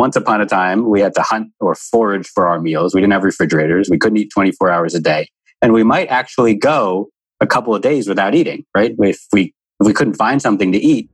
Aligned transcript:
once 0.00 0.16
upon 0.16 0.40
a 0.40 0.46
time, 0.46 0.88
we 0.88 0.98
had 0.98 1.14
to 1.14 1.20
hunt 1.20 1.52
or 1.60 1.74
forage 1.74 2.26
for 2.26 2.46
our 2.46 2.58
meals. 2.58 2.94
We 2.94 3.02
didn't 3.02 3.12
have 3.12 3.22
refrigerators. 3.22 3.90
We 3.90 3.98
couldn't 3.98 4.16
eat 4.16 4.30
24 4.32 4.70
hours 4.70 4.94
a 4.94 4.98
day. 4.98 5.28
And 5.60 5.74
we 5.74 5.82
might 5.82 6.08
actually 6.08 6.54
go 6.54 7.10
a 7.42 7.46
couple 7.46 7.74
of 7.74 7.82
days 7.82 8.08
without 8.08 8.34
eating, 8.34 8.64
right? 8.74 8.96
If 8.98 9.20
we, 9.30 9.52
if 9.78 9.86
we 9.86 9.92
couldn't 9.92 10.14
find 10.14 10.40
something 10.40 10.72
to 10.72 10.78
eat, 10.78 11.10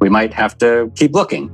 we 0.00 0.08
might 0.08 0.32
have 0.32 0.56
to 0.58 0.90
keep 0.96 1.12
looking. 1.12 1.44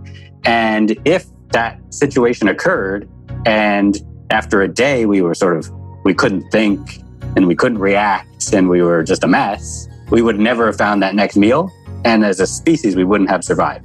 And 0.45 0.97
if 1.05 1.27
that 1.49 1.81
situation 1.93 2.47
occurred 2.47 3.09
and 3.45 3.99
after 4.31 4.63
a 4.63 4.69
day 4.69 5.05
we 5.05 5.21
were 5.21 5.35
sort 5.35 5.57
of, 5.57 5.69
we 6.05 6.15
couldn't 6.15 6.49
think 6.53 7.03
and 7.35 7.49
we 7.49 7.57
couldn't 7.57 7.79
react 7.79 8.53
and 8.53 8.69
we 8.69 8.83
were 8.83 9.03
just 9.03 9.25
a 9.25 9.29
mess, 9.29 9.89
we 10.13 10.23
would 10.23 10.39
never 10.39 10.67
have 10.67 10.77
found 10.77 11.03
that 11.03 11.17
next 11.17 11.37
meal. 11.37 11.73
And 12.05 12.25
as 12.25 12.39
a 12.39 12.47
species, 12.47 12.95
we 12.95 13.03
wouldn't 13.03 13.31
have 13.31 13.43
survived. 13.43 13.85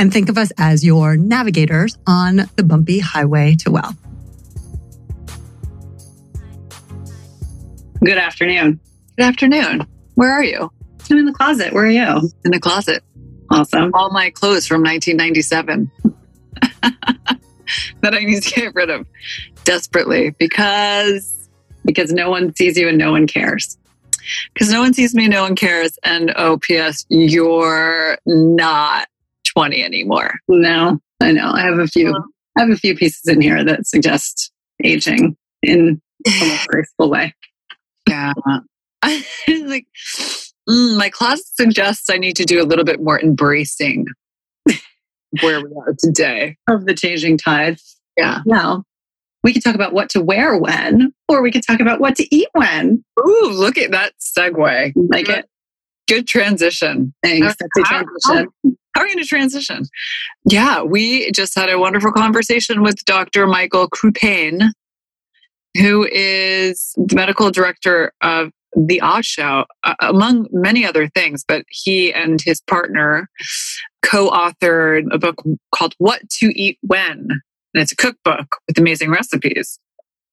and 0.00 0.10
think 0.10 0.30
of 0.30 0.38
us 0.38 0.50
as 0.56 0.82
your 0.82 1.14
navigators 1.18 1.98
on 2.06 2.48
the 2.56 2.62
bumpy 2.62 3.00
highway 3.00 3.54
to 3.54 3.70
well. 3.70 3.94
Good 8.02 8.16
afternoon. 8.16 8.80
Good 9.18 9.26
afternoon. 9.26 9.86
Where 10.14 10.32
are 10.32 10.42
you? 10.42 10.72
I'm 11.10 11.18
in 11.18 11.26
the 11.26 11.34
closet. 11.34 11.74
Where 11.74 11.84
are 11.84 11.90
you? 11.90 12.30
In 12.46 12.50
the 12.50 12.58
closet. 12.58 13.04
Awesome. 13.50 13.90
All 13.92 14.08
my 14.10 14.30
clothes 14.30 14.66
from 14.66 14.82
1997 14.82 15.90
that 18.00 18.14
I 18.14 18.20
need 18.20 18.42
to 18.42 18.54
get 18.54 18.74
rid 18.74 18.88
of 18.88 19.06
desperately 19.64 20.30
because 20.30 21.50
because 21.84 22.10
no 22.10 22.30
one 22.30 22.56
sees 22.56 22.78
you 22.78 22.88
and 22.88 22.96
no 22.96 23.12
one 23.12 23.26
cares. 23.26 23.76
Because 24.54 24.72
no 24.72 24.80
one 24.80 24.94
sees 24.94 25.14
me, 25.14 25.28
no 25.28 25.42
one 25.42 25.56
cares. 25.56 25.98
And 26.02 26.32
oh, 26.36 26.56
P.S., 26.56 27.04
you're 27.10 28.16
not 28.24 29.09
20 29.54 29.82
anymore. 29.82 30.34
No, 30.48 30.98
I 31.20 31.32
know. 31.32 31.50
I 31.52 31.62
have 31.62 31.78
a 31.78 31.86
few. 31.86 32.14
I 32.56 32.62
have 32.62 32.70
a 32.70 32.76
few 32.76 32.96
pieces 32.96 33.22
in 33.26 33.40
here 33.40 33.64
that 33.64 33.86
suggest 33.86 34.52
aging 34.82 35.36
in 35.62 36.00
a 36.26 36.58
graceful 36.68 37.10
way. 37.10 37.34
Yeah, 38.08 38.32
like 39.02 39.86
mm, 40.68 40.98
my 40.98 41.10
closet 41.10 41.46
suggests 41.54 42.10
I 42.10 42.18
need 42.18 42.36
to 42.36 42.44
do 42.44 42.62
a 42.62 42.66
little 42.66 42.84
bit 42.84 43.02
more 43.02 43.20
embracing 43.20 44.06
where 45.40 45.60
we 45.60 45.70
are 45.86 45.94
today 45.98 46.56
of 46.68 46.86
the 46.86 46.94
changing 46.94 47.38
tides. 47.38 47.98
Yeah. 48.16 48.40
Now 48.44 48.84
we 49.42 49.52
could 49.52 49.62
talk 49.62 49.74
about 49.74 49.92
what 49.92 50.10
to 50.10 50.20
wear 50.20 50.56
when, 50.56 51.14
or 51.28 51.42
we 51.42 51.50
could 51.50 51.66
talk 51.66 51.80
about 51.80 52.00
what 52.00 52.16
to 52.16 52.34
eat 52.34 52.48
when. 52.52 53.02
Ooh, 53.18 53.50
look 53.52 53.78
at 53.78 53.90
that 53.92 54.12
segue. 54.20 54.92
Like 54.96 55.28
it. 55.28 55.46
Good 56.08 56.26
transition. 56.26 57.14
Thanks. 57.22 57.56
That's 57.58 57.78
a 57.78 57.82
transition. 57.82 58.48
How, 58.94 59.02
are 59.02 59.06
you 59.06 59.14
going 59.14 59.24
to 59.24 59.28
transition? 59.28 59.84
Yeah, 60.44 60.82
we 60.82 61.30
just 61.32 61.54
had 61.54 61.70
a 61.70 61.78
wonderful 61.78 62.12
conversation 62.12 62.82
with 62.82 63.04
Dr. 63.04 63.46
Michael 63.46 63.88
Crupain, 63.88 64.72
who 65.76 66.06
is 66.10 66.92
the 66.96 67.14
medical 67.14 67.50
director 67.50 68.12
of 68.20 68.50
the 68.76 69.00
Oz 69.00 69.26
Show, 69.26 69.64
among 70.00 70.48
many 70.52 70.84
other 70.86 71.08
things. 71.08 71.44
But 71.46 71.64
he 71.68 72.12
and 72.12 72.40
his 72.40 72.60
partner 72.62 73.28
co 74.02 74.30
authored 74.30 75.06
a 75.12 75.18
book 75.18 75.42
called 75.74 75.94
What 75.98 76.28
to 76.38 76.46
Eat 76.58 76.78
When. 76.82 77.28
And 77.74 77.82
it's 77.82 77.92
a 77.92 77.96
cookbook 77.96 78.56
with 78.66 78.78
amazing 78.78 79.10
recipes, 79.10 79.78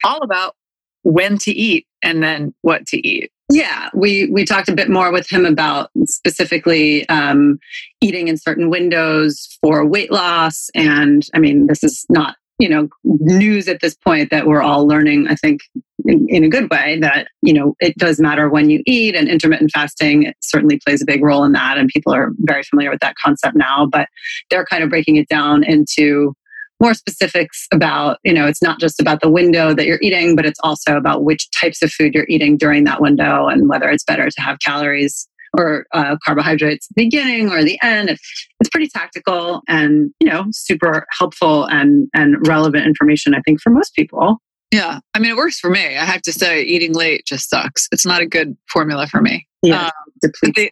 all 0.04 0.24
about 0.24 0.56
when 1.04 1.38
to 1.40 1.52
eat 1.52 1.86
and 2.02 2.24
then 2.24 2.54
what 2.62 2.86
to 2.88 2.98
eat. 2.98 3.32
Yeah, 3.50 3.90
we 3.94 4.30
we 4.30 4.44
talked 4.44 4.68
a 4.68 4.76
bit 4.76 4.90
more 4.90 5.12
with 5.12 5.30
him 5.30 5.46
about 5.46 5.90
specifically 6.06 7.08
um, 7.08 7.60
eating 8.02 8.28
in 8.28 8.38
certain 8.38 8.70
windows 8.70 9.58
for 9.62 9.86
weight 9.86 10.12
loss, 10.12 10.70
and 10.76 11.26
I 11.34 11.40
mean, 11.40 11.68
this 11.68 11.82
is 11.82 12.06
not 12.10 12.36
you 12.60 12.68
know 12.68 12.90
news 13.06 13.70
at 13.70 13.80
this 13.80 13.96
point 13.96 14.32
that 14.32 14.48
we're 14.48 14.62
all 14.62 14.86
learning. 14.86 15.28
I 15.30 15.36
think 15.36 15.62
in, 16.04 16.26
in 16.28 16.44
a 16.44 16.50
good 16.50 16.70
way 16.70 17.00
that 17.00 17.30
you 17.42 17.54
know 17.54 17.74
it 17.80 17.96
does 17.98 18.20
matter 18.20 18.50
when 18.50 18.70
you 18.70 18.84
eat, 18.86 19.16
and 19.16 19.30
intermittent 19.30 19.72
fasting 19.72 20.34
certainly 20.42 20.82
plays 20.86 21.02
a 21.02 21.06
big 21.06 21.24
role 21.24 21.46
in 21.46 21.54
that, 21.54 21.78
and 21.78 21.88
people 21.88 22.14
are 22.14 22.32
very 22.40 22.64
familiar 22.64 22.90
with 22.90 23.00
that 23.00 23.16
concept 23.24 23.56
now. 23.56 23.88
But 23.90 24.10
they're 24.50 24.66
kind 24.66 24.84
of 24.84 24.90
breaking 24.90 25.16
it 25.16 25.30
down 25.30 25.64
into 25.64 26.34
more 26.80 26.94
specifics 26.94 27.68
about, 27.74 28.20
you 28.24 28.34
know, 28.34 28.46
it's 28.46 28.62
not 28.62 28.80
just 28.80 29.00
about 29.00 29.22
the 29.22 29.30
window 29.30 29.74
that 29.74 29.86
you're 29.86 30.00
eating, 30.02 30.36
but 30.36 30.46
it's 30.46 30.60
also 30.64 30.96
about 30.96 31.24
which 31.24 31.50
types 31.52 31.82
of 31.82 31.92
food 31.92 32.14
you're 32.14 32.28
eating 32.30 32.58
during 32.58 32.84
that 32.84 33.02
window 33.02 33.48
and 33.48 33.68
whether 33.68 33.90
it's 33.90 34.04
better 34.04 34.30
to 34.30 34.42
have 34.42 34.60
calories 34.60 35.28
or 35.58 35.88
uh, 35.94 36.18
carbohydrates 36.24 36.88
the 36.90 36.94
beginning 36.96 37.50
or 37.50 37.64
the 37.64 37.80
end. 37.82 38.10
It's, 38.10 38.48
it's 38.60 38.70
pretty 38.70 38.90
tactical 38.90 39.62
and, 39.68 40.12
you 40.20 40.30
know, 40.30 40.46
super 40.52 41.08
helpful 41.18 41.66
and, 41.66 42.10
and 42.14 42.48
relevant 42.48 42.86
information, 42.86 43.34
I 43.34 43.42
think, 43.42 43.60
for 43.62 43.72
most 43.72 43.96
people. 43.96 44.38
Yeah. 44.70 45.00
I 45.14 45.20
mean, 45.20 45.32
it 45.32 45.38
works 45.38 45.60
for 45.60 45.70
me. 45.70 45.98
I 45.98 46.06
have 46.06 46.22
to 46.24 46.34
say, 46.34 46.62
eating 46.62 46.94
late 46.94 47.26
just 47.26 47.50
sucks. 47.50 47.88
It's 47.92 48.06
not 48.06 48.22
a 48.22 48.26
good 48.28 48.56
formula 48.70 49.08
for 49.08 49.22
me. 49.22 49.48
Yeah. 49.64 49.90
Um, 50.24 50.52
they, 50.56 50.72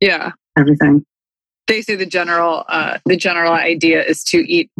yeah. 0.00 0.32
Everything. 0.58 1.06
They 1.66 1.80
say 1.80 1.94
the 1.94 2.04
general, 2.04 2.64
uh, 2.68 2.98
the 3.06 3.16
general 3.16 3.52
idea 3.52 4.04
is 4.04 4.22
to 4.24 4.38
eat 4.38 4.70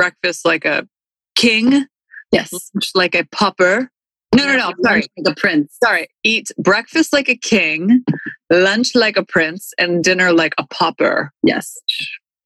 breakfast 0.00 0.46
like 0.46 0.64
a 0.64 0.88
king. 1.36 1.84
Yes. 2.32 2.50
Like 2.94 3.14
a 3.14 3.24
pupper. 3.24 3.88
No, 4.34 4.46
no, 4.46 4.56
no. 4.56 4.72
Sorry. 4.82 5.04
Like 5.18 5.36
a 5.36 5.38
prince. 5.38 5.76
Sorry. 5.84 6.08
Eat 6.24 6.50
breakfast 6.56 7.12
like 7.12 7.28
a 7.28 7.36
king, 7.36 8.02
lunch 8.48 8.94
like 8.94 9.18
a 9.18 9.24
prince, 9.24 9.72
and 9.78 10.02
dinner 10.02 10.32
like 10.32 10.54
a 10.56 10.66
pauper. 10.68 11.32
Yes. 11.42 11.76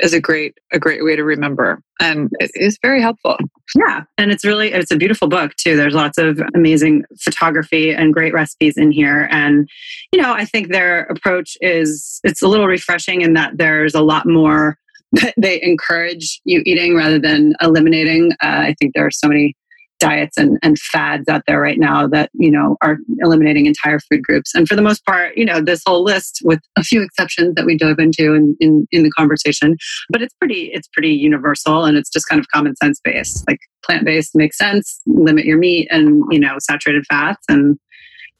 Is 0.00 0.12
a 0.12 0.20
great 0.20 0.58
a 0.72 0.80
great 0.80 1.04
way 1.04 1.14
to 1.14 1.22
remember. 1.22 1.80
And 2.00 2.28
it 2.40 2.50
is 2.54 2.76
very 2.82 3.00
helpful. 3.00 3.36
Yeah. 3.76 4.02
And 4.18 4.32
it's 4.32 4.44
really 4.44 4.72
it's 4.72 4.90
a 4.90 4.96
beautiful 4.96 5.28
book 5.28 5.54
too. 5.54 5.76
There's 5.76 5.94
lots 5.94 6.18
of 6.18 6.42
amazing 6.56 7.04
photography 7.20 7.92
and 7.92 8.12
great 8.12 8.34
recipes 8.34 8.76
in 8.76 8.90
here. 8.90 9.28
And, 9.30 9.68
you 10.12 10.20
know, 10.20 10.32
I 10.32 10.44
think 10.44 10.68
their 10.68 11.04
approach 11.04 11.56
is 11.60 12.18
it's 12.24 12.42
a 12.42 12.48
little 12.48 12.66
refreshing 12.66 13.20
in 13.20 13.34
that 13.34 13.58
there's 13.58 13.94
a 13.94 14.02
lot 14.02 14.26
more 14.26 14.76
they 15.36 15.62
encourage 15.62 16.40
you 16.44 16.62
eating 16.64 16.96
rather 16.96 17.18
than 17.18 17.54
eliminating. 17.60 18.32
Uh, 18.42 18.68
I 18.68 18.74
think 18.80 18.94
there 18.94 19.06
are 19.06 19.10
so 19.10 19.28
many 19.28 19.54
diets 20.00 20.36
and, 20.36 20.58
and 20.62 20.78
fads 20.78 21.28
out 21.28 21.42
there 21.46 21.60
right 21.60 21.78
now 21.78 22.06
that 22.06 22.28
you 22.34 22.50
know 22.50 22.76
are 22.82 22.98
eliminating 23.20 23.66
entire 23.66 24.00
food 24.00 24.22
groups. 24.22 24.54
And 24.54 24.68
for 24.68 24.74
the 24.74 24.82
most 24.82 25.04
part 25.06 25.36
you 25.36 25.44
know 25.44 25.60
this 25.60 25.82
whole 25.86 26.02
list 26.02 26.40
with 26.44 26.60
a 26.76 26.82
few 26.82 27.02
exceptions 27.02 27.54
that 27.54 27.64
we 27.64 27.76
dove 27.76 27.98
into 27.98 28.34
in, 28.34 28.56
in, 28.60 28.86
in 28.90 29.02
the 29.02 29.10
conversation 29.10 29.76
but 30.10 30.20
it's 30.20 30.34
pretty 30.34 30.70
it's 30.72 30.88
pretty 30.88 31.10
universal 31.10 31.84
and 31.84 31.96
it's 31.96 32.10
just 32.10 32.28
kind 32.28 32.40
of 32.40 32.48
common 32.48 32.74
sense 32.76 33.00
based. 33.02 33.44
Like 33.48 33.60
plant-based 33.84 34.34
makes 34.34 34.58
sense 34.58 35.00
limit 35.06 35.44
your 35.44 35.58
meat 35.58 35.88
and 35.90 36.22
you 36.30 36.40
know 36.40 36.56
saturated 36.58 37.04
fats 37.08 37.44
and 37.48 37.78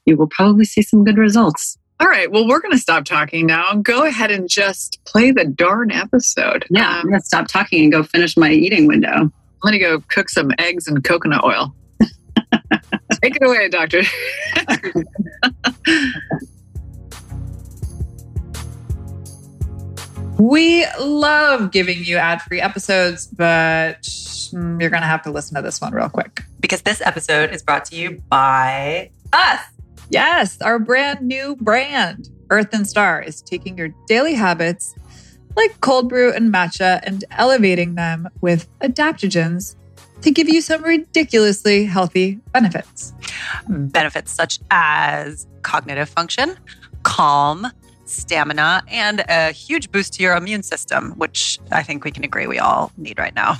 you 0.05 0.17
will 0.17 0.27
probably 0.27 0.65
see 0.65 0.81
some 0.81 1.03
good 1.03 1.17
results 1.17 1.77
all 1.99 2.07
right. 2.07 2.29
Well, 2.29 2.47
we're 2.47 2.59
going 2.59 2.73
to 2.73 2.77
stop 2.77 3.05
talking 3.05 3.45
now. 3.45 3.73
Go 3.75 4.03
ahead 4.05 4.29
and 4.29 4.49
just 4.49 4.99
play 5.05 5.31
the 5.31 5.45
darn 5.45 5.91
episode. 5.91 6.65
Yeah, 6.69 6.89
um, 6.89 6.95
I'm 6.95 7.05
going 7.07 7.19
to 7.19 7.25
stop 7.25 7.47
talking 7.47 7.83
and 7.83 7.91
go 7.91 8.03
finish 8.03 8.35
my 8.35 8.51
eating 8.51 8.87
window. 8.87 9.11
I'm 9.11 9.31
going 9.61 9.73
to 9.73 9.79
go 9.79 10.01
cook 10.09 10.29
some 10.29 10.51
eggs 10.59 10.87
and 10.87 11.01
coconut 11.03 11.43
oil. 11.43 11.73
Take 13.23 13.37
it 13.37 13.43
away, 13.43 13.69
doctor. 13.69 14.01
we 20.43 20.85
love 20.99 21.71
giving 21.71 22.03
you 22.03 22.17
ad 22.17 22.41
free 22.41 22.59
episodes, 22.59 23.27
but 23.27 24.01
mm, 24.01 24.81
you're 24.81 24.89
going 24.89 25.01
to 25.01 25.07
have 25.07 25.21
to 25.21 25.31
listen 25.31 25.55
to 25.55 25.61
this 25.61 25.79
one 25.79 25.93
real 25.93 26.09
quick. 26.09 26.43
Because 26.59 26.81
this 26.81 26.99
episode 26.99 27.53
is 27.53 27.63
brought 27.63 27.85
to 27.85 27.95
you 27.95 28.21
by 28.27 29.11
us. 29.31 29.61
Yes, 30.09 30.61
our 30.61 30.79
brand 30.79 31.21
new 31.21 31.55
brand, 31.55 32.29
Earth 32.49 32.73
and 32.73 32.87
Star, 32.87 33.21
is 33.21 33.41
taking 33.41 33.77
your 33.77 33.89
daily 34.07 34.35
habits 34.35 34.95
like 35.55 35.79
cold 35.81 36.09
brew 36.09 36.33
and 36.33 36.53
matcha 36.53 36.99
and 37.03 37.23
elevating 37.31 37.95
them 37.95 38.27
with 38.41 38.67
adaptogens 38.79 39.75
to 40.21 40.31
give 40.31 40.49
you 40.49 40.61
some 40.61 40.83
ridiculously 40.83 41.85
healthy 41.85 42.39
benefits. 42.51 43.13
Benefits 43.67 44.31
such 44.31 44.59
as 44.71 45.47
cognitive 45.61 46.09
function, 46.09 46.55
calm, 47.03 47.67
stamina, 48.05 48.83
and 48.87 49.23
a 49.27 49.51
huge 49.51 49.91
boost 49.91 50.13
to 50.13 50.23
your 50.23 50.35
immune 50.35 50.63
system, 50.63 51.13
which 51.17 51.59
I 51.71 51.83
think 51.83 52.03
we 52.03 52.11
can 52.11 52.23
agree 52.23 52.47
we 52.47 52.59
all 52.59 52.91
need 52.97 53.17
right 53.17 53.35
now. 53.35 53.57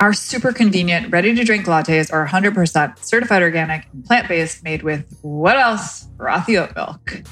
Our 0.00 0.14
super 0.14 0.50
convenient, 0.50 1.12
ready 1.12 1.34
to 1.34 1.44
drink 1.44 1.66
lattes 1.66 2.10
are 2.10 2.26
100% 2.26 3.04
certified 3.04 3.42
organic 3.42 3.86
and 3.92 4.02
plant 4.02 4.28
based, 4.28 4.64
made 4.64 4.82
with 4.82 5.04
what 5.20 5.58
else? 5.58 6.08
Frothy 6.16 6.56
oat 6.56 6.74
milk. 6.74 7.22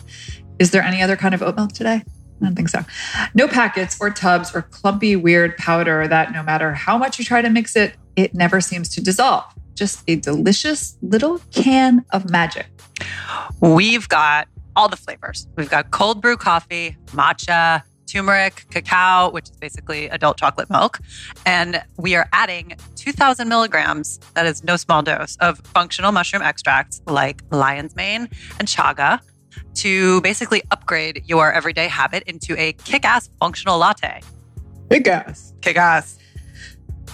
Is 0.58 0.70
there 0.70 0.82
any 0.82 1.00
other 1.00 1.16
kind 1.16 1.34
of 1.34 1.42
oat 1.42 1.56
milk 1.56 1.72
today? 1.72 2.02
I 2.04 2.44
don't 2.44 2.54
think 2.54 2.68
so. 2.68 2.80
No 3.32 3.48
packets 3.48 3.96
or 4.02 4.10
tubs 4.10 4.54
or 4.54 4.60
clumpy, 4.60 5.16
weird 5.16 5.56
powder 5.56 6.06
that 6.08 6.32
no 6.32 6.42
matter 6.42 6.74
how 6.74 6.98
much 6.98 7.18
you 7.18 7.24
try 7.24 7.40
to 7.40 7.48
mix 7.48 7.74
it, 7.74 7.94
it 8.16 8.34
never 8.34 8.60
seems 8.60 8.90
to 8.90 9.00
dissolve. 9.00 9.44
Just 9.72 10.04
a 10.06 10.16
delicious 10.16 10.98
little 11.00 11.40
can 11.52 12.04
of 12.10 12.28
magic. 12.30 12.66
We've 13.60 14.06
got 14.10 14.46
all 14.76 14.90
the 14.90 14.96
flavors. 14.96 15.48
We've 15.56 15.70
got 15.70 15.90
cold 15.90 16.20
brew 16.20 16.36
coffee, 16.36 16.98
matcha, 17.06 17.82
turmeric, 18.08 18.66
cacao, 18.70 19.30
which 19.30 19.50
is 19.50 19.56
basically 19.56 20.06
adult 20.08 20.38
chocolate 20.38 20.70
milk. 20.70 20.98
And 21.46 21.82
we 21.96 22.14
are 22.14 22.28
adding 22.32 22.76
2,000 22.96 23.48
milligrams, 23.48 24.18
that 24.34 24.46
is 24.46 24.64
no 24.64 24.76
small 24.76 25.02
dose, 25.02 25.36
of 25.36 25.58
functional 25.58 26.12
mushroom 26.12 26.42
extracts 26.42 27.00
like 27.06 27.42
lion's 27.50 27.94
mane 27.94 28.28
and 28.58 28.66
chaga 28.68 29.20
to 29.74 30.20
basically 30.22 30.62
upgrade 30.70 31.22
your 31.26 31.52
everyday 31.52 31.88
habit 31.88 32.22
into 32.26 32.58
a 32.58 32.72
kick 32.72 33.04
ass 33.04 33.30
functional 33.40 33.78
latte. 33.78 34.20
Kick 34.90 35.06
ass. 35.06 35.54
Kick 35.60 35.76
ass. 35.76 36.18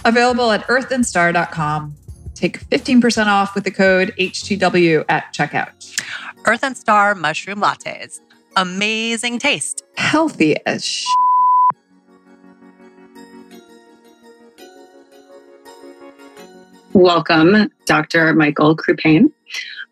Available 0.03 0.51
at 0.51 0.65
earthandstar.com. 0.67 1.95
Take 2.33 2.59
15% 2.69 3.27
off 3.27 3.55
with 3.55 3.63
the 3.63 3.71
code 3.71 4.13
HTW 4.19 5.05
at 5.09 5.33
checkout. 5.33 5.71
Earth 6.45 6.63
and 6.63 6.77
Star 6.77 7.15
mushroom 7.15 7.61
lattes. 7.61 8.19
Amazing 8.57 9.39
taste. 9.39 9.83
Healthy 9.97 10.55
as 10.65 10.85
sh- 10.85 11.05
Welcome, 16.93 17.69
Dr. 17.85 18.33
Michael 18.33 18.77
Crupain. 18.77 19.25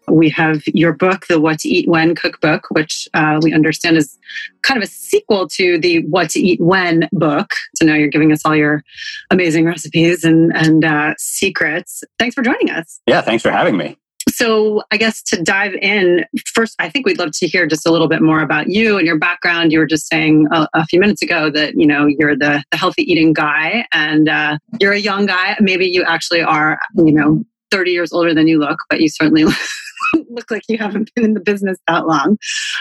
We 0.07 0.29
have 0.29 0.63
your 0.67 0.93
book, 0.93 1.27
The 1.27 1.39
What 1.39 1.59
to 1.59 1.69
Eat 1.69 1.89
When 1.89 2.15
Cookbook, 2.15 2.67
which 2.71 3.07
uh, 3.13 3.39
we 3.41 3.53
understand 3.53 3.97
is 3.97 4.17
kind 4.61 4.77
of 4.81 4.87
a 4.87 4.91
sequel 4.91 5.47
to 5.49 5.77
the 5.77 6.05
What 6.05 6.29
to 6.31 6.39
Eat 6.39 6.61
When 6.61 7.09
book. 7.11 7.51
So 7.75 7.85
now 7.85 7.95
you're 7.95 8.07
giving 8.07 8.31
us 8.31 8.45
all 8.45 8.55
your 8.55 8.83
amazing 9.31 9.65
recipes 9.65 10.23
and, 10.23 10.55
and 10.55 10.85
uh, 10.85 11.13
secrets. 11.17 12.03
Thanks 12.19 12.35
for 12.35 12.41
joining 12.41 12.69
us. 12.69 13.01
Yeah, 13.07 13.21
thanks 13.21 13.43
for 13.43 13.51
having 13.51 13.75
me. 13.75 13.97
So, 14.33 14.81
I 14.89 14.97
guess 14.97 15.21
to 15.23 15.41
dive 15.41 15.75
in, 15.75 16.25
first, 16.55 16.75
I 16.79 16.89
think 16.89 17.05
we'd 17.05 17.19
love 17.19 17.31
to 17.33 17.47
hear 17.47 17.67
just 17.67 17.85
a 17.85 17.91
little 17.91 18.07
bit 18.07 18.21
more 18.21 18.41
about 18.41 18.67
you 18.67 18.97
and 18.97 19.05
your 19.05 19.17
background. 19.17 19.71
You 19.71 19.77
were 19.77 19.85
just 19.85 20.07
saying 20.07 20.47
a, 20.51 20.67
a 20.73 20.85
few 20.87 20.99
minutes 20.99 21.21
ago 21.21 21.51
that 21.51 21.75
you 21.75 21.85
know 21.85 22.07
you're 22.07 22.35
the, 22.35 22.63
the 22.71 22.77
healthy 22.77 23.03
eating 23.03 23.33
guy, 23.33 23.85
and 23.91 24.27
uh, 24.27 24.57
you're 24.79 24.93
a 24.93 24.99
young 24.99 25.27
guy. 25.27 25.55
Maybe 25.59 25.85
you 25.85 26.03
actually 26.03 26.41
are, 26.41 26.79
you 26.95 27.11
know, 27.11 27.43
30 27.69 27.91
years 27.91 28.11
older 28.11 28.33
than 28.33 28.47
you 28.47 28.59
look, 28.59 28.79
but 28.89 29.01
you 29.01 29.07
certainly 29.07 29.43
look 30.29 30.49
like 30.49 30.63
you 30.67 30.79
haven't 30.79 31.11
been 31.15 31.25
in 31.25 31.33
the 31.35 31.39
business 31.39 31.77
that 31.87 32.07
long. 32.07 32.37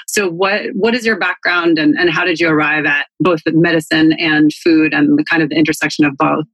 So, 0.06 0.30
what 0.30 0.62
what 0.72 0.94
is 0.94 1.04
your 1.04 1.18
background, 1.18 1.78
and, 1.78 1.94
and 1.98 2.08
how 2.08 2.24
did 2.24 2.40
you 2.40 2.48
arrive 2.48 2.86
at 2.86 3.08
both 3.20 3.40
medicine 3.46 4.12
and 4.14 4.52
food, 4.54 4.94
and 4.94 5.18
the 5.18 5.24
kind 5.24 5.42
of 5.42 5.50
the 5.50 5.56
intersection 5.56 6.06
of 6.06 6.16
both? 6.16 6.46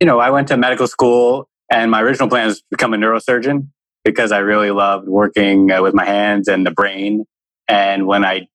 You 0.00 0.06
know, 0.06 0.20
I 0.20 0.30
went 0.30 0.46
to 0.48 0.56
medical 0.56 0.86
school, 0.86 1.48
and 1.72 1.90
my 1.90 2.00
original 2.02 2.28
plan 2.28 2.46
was 2.46 2.58
to 2.58 2.64
become 2.70 2.94
a 2.94 2.96
neurosurgeon 2.96 3.68
because 4.04 4.32
I 4.32 4.38
really 4.38 4.70
loved 4.70 5.08
working 5.08 5.70
uh, 5.70 5.82
with 5.82 5.94
my 5.94 6.04
hands 6.04 6.48
and 6.48 6.66
the 6.66 6.70
brain. 6.70 7.24
And 7.68 8.06
when 8.06 8.24
I 8.24 8.48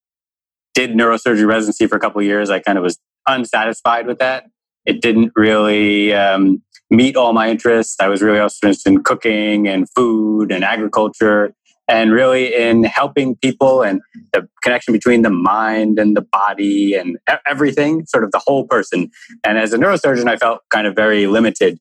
did 0.74 0.92
neurosurgery 0.92 1.48
residency 1.48 1.88
for 1.88 1.96
a 1.96 2.00
couple 2.00 2.22
years, 2.22 2.50
I 2.50 2.60
kind 2.60 2.78
of 2.78 2.84
was 2.84 3.00
unsatisfied 3.28 4.08
with 4.08 4.20
that. 4.20 4.46
It 4.86 5.02
didn't 5.02 5.34
really 5.36 6.14
um, 6.14 6.64
meet 6.90 7.16
all 7.16 7.34
my 7.34 7.50
interests. 7.50 7.98
I 8.00 8.08
was 8.08 8.22
really 8.22 8.40
also 8.40 8.68
interested 8.68 8.94
in 8.94 9.04
cooking 9.04 9.68
and 9.68 9.88
food 9.96 10.52
and 10.52 10.64
agriculture 10.64 11.54
and 11.88 12.12
really 12.12 12.56
in 12.56 12.84
helping 12.84 13.36
people 13.36 13.82
and 13.82 14.00
the 14.32 14.48
connection 14.62 14.94
between 14.94 15.24
the 15.24 15.32
mind 15.32 15.98
and 15.98 16.16
the 16.16 16.22
body 16.22 16.94
and 16.94 17.18
everything, 17.48 18.06
sort 18.06 18.24
of 18.24 18.32
the 18.32 18.40
whole 18.40 18.68
person. 18.68 19.10
And 19.44 19.58
as 19.58 19.74
a 19.74 19.78
neurosurgeon, 19.78 20.28
I 20.28 20.38
felt 20.38 20.62
kind 20.70 20.86
of 20.86 20.96
very 20.96 21.26
limited 21.26 21.80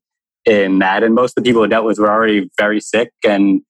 in 0.48 0.78
that. 0.78 1.02
And 1.02 1.14
most 1.14 1.36
of 1.36 1.44
the 1.44 1.48
people 1.48 1.62
I 1.62 1.66
dealt 1.66 1.84
with 1.84 1.98
were 1.98 2.10
already 2.10 2.50
very 2.56 2.80
sick 2.80 3.12
and 3.26 3.60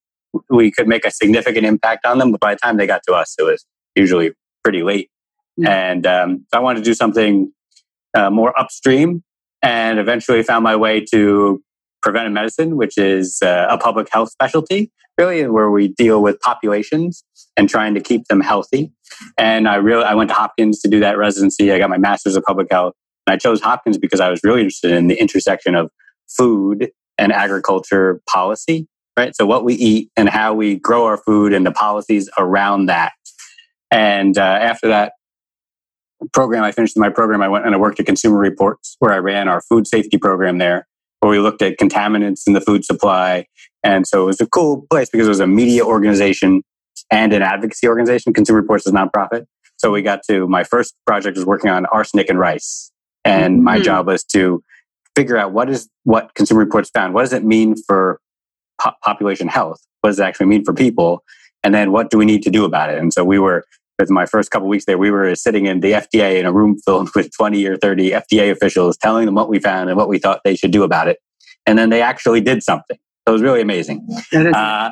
we 0.48 0.70
could 0.70 0.86
make 0.86 1.04
a 1.04 1.10
significant 1.10 1.66
impact 1.66 2.06
on 2.06 2.18
them. 2.18 2.30
But 2.30 2.40
by 2.40 2.54
the 2.54 2.60
time 2.60 2.76
they 2.76 2.86
got 2.86 3.02
to 3.08 3.14
us, 3.14 3.34
it 3.38 3.42
was 3.42 3.66
usually 3.94 4.32
pretty 4.62 4.82
late. 4.82 5.10
Mm-hmm. 5.58 5.68
And 5.68 6.06
um, 6.06 6.46
so 6.52 6.58
I 6.58 6.62
wanted 6.62 6.80
to 6.80 6.84
do 6.84 6.94
something 6.94 7.52
uh, 8.14 8.30
more 8.30 8.58
upstream 8.58 9.24
and 9.60 9.98
eventually 9.98 10.42
found 10.42 10.62
my 10.62 10.76
way 10.76 11.04
to 11.12 11.60
preventive 12.00 12.32
medicine, 12.32 12.76
which 12.76 12.96
is 12.96 13.40
uh, 13.42 13.66
a 13.68 13.76
public 13.76 14.08
health 14.12 14.30
specialty, 14.30 14.92
really, 15.18 15.48
where 15.48 15.70
we 15.70 15.88
deal 15.88 16.22
with 16.22 16.38
populations 16.40 17.24
and 17.56 17.68
trying 17.68 17.94
to 17.94 18.00
keep 18.00 18.28
them 18.28 18.40
healthy. 18.40 18.92
And 19.36 19.68
I 19.68 19.76
really, 19.76 20.04
I 20.04 20.14
went 20.14 20.28
to 20.28 20.34
Hopkins 20.34 20.80
to 20.82 20.88
do 20.88 21.00
that 21.00 21.18
residency. 21.18 21.72
I 21.72 21.78
got 21.78 21.90
my 21.90 21.98
master's 21.98 22.36
of 22.36 22.44
public 22.44 22.68
health. 22.70 22.94
And 23.26 23.34
I 23.34 23.36
chose 23.36 23.60
Hopkins 23.60 23.98
because 23.98 24.20
I 24.20 24.30
was 24.30 24.40
really 24.44 24.60
interested 24.60 24.92
in 24.92 25.08
the 25.08 25.20
intersection 25.20 25.74
of 25.74 25.90
food 26.28 26.90
and 27.18 27.32
agriculture 27.32 28.20
policy, 28.28 28.86
right? 29.16 29.34
So 29.34 29.46
what 29.46 29.64
we 29.64 29.74
eat 29.74 30.10
and 30.16 30.28
how 30.28 30.54
we 30.54 30.76
grow 30.76 31.06
our 31.06 31.16
food 31.16 31.52
and 31.52 31.66
the 31.66 31.72
policies 31.72 32.30
around 32.38 32.86
that. 32.86 33.12
And 33.90 34.36
uh, 34.38 34.42
after 34.42 34.88
that 34.88 35.12
program, 36.32 36.64
I 36.64 36.72
finished 36.72 36.96
my 36.96 37.08
program. 37.08 37.42
I 37.42 37.48
went 37.48 37.64
and 37.66 37.74
I 37.74 37.78
worked 37.78 38.00
at 38.00 38.06
Consumer 38.06 38.38
Reports, 38.38 38.96
where 38.98 39.12
I 39.12 39.18
ran 39.18 39.48
our 39.48 39.60
food 39.62 39.86
safety 39.86 40.18
program 40.18 40.58
there, 40.58 40.86
where 41.20 41.30
we 41.30 41.38
looked 41.38 41.62
at 41.62 41.78
contaminants 41.78 42.42
in 42.46 42.52
the 42.52 42.60
food 42.60 42.84
supply. 42.84 43.46
And 43.82 44.06
so 44.06 44.22
it 44.22 44.26
was 44.26 44.40
a 44.40 44.46
cool 44.46 44.86
place 44.90 45.08
because 45.10 45.26
it 45.26 45.30
was 45.30 45.40
a 45.40 45.46
media 45.46 45.84
organization 45.84 46.62
and 47.10 47.32
an 47.32 47.42
advocacy 47.42 47.88
organization. 47.88 48.32
Consumer 48.32 48.60
Reports 48.60 48.86
is 48.86 48.92
a 48.92 48.96
nonprofit. 48.96 49.46
So 49.76 49.90
we 49.92 50.02
got 50.02 50.20
to 50.28 50.48
my 50.48 50.64
first 50.64 50.94
project 51.06 51.36
was 51.36 51.46
working 51.46 51.70
on 51.70 51.86
arsenic 51.86 52.28
and 52.28 52.38
rice. 52.38 52.90
And 53.24 53.56
mm-hmm. 53.56 53.64
my 53.64 53.80
job 53.80 54.06
was 54.08 54.24
to 54.24 54.62
figure 55.18 55.36
out 55.36 55.52
what 55.52 55.68
is 55.68 55.88
what 56.04 56.32
Consumer 56.34 56.60
Reports 56.60 56.90
found. 56.90 57.12
What 57.12 57.22
does 57.22 57.32
it 57.32 57.44
mean 57.44 57.74
for 57.86 58.20
po- 58.80 58.92
population 59.04 59.48
health? 59.48 59.80
What 60.00 60.10
does 60.10 60.20
it 60.20 60.22
actually 60.22 60.46
mean 60.46 60.64
for 60.64 60.72
people? 60.72 61.24
And 61.64 61.74
then 61.74 61.90
what 61.90 62.10
do 62.10 62.18
we 62.18 62.24
need 62.24 62.42
to 62.44 62.50
do 62.50 62.64
about 62.64 62.90
it? 62.90 62.98
And 62.98 63.12
so 63.12 63.24
we 63.24 63.40
were, 63.40 63.64
with 63.98 64.10
my 64.10 64.26
first 64.26 64.52
couple 64.52 64.68
weeks 64.68 64.84
there, 64.84 64.96
we 64.96 65.10
were 65.10 65.34
sitting 65.34 65.66
in 65.66 65.80
the 65.80 65.90
FDA 65.92 66.38
in 66.38 66.46
a 66.46 66.52
room 66.52 66.78
filled 66.84 67.10
with 67.16 67.30
20 67.36 67.66
or 67.66 67.76
30 67.76 68.10
FDA 68.12 68.52
officials 68.52 68.96
telling 68.96 69.26
them 69.26 69.34
what 69.34 69.48
we 69.48 69.58
found 69.58 69.90
and 69.90 69.96
what 69.98 70.08
we 70.08 70.18
thought 70.20 70.40
they 70.44 70.54
should 70.54 70.70
do 70.70 70.84
about 70.84 71.08
it. 71.08 71.18
And 71.66 71.76
then 71.76 71.90
they 71.90 72.00
actually 72.00 72.40
did 72.40 72.62
something. 72.62 72.96
So 72.96 73.32
it 73.32 73.32
was 73.32 73.42
really 73.42 73.60
amazing. 73.60 74.06
Uh, 74.54 74.90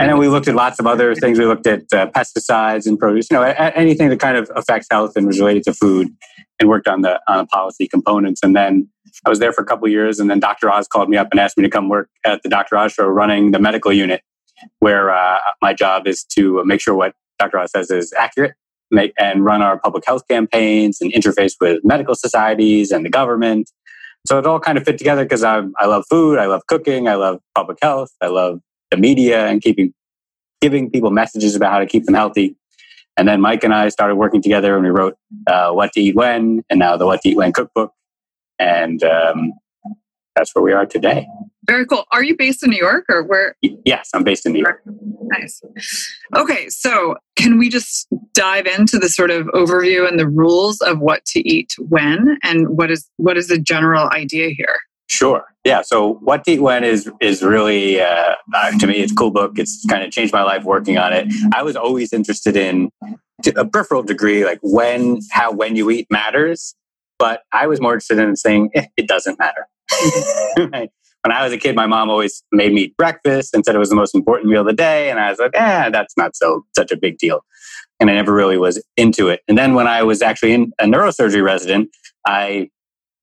and 0.00 0.08
then 0.08 0.18
we 0.18 0.28
looked 0.28 0.48
at 0.48 0.54
lots 0.54 0.78
of 0.78 0.86
other 0.86 1.14
things. 1.14 1.38
We 1.38 1.44
looked 1.46 1.66
at 1.66 1.82
uh, 1.92 2.06
pesticides 2.06 2.86
and 2.86 2.98
produce, 2.98 3.26
you 3.30 3.36
know, 3.36 3.42
a- 3.42 3.76
anything 3.76 4.08
that 4.08 4.20
kind 4.20 4.36
of 4.38 4.50
affects 4.56 4.86
health 4.90 5.12
and 5.16 5.26
was 5.26 5.38
related 5.40 5.64
to 5.64 5.74
food, 5.74 6.08
and 6.58 6.68
worked 6.70 6.88
on 6.88 7.02
the 7.02 7.20
on 7.28 7.38
the 7.38 7.46
policy 7.46 7.86
components. 7.86 8.40
And 8.42 8.56
then 8.56 8.88
I 9.26 9.30
was 9.30 9.38
there 9.38 9.52
for 9.52 9.62
a 9.62 9.64
couple 9.64 9.88
years, 9.88 10.20
and 10.20 10.28
then 10.30 10.40
Dr. 10.40 10.70
Oz 10.70 10.86
called 10.86 11.08
me 11.08 11.16
up 11.16 11.28
and 11.30 11.40
asked 11.40 11.56
me 11.56 11.64
to 11.64 11.70
come 11.70 11.88
work 11.88 12.08
at 12.24 12.42
the 12.42 12.48
Dr. 12.48 12.76
Oz 12.76 12.92
show, 12.92 13.06
running 13.06 13.52
the 13.52 13.58
medical 13.58 13.92
unit, 13.92 14.22
where 14.80 15.10
uh, 15.10 15.38
my 15.62 15.72
job 15.72 16.06
is 16.06 16.24
to 16.24 16.62
make 16.64 16.80
sure 16.80 16.94
what 16.94 17.14
Dr. 17.38 17.58
Oz 17.58 17.70
says 17.72 17.90
is 17.90 18.12
accurate, 18.12 18.54
make 18.90 19.12
and 19.18 19.44
run 19.44 19.62
our 19.62 19.78
public 19.78 20.04
health 20.06 20.26
campaigns 20.28 21.00
and 21.00 21.12
interface 21.12 21.54
with 21.60 21.80
medical 21.84 22.14
societies 22.14 22.90
and 22.90 23.04
the 23.04 23.10
government. 23.10 23.70
So 24.26 24.38
it 24.38 24.46
all 24.46 24.60
kind 24.60 24.78
of 24.78 24.84
fit 24.84 24.98
together 24.98 25.24
because 25.24 25.44
I 25.44 25.62
I 25.78 25.86
love 25.86 26.04
food, 26.08 26.38
I 26.38 26.46
love 26.46 26.66
cooking, 26.66 27.08
I 27.08 27.14
love 27.14 27.40
public 27.54 27.78
health, 27.82 28.10
I 28.20 28.28
love 28.28 28.60
the 28.90 28.96
media 28.96 29.46
and 29.46 29.60
keeping 29.60 29.92
giving 30.60 30.90
people 30.90 31.10
messages 31.10 31.54
about 31.54 31.72
how 31.72 31.78
to 31.78 31.86
keep 31.86 32.04
them 32.04 32.14
healthy. 32.14 32.56
And 33.16 33.28
then 33.28 33.40
Mike 33.40 33.64
and 33.64 33.74
I 33.74 33.90
started 33.90 34.16
working 34.16 34.42
together 34.42 34.74
and 34.74 34.84
we 34.84 34.90
wrote 34.90 35.16
uh, 35.46 35.70
What 35.72 35.92
to 35.92 36.00
Eat 36.00 36.16
When 36.16 36.64
and 36.70 36.78
now 36.78 36.96
the 36.96 37.06
What 37.06 37.20
to 37.22 37.28
Eat 37.28 37.36
When 37.36 37.52
cookbook. 37.52 37.92
And 38.58 39.02
um, 39.02 39.52
that's 40.36 40.54
where 40.54 40.62
we 40.62 40.72
are 40.72 40.86
today. 40.86 41.26
Very 41.66 41.86
cool. 41.86 42.04
Are 42.10 42.22
you 42.22 42.36
based 42.36 42.62
in 42.62 42.70
New 42.70 42.78
York 42.78 43.04
or 43.08 43.22
where? 43.22 43.56
Yes, 43.62 44.10
I'm 44.12 44.22
based 44.22 44.44
in 44.44 44.52
New 44.52 44.60
York. 44.60 44.82
Nice. 45.22 45.62
Okay, 46.36 46.68
so 46.68 47.16
can 47.36 47.58
we 47.58 47.68
just 47.68 48.06
dive 48.34 48.66
into 48.66 48.98
the 48.98 49.08
sort 49.08 49.30
of 49.30 49.46
overview 49.48 50.06
and 50.06 50.18
the 50.18 50.28
rules 50.28 50.80
of 50.82 51.00
what 51.00 51.24
to 51.26 51.40
eat 51.48 51.74
when 51.78 52.38
and 52.42 52.68
what 52.68 52.90
is 52.90 53.08
what 53.16 53.38
is 53.38 53.48
the 53.48 53.58
general 53.58 54.10
idea 54.10 54.50
here? 54.50 54.76
Sure. 55.06 55.44
Yeah. 55.64 55.82
So 55.82 56.14
what 56.14 56.44
to 56.44 56.52
eat 56.52 56.60
when 56.60 56.84
is 56.84 57.10
is 57.20 57.42
really 57.42 58.00
uh, 58.00 58.34
uh, 58.54 58.78
to 58.78 58.86
me 58.86 58.96
it's 58.96 59.12
a 59.12 59.14
cool 59.14 59.30
book. 59.30 59.58
It's 59.58 59.84
kind 59.86 60.02
of 60.02 60.10
changed 60.10 60.32
my 60.32 60.42
life 60.42 60.64
working 60.64 60.98
on 60.98 61.12
it. 61.12 61.32
I 61.54 61.62
was 61.62 61.76
always 61.76 62.12
interested 62.12 62.56
in 62.56 62.90
a 63.56 63.64
peripheral 63.64 64.02
degree, 64.02 64.44
like 64.44 64.58
when 64.62 65.20
how 65.30 65.52
when 65.52 65.76
you 65.76 65.90
eat 65.90 66.06
matters, 66.10 66.74
but 67.18 67.42
I 67.52 67.66
was 67.66 67.80
more 67.80 67.92
interested 67.92 68.18
in 68.18 68.36
saying 68.36 68.70
eh, 68.74 68.86
it 68.96 69.08
doesn't 69.08 69.38
matter. 69.38 69.66
right? 70.72 70.90
When 71.22 71.32
I 71.32 71.42
was 71.42 71.52
a 71.52 71.58
kid, 71.58 71.74
my 71.74 71.86
mom 71.86 72.10
always 72.10 72.42
made 72.52 72.72
me 72.72 72.82
eat 72.82 72.96
breakfast 72.96 73.54
and 73.54 73.64
said 73.64 73.74
it 73.74 73.78
was 73.78 73.88
the 73.88 73.96
most 73.96 74.14
important 74.14 74.50
meal 74.50 74.60
of 74.60 74.66
the 74.66 74.74
day, 74.74 75.10
and 75.10 75.18
I 75.18 75.30
was 75.30 75.38
like, 75.38 75.52
"eh, 75.54 75.90
that's 75.90 76.16
not 76.16 76.36
so 76.36 76.66
such 76.74 76.90
a 76.90 76.96
big 76.96 77.18
deal." 77.18 77.44
and 78.00 78.10
I 78.10 78.14
never 78.14 78.32
really 78.32 78.58
was 78.58 78.82
into 78.96 79.28
it. 79.28 79.40
And 79.48 79.56
then 79.56 79.74
when 79.74 79.86
I 79.86 80.02
was 80.02 80.22
actually 80.22 80.52
in 80.52 80.72
a 80.78 80.84
neurosurgery 80.84 81.42
resident, 81.42 81.90
I 82.26 82.70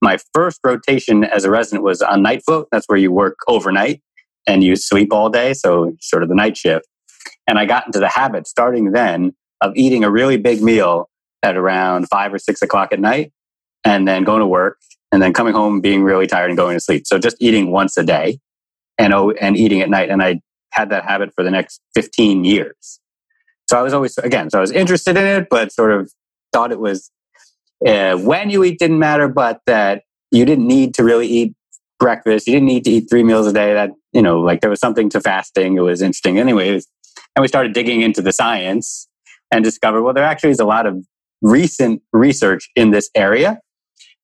my 0.02 0.18
first 0.34 0.60
rotation 0.64 1.24
as 1.24 1.44
a 1.44 1.52
resident 1.52 1.84
was 1.84 2.02
on 2.02 2.24
night 2.24 2.44
float. 2.44 2.68
That's 2.72 2.88
where 2.88 2.98
you 2.98 3.12
work 3.12 3.38
overnight 3.48 4.02
and 4.48 4.64
you 4.64 4.76
sleep 4.76 5.14
all 5.14 5.30
day, 5.30 5.54
so 5.54 5.96
sort 6.02 6.24
of 6.24 6.30
the 6.30 6.36
night 6.36 6.58
shift. 6.58 6.88
And 7.48 7.60
I 7.60 7.66
got 7.66 7.86
into 7.86 8.00
the 8.00 8.08
habit 8.08 8.48
starting 8.48 8.92
then 8.92 9.36
of 9.62 9.74
eating 9.76 10.04
a 10.04 10.10
really 10.10 10.38
big 10.38 10.64
meal 10.64 11.08
at 11.44 11.56
around 11.56 12.08
five 12.08 12.34
or 12.34 12.40
six 12.40 12.64
o'clock 12.64 12.92
at 12.92 13.00
night, 13.00 13.32
and 13.84 14.08
then 14.08 14.24
going 14.24 14.40
to 14.40 14.48
work, 14.48 14.78
and 15.12 15.22
then 15.22 15.34
coming 15.34 15.54
home 15.54 15.82
being 15.82 16.04
really 16.04 16.28
tired 16.28 16.50
and 16.50 16.58
going 16.58 16.76
to 16.76 16.82
sleep. 16.82 17.08
So 17.08 17.18
just 17.18 17.38
eating 17.40 17.72
once 17.72 17.98
a 17.98 18.04
day, 18.04 18.40
and 18.98 19.14
oh, 19.14 19.32
and 19.32 19.58
eating 19.58 19.82
at 19.82 19.90
night. 19.90 20.10
And 20.10 20.22
I 20.22 20.42
had 20.72 20.90
that 20.90 21.04
habit 21.04 21.34
for 21.36 21.44
the 21.44 21.52
next 21.52 21.82
fifteen 21.94 22.46
years. 22.46 23.00
So 23.70 23.78
I 23.78 23.82
was 23.82 23.94
always 23.94 24.18
again, 24.18 24.50
so 24.50 24.58
I 24.58 24.62
was 24.62 24.72
interested 24.72 25.18
in 25.18 25.26
it, 25.26 25.48
but 25.50 25.72
sort 25.72 25.92
of 25.92 26.12
thought 26.54 26.72
it 26.72 26.80
was 26.80 27.10
uh, 27.86 28.18
when 28.18 28.50
you 28.50 28.64
eat 28.64 28.80
didn't 28.80 29.00
matter, 29.00 29.28
but 29.28 29.62
that 29.66 30.04
you 30.32 30.46
didn't 30.46 30.68
need 30.68 30.94
to 30.96 31.04
really 31.04 31.28
eat 31.28 31.56
breakfast. 32.00 32.48
You 32.48 32.54
didn't 32.54 32.68
need 32.68 32.84
to 32.86 32.92
eat 32.92 33.10
three 33.10 33.24
meals 33.24 33.48
a 33.48 33.54
day. 33.54 33.74
That, 33.74 33.92
you 34.12 34.22
know, 34.22 34.40
like 34.40 34.62
there 34.62 34.70
was 34.70 34.80
something 34.80 35.10
to 35.10 35.22
fasting. 35.22 35.78
It 35.78 35.82
was 35.82 36.02
interesting. 36.02 36.40
Anyways, 36.40 36.88
and 37.36 37.42
we 37.42 37.48
started 37.48 37.74
digging 37.74 38.02
into 38.02 38.22
the 38.22 38.32
science 38.32 39.08
and 39.52 39.64
discovered, 39.64 40.02
well, 40.02 40.14
there 40.14 40.24
actually 40.24 40.50
is 40.50 40.60
a 40.60 40.66
lot 40.66 40.86
of 40.86 41.06
recent 41.42 42.02
research 42.12 42.70
in 42.76 42.92
this 42.92 43.10
area. 43.16 43.60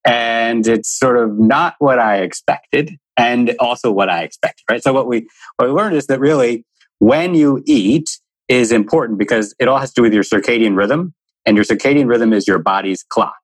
And 0.08 0.66
it's 0.66 0.90
sort 0.90 1.18
of 1.18 1.38
not 1.38 1.76
what 1.80 2.00
I 2.00 2.22
expected 2.22 2.98
and 3.18 3.56
also 3.60 3.92
what 3.92 4.10
I 4.10 4.24
expected, 4.24 4.64
right? 4.72 4.82
So 4.82 4.94
what 4.94 5.06
we, 5.06 5.28
what 5.58 5.68
we 5.68 5.74
learned 5.74 5.96
is 5.96 6.08
that 6.08 6.20
really 6.20 6.66
when 7.00 7.36
you 7.36 7.62
eat 7.66 8.10
is 8.48 8.72
important 8.72 9.20
because 9.20 9.54
it 9.60 9.68
all 9.68 9.80
has 9.80 9.90
to 9.90 9.96
do 9.96 10.02
with 10.04 10.14
your 10.14 10.24
circadian 10.24 10.78
rhythm 10.78 11.14
and 11.46 11.58
your 11.58 11.66
circadian 11.66 12.08
rhythm 12.08 12.34
is 12.34 12.48
your 12.48 12.60
body's 12.60 13.04
clock. 13.04 13.36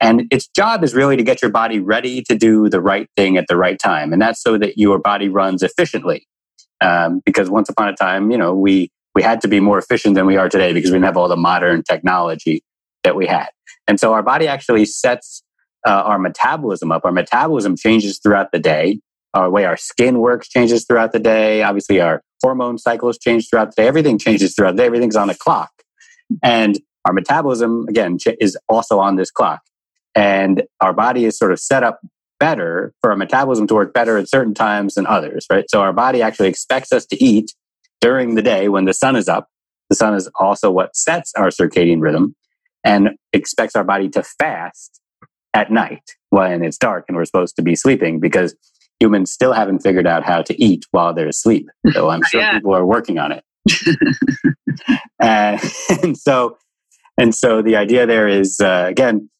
And 0.00 0.26
its 0.30 0.48
job 0.48 0.84
is 0.84 0.94
really 0.94 1.16
to 1.16 1.22
get 1.22 1.40
your 1.40 1.50
body 1.50 1.80
ready 1.80 2.22
to 2.22 2.36
do 2.36 2.68
the 2.68 2.80
right 2.80 3.08
thing 3.16 3.36
at 3.36 3.46
the 3.48 3.56
right 3.56 3.78
time. 3.78 4.12
And 4.12 4.20
that's 4.20 4.42
so 4.42 4.58
that 4.58 4.76
your 4.76 4.98
body 4.98 5.28
runs 5.28 5.62
efficiently. 5.62 6.26
Um, 6.80 7.22
because 7.24 7.48
once 7.48 7.68
upon 7.68 7.88
a 7.88 7.94
time, 7.94 8.30
you 8.30 8.36
know, 8.36 8.54
we, 8.54 8.90
we 9.14 9.22
had 9.22 9.40
to 9.42 9.48
be 9.48 9.60
more 9.60 9.78
efficient 9.78 10.14
than 10.14 10.26
we 10.26 10.36
are 10.36 10.48
today 10.48 10.72
because 10.72 10.90
we 10.90 10.96
didn't 10.96 11.06
have 11.06 11.16
all 11.16 11.28
the 11.28 11.36
modern 11.36 11.82
technology 11.82 12.62
that 13.04 13.16
we 13.16 13.26
had. 13.26 13.48
And 13.86 14.00
so 14.00 14.12
our 14.12 14.22
body 14.22 14.48
actually 14.48 14.84
sets 14.84 15.43
uh, 15.86 15.90
our 15.90 16.18
metabolism 16.18 16.92
up. 16.92 17.04
Our 17.04 17.12
metabolism 17.12 17.76
changes 17.76 18.18
throughout 18.18 18.52
the 18.52 18.58
day. 18.58 19.00
Our 19.34 19.50
way 19.50 19.64
our 19.64 19.76
skin 19.76 20.20
works 20.20 20.48
changes 20.48 20.84
throughout 20.84 21.12
the 21.12 21.18
day. 21.18 21.62
Obviously, 21.62 22.00
our 22.00 22.22
hormone 22.42 22.78
cycles 22.78 23.18
change 23.18 23.48
throughout 23.48 23.74
the 23.74 23.82
day. 23.82 23.88
Everything 23.88 24.18
changes 24.18 24.54
throughout 24.54 24.76
the 24.76 24.82
day. 24.82 24.86
Everything's 24.86 25.16
on 25.16 25.30
a 25.30 25.34
clock. 25.34 25.70
And 26.42 26.78
our 27.04 27.12
metabolism, 27.12 27.86
again, 27.88 28.18
is 28.40 28.56
also 28.68 28.98
on 28.98 29.16
this 29.16 29.30
clock. 29.30 29.62
And 30.14 30.62
our 30.80 30.92
body 30.92 31.24
is 31.24 31.36
sort 31.36 31.52
of 31.52 31.58
set 31.58 31.82
up 31.82 32.00
better 32.38 32.92
for 33.00 33.10
our 33.10 33.16
metabolism 33.16 33.66
to 33.66 33.74
work 33.74 33.92
better 33.92 34.18
at 34.18 34.28
certain 34.28 34.54
times 34.54 34.94
than 34.94 35.06
others, 35.06 35.46
right? 35.50 35.64
So 35.68 35.80
our 35.80 35.92
body 35.92 36.22
actually 36.22 36.48
expects 36.48 36.92
us 36.92 37.06
to 37.06 37.22
eat 37.22 37.54
during 38.00 38.34
the 38.34 38.42
day 38.42 38.68
when 38.68 38.84
the 38.84 38.94
sun 38.94 39.16
is 39.16 39.28
up. 39.28 39.48
The 39.90 39.96
sun 39.96 40.14
is 40.14 40.28
also 40.38 40.70
what 40.70 40.96
sets 40.96 41.32
our 41.36 41.48
circadian 41.48 42.00
rhythm 42.00 42.34
and 42.84 43.10
expects 43.32 43.76
our 43.76 43.84
body 43.84 44.08
to 44.10 44.22
fast 44.22 45.00
at 45.54 45.70
night 45.70 46.02
when 46.30 46.62
it's 46.62 46.76
dark 46.76 47.04
and 47.08 47.16
we're 47.16 47.24
supposed 47.24 47.56
to 47.56 47.62
be 47.62 47.76
sleeping 47.76 48.20
because 48.20 48.54
humans 49.00 49.32
still 49.32 49.52
haven't 49.52 49.80
figured 49.80 50.06
out 50.06 50.24
how 50.24 50.42
to 50.42 50.62
eat 50.62 50.84
while 50.90 51.14
they're 51.14 51.28
asleep. 51.28 51.68
So 51.92 52.10
I'm 52.10 52.22
sure 52.24 52.40
yeah. 52.40 52.54
people 52.54 52.74
are 52.74 52.84
working 52.84 53.18
on 53.18 53.32
it. 53.32 53.44
and, 55.20 55.60
and 56.02 56.18
so, 56.18 56.58
and 57.16 57.34
so 57.34 57.62
the 57.62 57.76
idea 57.76 58.06
there 58.06 58.26
is, 58.26 58.60
uh, 58.60 58.86
again, 58.88 59.30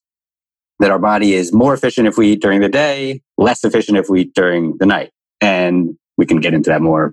that 0.79 0.91
our 0.91 0.99
body 0.99 1.35
is 1.35 1.53
more 1.53 1.75
efficient 1.75 2.07
if 2.07 2.17
we 2.17 2.33
eat 2.33 2.43
during 2.43 2.61
the 2.61 2.69
day, 2.69 3.23
less 3.39 3.65
efficient 3.65 3.99
if 3.99 4.09
we 4.09 4.23
eat 4.23 4.35
during 4.35 4.77
the 4.79 4.87
night. 4.87 5.11
And 5.41 5.97
we 6.17 6.27
can 6.27 6.41
get 6.41 6.55
into 6.55 6.71
that 6.71 6.81
more 6.81 7.13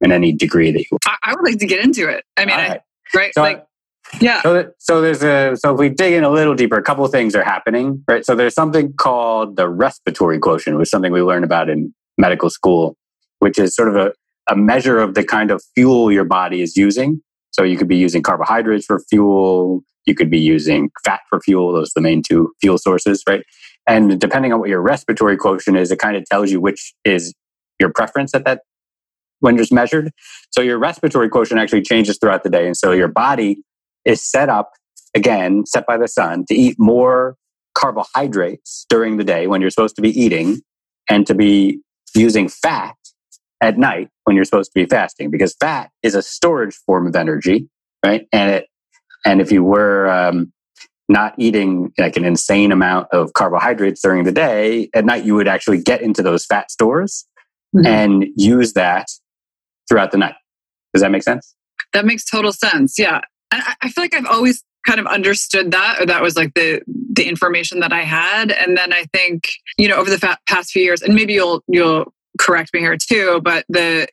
in 0.00 0.12
any 0.12 0.32
degree 0.32 0.70
that 0.70 0.80
you 0.90 0.98
I, 1.06 1.16
I 1.24 1.34
would 1.34 1.44
like 1.44 1.58
to 1.58 1.66
get 1.66 1.84
into 1.84 2.08
it. 2.08 2.24
I 2.36 2.44
mean, 2.44 2.56
right. 2.56 2.80
I, 3.14 3.18
right? 3.18 3.34
So, 3.34 3.42
like, 3.42 3.66
yeah. 4.20 4.42
So, 4.42 4.70
so 4.78 5.00
there's 5.00 5.22
a, 5.22 5.56
so 5.56 5.74
if 5.74 5.78
we 5.78 5.88
dig 5.88 6.14
in 6.14 6.24
a 6.24 6.30
little 6.30 6.54
deeper, 6.54 6.76
a 6.76 6.82
couple 6.82 7.06
things 7.08 7.34
are 7.34 7.44
happening, 7.44 8.04
right? 8.08 8.24
So 8.24 8.34
there's 8.34 8.54
something 8.54 8.92
called 8.94 9.56
the 9.56 9.68
respiratory 9.68 10.38
quotient, 10.38 10.78
which 10.78 10.86
is 10.86 10.90
something 10.90 11.12
we 11.12 11.22
learn 11.22 11.44
about 11.44 11.68
in 11.68 11.94
medical 12.16 12.50
school, 12.50 12.96
which 13.38 13.58
is 13.58 13.74
sort 13.74 13.88
of 13.88 13.96
a, 13.96 14.12
a 14.50 14.56
measure 14.56 14.98
of 14.98 15.14
the 15.14 15.24
kind 15.24 15.50
of 15.50 15.62
fuel 15.74 16.10
your 16.10 16.24
body 16.24 16.62
is 16.62 16.76
using. 16.76 17.20
So 17.50 17.62
you 17.62 17.76
could 17.76 17.88
be 17.88 17.96
using 17.96 18.22
carbohydrates 18.22 18.86
for 18.86 19.00
fuel. 19.10 19.82
You 20.06 20.14
could 20.14 20.30
be 20.30 20.38
using 20.38 20.90
fat 21.04 21.20
for 21.28 21.40
fuel. 21.40 21.72
Those 21.72 21.88
are 21.88 21.92
the 21.96 22.00
main 22.00 22.22
two 22.22 22.52
fuel 22.60 22.78
sources, 22.78 23.22
right? 23.28 23.44
And 23.86 24.20
depending 24.20 24.52
on 24.52 24.60
what 24.60 24.68
your 24.68 24.82
respiratory 24.82 25.36
quotient 25.36 25.76
is, 25.76 25.90
it 25.90 25.98
kind 25.98 26.16
of 26.16 26.24
tells 26.26 26.50
you 26.50 26.60
which 26.60 26.94
is 27.04 27.34
your 27.78 27.90
preference 27.90 28.34
at 28.34 28.44
that 28.44 28.62
when 29.40 29.58
it's 29.58 29.72
measured. 29.72 30.10
So 30.50 30.60
your 30.60 30.78
respiratory 30.78 31.28
quotient 31.28 31.60
actually 31.60 31.82
changes 31.82 32.18
throughout 32.18 32.42
the 32.42 32.50
day. 32.50 32.66
And 32.66 32.76
so 32.76 32.92
your 32.92 33.08
body 33.08 33.62
is 34.08 34.24
set 34.24 34.48
up 34.48 34.72
again, 35.14 35.66
set 35.66 35.86
by 35.86 35.96
the 35.96 36.08
sun 36.08 36.44
to 36.46 36.54
eat 36.54 36.76
more 36.78 37.36
carbohydrates 37.74 38.86
during 38.88 39.18
the 39.18 39.24
day 39.24 39.46
when 39.46 39.60
you're 39.60 39.70
supposed 39.70 39.94
to 39.96 40.02
be 40.02 40.10
eating 40.20 40.60
and 41.08 41.26
to 41.26 41.34
be 41.34 41.80
using 42.14 42.48
fat 42.48 42.96
at 43.60 43.78
night 43.78 44.08
when 44.24 44.34
you're 44.34 44.44
supposed 44.44 44.72
to 44.72 44.80
be 44.80 44.86
fasting 44.86 45.30
because 45.30 45.54
fat 45.60 45.90
is 46.02 46.14
a 46.14 46.22
storage 46.22 46.74
form 46.86 47.06
of 47.06 47.14
energy, 47.14 47.68
right? 48.04 48.26
And 48.32 48.50
it 48.50 48.66
and 49.24 49.40
if 49.40 49.50
you 49.50 49.64
were 49.64 50.08
um, 50.08 50.52
not 51.08 51.34
eating 51.38 51.92
like 51.98 52.16
an 52.16 52.24
insane 52.24 52.72
amount 52.72 53.08
of 53.12 53.32
carbohydrates 53.32 54.00
during 54.00 54.24
the 54.24 54.32
day, 54.32 54.88
at 54.94 55.04
night 55.04 55.24
you 55.24 55.34
would 55.34 55.48
actually 55.48 55.82
get 55.82 56.02
into 56.02 56.22
those 56.22 56.46
fat 56.46 56.70
stores 56.70 57.26
mm-hmm. 57.76 57.86
and 57.86 58.26
use 58.36 58.74
that 58.74 59.08
throughout 59.88 60.12
the 60.12 60.18
night. 60.18 60.36
Does 60.94 61.02
that 61.02 61.10
make 61.10 61.22
sense? 61.22 61.54
That 61.92 62.04
makes 62.06 62.24
total 62.24 62.52
sense. 62.52 62.98
Yeah. 62.98 63.20
I, 63.50 63.74
I 63.82 63.88
feel 63.88 64.04
like 64.04 64.14
I've 64.14 64.26
always 64.26 64.64
kind 64.86 65.00
of 65.00 65.06
understood 65.06 65.70
that 65.72 66.00
or 66.00 66.06
that 66.06 66.22
was 66.22 66.36
like 66.36 66.54
the 66.54 66.82
the 66.86 67.28
information 67.28 67.80
that 67.80 67.92
I 67.92 68.02
had. 68.02 68.50
And 68.50 68.76
then 68.76 68.92
I 68.92 69.04
think 69.12 69.48
you 69.76 69.88
know 69.88 69.96
over 69.96 70.10
the 70.10 70.18
fa- 70.18 70.38
past 70.48 70.70
few 70.70 70.82
years 70.82 71.02
and 71.02 71.14
maybe 71.14 71.34
you'll 71.34 71.62
you'll 71.68 72.12
correct 72.38 72.72
me 72.72 72.78
here 72.78 72.96
too 72.96 73.40
but 73.42 73.64
the 73.68 74.06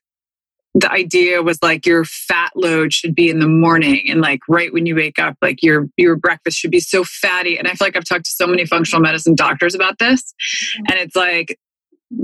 the 0.74 0.92
idea 0.92 1.42
was 1.42 1.58
like 1.62 1.86
your 1.86 2.04
fat 2.04 2.52
load 2.56 2.92
should 2.92 3.16
be 3.16 3.30
in 3.30 3.40
the 3.40 3.48
morning 3.48 4.02
and 4.10 4.20
like 4.20 4.42
right 4.50 4.74
when 4.74 4.86
you 4.86 4.96
wake 4.96 5.18
up 5.18 5.38
like 5.42 5.64
your 5.64 5.88
your 5.96 6.18
breakfast 6.18 6.58
should 6.58 6.72
be 6.72 6.82
so 6.82 7.04
fatty. 7.04 7.58
And 7.58 7.68
i 7.68 7.72
feel 7.72 7.88
like 7.88 7.96
i've 7.96 8.04
talked 8.04 8.26
to 8.26 8.32
so 8.32 8.46
many 8.46 8.66
functional 8.66 9.02
medicine 9.02 9.36
doctors 9.36 9.74
about 9.74 10.00
this. 10.00 10.22
Mm-hmm. 10.22 10.84
And 10.92 11.00
it's 11.00 11.16
like 11.16 11.58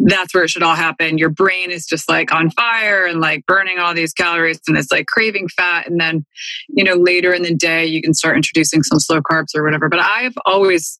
that's 0.06 0.34
where 0.34 0.44
it 0.44 0.50
should 0.50 0.64
all 0.64 0.76
happen 0.76 1.18
your 1.18 1.30
brain 1.30 1.72
is 1.72 1.86
just 1.86 2.10
like 2.10 2.34
on 2.34 2.50
fire 2.52 3.06
and 3.06 3.20
like 3.20 3.46
burning 3.46 3.78
all 3.78 3.94
these 3.94 4.14
calories 4.14 4.60
and 4.68 4.78
it's 4.78 4.92
like 4.92 5.08
craving 5.08 5.48
fat 5.50 5.88
and 5.88 6.00
then 6.00 6.26
you 6.70 6.84
know 6.84 6.96
later 6.96 7.34
in 7.34 7.44
the 7.44 7.54
day 7.54 7.86
you 7.86 8.02
can 8.02 8.14
start 8.14 8.36
introducing 8.36 8.84
some 8.84 9.00
slow 9.00 9.22
carbs 9.22 9.56
or 9.56 9.64
whatever 9.64 9.90
but 9.90 10.00
i've 10.00 10.36
always 10.46 11.00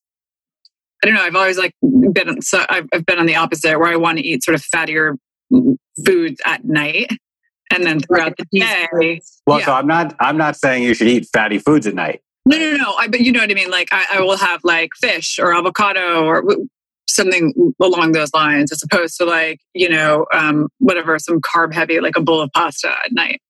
I 1.04 1.08
don't 1.08 1.16
know. 1.16 1.24
I've 1.24 1.36
always 1.36 1.58
like 1.58 1.74
been 1.82 2.42
so 2.44 2.64
I've, 2.70 2.88
I've 2.94 3.06
been 3.06 3.18
on 3.18 3.26
the 3.26 3.36
opposite 3.36 3.80
where 3.80 3.92
I 3.92 3.96
want 3.96 4.20
to 4.20 4.24
eat 4.24 4.44
sort 4.44 4.54
of 4.54 4.62
fattier 4.62 5.18
foods 6.06 6.40
at 6.46 6.64
night 6.64 7.12
and 7.74 7.86
then 7.86 8.00
throughout 8.00 8.38
the 8.38 8.46
day. 8.52 9.22
Well, 9.48 9.60
yeah. 9.60 9.66
so 9.66 9.74
I'm 9.74 9.88
not 9.88 10.16
I'm 10.20 10.38
not 10.38 10.56
saying 10.56 10.84
you 10.84 10.94
should 10.94 11.08
eat 11.08 11.28
fatty 11.34 11.58
foods 11.58 11.88
at 11.88 11.96
night. 11.96 12.22
No, 12.46 12.58
no, 12.58 12.76
no. 12.76 12.94
I, 12.98 13.08
but 13.08 13.22
you 13.22 13.32
know 13.32 13.40
what 13.40 13.52
I 13.52 13.54
mean. 13.54 13.70
Like 13.70 13.90
I, 13.92 14.06
I 14.14 14.22
will 14.22 14.38
have 14.38 14.64
like 14.64 14.92
fish 14.96 15.40
or 15.40 15.54
avocado 15.54 16.26
or 16.26 16.44
something 17.16 17.74
along 17.80 18.14
those 18.14 18.34
lines, 18.34 18.72
as 18.72 18.84
opposed 18.84 19.18
to 19.18 19.26
like 19.26 19.60
you 19.74 19.90
know 19.90 20.26
um, 20.34 20.68
whatever 20.80 21.18
some 21.20 21.40
carb 21.42 21.74
heavy 21.74 22.00
like 22.00 22.16
a 22.16 22.22
bowl 22.22 22.42
of 22.42 22.50
pasta 22.54 22.90
at 22.90 23.12
night. 23.12 23.42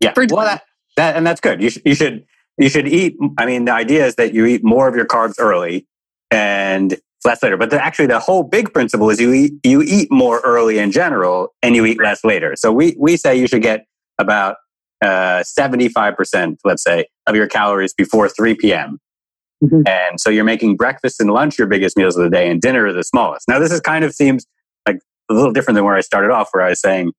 Yeah, 0.00 0.12
For 0.14 0.26
well, 0.30 0.46
that, 0.46 0.62
that 0.96 1.16
and 1.16 1.26
that's 1.26 1.40
good. 1.40 1.62
You 1.62 1.70
should 1.70 1.82
you 1.84 1.94
should 1.94 2.24
you 2.58 2.68
should 2.68 2.88
eat. 2.88 3.16
I 3.38 3.46
mean, 3.46 3.64
the 3.64 3.72
idea 3.72 4.06
is 4.06 4.16
that 4.16 4.34
you 4.34 4.46
eat 4.46 4.62
more 4.64 4.88
of 4.88 4.94
your 4.94 5.06
carbs 5.06 5.34
early 5.38 5.86
and 6.30 6.96
less 7.24 7.42
later. 7.42 7.56
But 7.56 7.70
the, 7.70 7.82
actually, 7.82 8.06
the 8.06 8.18
whole 8.18 8.42
big 8.42 8.72
principle 8.72 9.10
is 9.10 9.20
you 9.20 9.32
eat, 9.32 9.52
you 9.64 9.82
eat 9.82 10.10
more 10.10 10.40
early 10.40 10.78
in 10.78 10.90
general 10.90 11.54
and 11.62 11.76
you 11.76 11.84
eat 11.86 12.00
less 12.00 12.24
later. 12.24 12.54
So 12.56 12.72
we, 12.72 12.96
we 12.98 13.16
say 13.16 13.36
you 13.36 13.46
should 13.46 13.62
get 13.62 13.84
about 14.18 14.56
uh, 15.02 15.42
75%, 15.42 16.56
let's 16.64 16.82
say, 16.82 17.06
of 17.26 17.34
your 17.34 17.46
calories 17.46 17.92
before 17.94 18.28
3 18.28 18.54
p.m. 18.54 18.98
Mm-hmm. 19.62 19.82
And 19.86 20.20
so 20.20 20.30
you're 20.30 20.44
making 20.44 20.76
breakfast 20.76 21.20
and 21.20 21.30
lunch 21.30 21.58
your 21.58 21.68
biggest 21.68 21.96
meals 21.96 22.16
of 22.16 22.24
the 22.24 22.30
day 22.30 22.50
and 22.50 22.60
dinner 22.60 22.86
are 22.86 22.92
the 22.92 23.04
smallest. 23.04 23.46
Now, 23.48 23.58
this 23.58 23.70
is 23.70 23.80
kind 23.80 24.04
of 24.04 24.12
seems 24.12 24.46
like 24.86 24.98
a 25.30 25.34
little 25.34 25.52
different 25.52 25.76
than 25.76 25.84
where 25.84 25.96
I 25.96 26.00
started 26.00 26.30
off, 26.30 26.48
where 26.52 26.64
I 26.64 26.70
was 26.70 26.80
saying, 26.80 27.12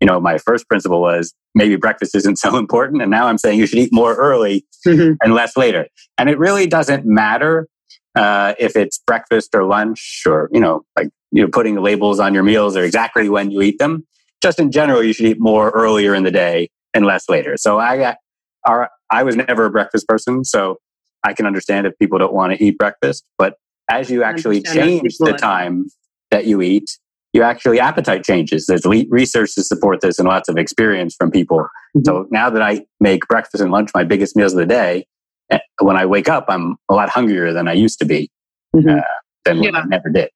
you 0.00 0.06
know, 0.06 0.20
my 0.20 0.38
first 0.38 0.68
principle 0.68 1.00
was 1.00 1.34
maybe 1.54 1.76
breakfast 1.76 2.14
isn't 2.14 2.36
so 2.38 2.56
important. 2.56 3.02
And 3.02 3.10
now 3.10 3.26
I'm 3.26 3.38
saying 3.38 3.58
you 3.58 3.66
should 3.66 3.78
eat 3.78 3.92
more 3.92 4.14
early 4.14 4.64
mm-hmm. 4.86 5.14
and 5.22 5.34
less 5.34 5.56
later. 5.56 5.86
And 6.18 6.30
it 6.30 6.38
really 6.38 6.66
doesn't 6.66 7.04
matter 7.04 7.68
uh, 8.14 8.54
if 8.58 8.76
it's 8.76 8.98
breakfast 9.06 9.54
or 9.54 9.64
lunch 9.64 10.22
or 10.26 10.48
you 10.50 10.58
know 10.58 10.82
like 10.96 11.10
you 11.32 11.42
know 11.42 11.48
putting 11.48 11.74
the 11.74 11.82
labels 11.82 12.18
on 12.18 12.32
your 12.32 12.42
meals 12.42 12.74
or 12.74 12.82
exactly 12.82 13.28
when 13.28 13.50
you 13.50 13.60
eat 13.60 13.78
them 13.78 14.06
just 14.42 14.58
in 14.58 14.70
general 14.70 15.02
you 15.02 15.12
should 15.12 15.26
eat 15.26 15.36
more 15.38 15.68
earlier 15.72 16.14
in 16.14 16.22
the 16.22 16.30
day 16.30 16.70
and 16.94 17.04
less 17.04 17.28
later 17.28 17.58
so 17.58 17.78
i 17.78 17.98
got 17.98 18.16
our 18.64 18.88
I 19.10 19.22
was 19.22 19.36
never 19.36 19.66
a 19.66 19.70
breakfast 19.70 20.08
person, 20.08 20.44
so 20.44 20.78
I 21.26 21.32
can 21.32 21.44
understand 21.44 21.86
if 21.86 21.98
people 21.98 22.18
don't 22.18 22.32
want 22.32 22.56
to 22.56 22.64
eat 22.64 22.78
breakfast. 22.78 23.24
But 23.36 23.54
as 23.90 24.10
you 24.10 24.22
actually 24.22 24.62
change 24.62 25.16
the 25.18 25.32
time 25.32 25.86
that 26.30 26.46
you 26.46 26.62
eat, 26.62 26.88
you 27.32 27.42
actually 27.42 27.80
appetite 27.80 28.24
changes. 28.24 28.66
There's 28.66 28.86
research 29.10 29.54
to 29.56 29.64
support 29.64 30.00
this 30.00 30.18
and 30.18 30.28
lots 30.28 30.48
of 30.48 30.56
experience 30.56 31.14
from 31.14 31.30
people. 31.30 31.58
Mm-hmm. 31.58 32.00
So 32.04 32.26
now 32.30 32.48
that 32.48 32.62
I 32.62 32.86
make 33.00 33.26
breakfast 33.28 33.62
and 33.62 33.72
lunch 33.72 33.90
my 33.92 34.04
biggest 34.04 34.36
meals 34.36 34.52
of 34.52 34.58
the 34.58 34.66
day, 34.66 35.06
eh, 35.50 35.58
when 35.80 35.96
I 35.96 36.06
wake 36.06 36.28
up, 36.28 36.46
I'm 36.48 36.76
a 36.88 36.94
lot 36.94 37.08
hungrier 37.08 37.52
than 37.52 37.68
I 37.68 37.72
used 37.72 37.98
to 37.98 38.04
be, 38.04 38.30
mm-hmm. 38.74 38.88
uh, 38.88 39.02
than 39.44 39.62
yeah. 39.62 39.72
I 39.74 39.84
never 39.84 40.08
did. 40.08 40.30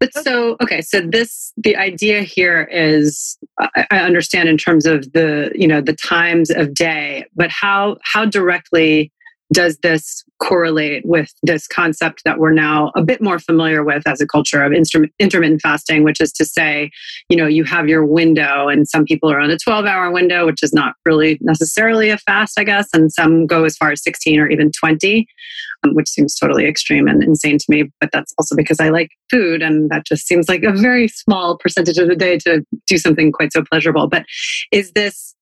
But 0.00 0.12
so, 0.14 0.56
okay, 0.60 0.80
so 0.80 1.00
this, 1.00 1.52
the 1.56 1.76
idea 1.76 2.22
here 2.22 2.68
is, 2.72 3.38
I, 3.60 3.86
I 3.92 3.98
understand 4.00 4.48
in 4.48 4.58
terms 4.58 4.84
of 4.84 5.12
the, 5.12 5.52
you 5.54 5.68
know, 5.68 5.80
the 5.80 5.92
times 5.94 6.50
of 6.50 6.74
day, 6.74 7.26
but 7.36 7.50
how, 7.50 7.98
how 8.02 8.24
directly 8.24 9.12
does 9.52 9.78
this 9.78 10.24
correlate 10.40 11.04
with 11.06 11.32
this 11.42 11.68
concept 11.68 12.22
that 12.24 12.38
we're 12.38 12.52
now 12.52 12.90
a 12.96 13.02
bit 13.02 13.22
more 13.22 13.38
familiar 13.38 13.84
with 13.84 14.02
as 14.06 14.20
a 14.20 14.26
culture 14.26 14.62
of 14.62 14.72
intermittent 14.72 15.60
fasting, 15.60 16.02
which 16.02 16.20
is 16.20 16.32
to 16.32 16.44
say, 16.44 16.90
you 17.28 17.36
know, 17.36 17.46
you 17.46 17.62
have 17.64 17.88
your 17.88 18.04
window, 18.04 18.68
and 18.68 18.88
some 18.88 19.04
people 19.04 19.30
are 19.30 19.38
on 19.38 19.50
a 19.50 19.58
12 19.58 19.84
hour 19.84 20.10
window, 20.10 20.46
which 20.46 20.62
is 20.62 20.72
not 20.72 20.94
really 21.06 21.38
necessarily 21.40 22.10
a 22.10 22.18
fast, 22.18 22.58
I 22.58 22.64
guess, 22.64 22.88
and 22.92 23.12
some 23.12 23.46
go 23.46 23.64
as 23.64 23.76
far 23.76 23.92
as 23.92 24.02
16 24.02 24.40
or 24.40 24.48
even 24.48 24.72
20, 24.72 25.26
um, 25.84 25.94
which 25.94 26.08
seems 26.08 26.34
totally 26.34 26.66
extreme 26.66 27.06
and 27.06 27.22
insane 27.22 27.58
to 27.58 27.66
me. 27.68 27.84
But 28.00 28.10
that's 28.12 28.34
also 28.38 28.56
because 28.56 28.80
I 28.80 28.88
like 28.88 29.10
food, 29.30 29.62
and 29.62 29.90
that 29.90 30.06
just 30.06 30.26
seems 30.26 30.48
like 30.48 30.64
a 30.64 30.72
very 30.72 31.08
small 31.08 31.56
percentage 31.58 31.98
of 31.98 32.08
the 32.08 32.16
day 32.16 32.38
to 32.38 32.64
do 32.86 32.98
something 32.98 33.30
quite 33.32 33.52
so 33.52 33.62
pleasurable. 33.62 34.08
But 34.08 34.24
is 34.72 34.92
this 34.92 35.34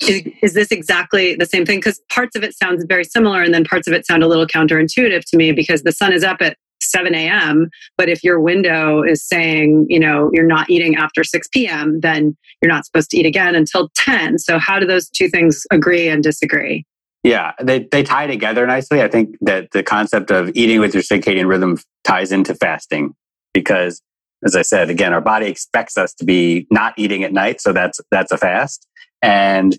is, 0.00 0.22
is 0.42 0.54
this 0.54 0.70
exactly 0.70 1.34
the 1.34 1.46
same 1.46 1.66
thing? 1.66 1.78
Because 1.78 2.00
parts 2.10 2.36
of 2.36 2.44
it 2.44 2.56
sounds 2.56 2.84
very 2.88 3.04
similar, 3.04 3.42
and 3.42 3.52
then 3.52 3.64
parts 3.64 3.88
of 3.88 3.94
it 3.94 4.06
sound 4.06 4.22
a 4.22 4.28
little 4.28 4.46
counterintuitive 4.46 5.24
to 5.30 5.36
me 5.36 5.52
because 5.52 5.82
the 5.82 5.92
sun 5.92 6.12
is 6.12 6.22
up 6.22 6.40
at 6.40 6.56
7 6.80 7.14
a.m. 7.14 7.70
But 7.96 8.08
if 8.08 8.22
your 8.22 8.40
window 8.40 9.02
is 9.02 9.22
saying, 9.26 9.86
you 9.88 9.98
know, 9.98 10.30
you're 10.32 10.46
not 10.46 10.70
eating 10.70 10.96
after 10.96 11.24
6 11.24 11.48
p.m., 11.48 12.00
then 12.00 12.36
you're 12.62 12.70
not 12.70 12.86
supposed 12.86 13.10
to 13.10 13.16
eat 13.18 13.26
again 13.26 13.54
until 13.54 13.88
10. 13.96 14.38
So, 14.38 14.58
how 14.58 14.78
do 14.78 14.86
those 14.86 15.08
two 15.08 15.28
things 15.28 15.66
agree 15.70 16.08
and 16.08 16.22
disagree? 16.22 16.84
Yeah, 17.24 17.52
they, 17.60 17.80
they 17.80 18.02
tie 18.02 18.26
together 18.26 18.66
nicely. 18.66 19.02
I 19.02 19.08
think 19.08 19.36
that 19.40 19.72
the 19.72 19.82
concept 19.82 20.30
of 20.30 20.50
eating 20.54 20.80
with 20.80 20.94
your 20.94 21.02
circadian 21.02 21.48
rhythm 21.48 21.78
ties 22.04 22.32
into 22.32 22.54
fasting 22.54 23.14
because, 23.52 24.00
as 24.44 24.54
I 24.54 24.62
said, 24.62 24.88
again, 24.88 25.12
our 25.12 25.20
body 25.20 25.46
expects 25.46 25.98
us 25.98 26.14
to 26.14 26.24
be 26.24 26.66
not 26.70 26.94
eating 26.96 27.24
at 27.24 27.32
night. 27.32 27.60
So, 27.60 27.72
that's, 27.72 28.00
that's 28.10 28.32
a 28.32 28.38
fast. 28.38 28.86
And 29.20 29.76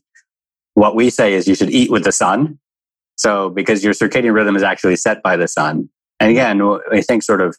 what 0.74 0.96
we 0.96 1.10
say 1.10 1.34
is 1.34 1.48
you 1.48 1.56
should 1.56 1.70
eat 1.70 1.92
with 1.92 2.04
the 2.04 2.12
sun. 2.12 2.60
So 3.16 3.50
because 3.50 3.84
your 3.84 3.94
circadian 3.94 4.34
rhythm 4.34 4.56
is 4.56 4.64
actually 4.64 4.96
set 4.96 5.22
by 5.22 5.36
the 5.36 5.48
sun. 5.48 5.90
And 6.20 6.32
again, 6.32 6.62
I 6.92 7.02
think 7.02 7.24
sort 7.24 7.42
of 7.42 7.56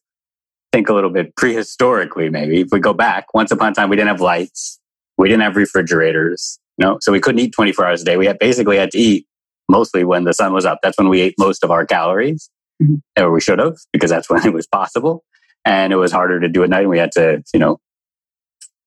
think 0.73 0.89
a 0.89 0.95
little 0.95 1.11
bit 1.11 1.35
prehistorically, 1.35 2.31
maybe 2.31 2.61
if 2.61 2.69
we 2.71 2.81
go 2.81 2.93
back, 2.93 3.35
once 3.35 3.51
upon 3.51 3.73
a 3.73 3.75
time, 3.75 3.91
we 3.91 3.97
didn't 3.97 4.09
have 4.09 4.21
lights. 4.21 4.79
We 5.19 5.29
didn't 5.29 5.43
have 5.43 5.57
refrigerators, 5.57 6.59
you 6.79 6.87
know, 6.87 6.99
so 7.01 7.13
we 7.13 7.21
couldn't 7.21 7.41
eat 7.41 7.53
24 7.53 7.87
hours 7.87 8.03
a 8.03 8.05
day. 8.05 8.17
We 8.17 8.27
had 8.27 8.39
basically 8.39 8.79
had 8.79 8.91
to 8.93 8.99
eat 8.99 9.27
mostly 9.69 10.05
when 10.05 10.25
the 10.25 10.33
sun 10.33 10.53
was 10.53 10.65
up. 10.65 10.79
That's 10.83 10.97
when 10.97 11.09
we 11.09 11.21
ate 11.21 11.35
most 11.39 11.63
of 11.63 11.71
our 11.71 11.85
calories, 11.85 12.49
mm-hmm. 12.83 13.23
or 13.23 13.31
we 13.31 13.41
should 13.41 13.59
have, 13.59 13.77
because 13.93 14.11
that's 14.11 14.31
when 14.31 14.47
it 14.47 14.55
was 14.55 14.67
possible. 14.67 15.25
And 15.65 15.93
it 15.93 15.97
was 15.97 16.11
harder 16.11 16.41
to 16.41 16.49
do 16.49 16.63
at 16.63 16.71
night. 16.71 16.83
And 16.83 16.91
we 16.91 16.99
had 16.99 17.13
to, 17.13 17.43
you 17.53 17.61
know, 17.61 17.81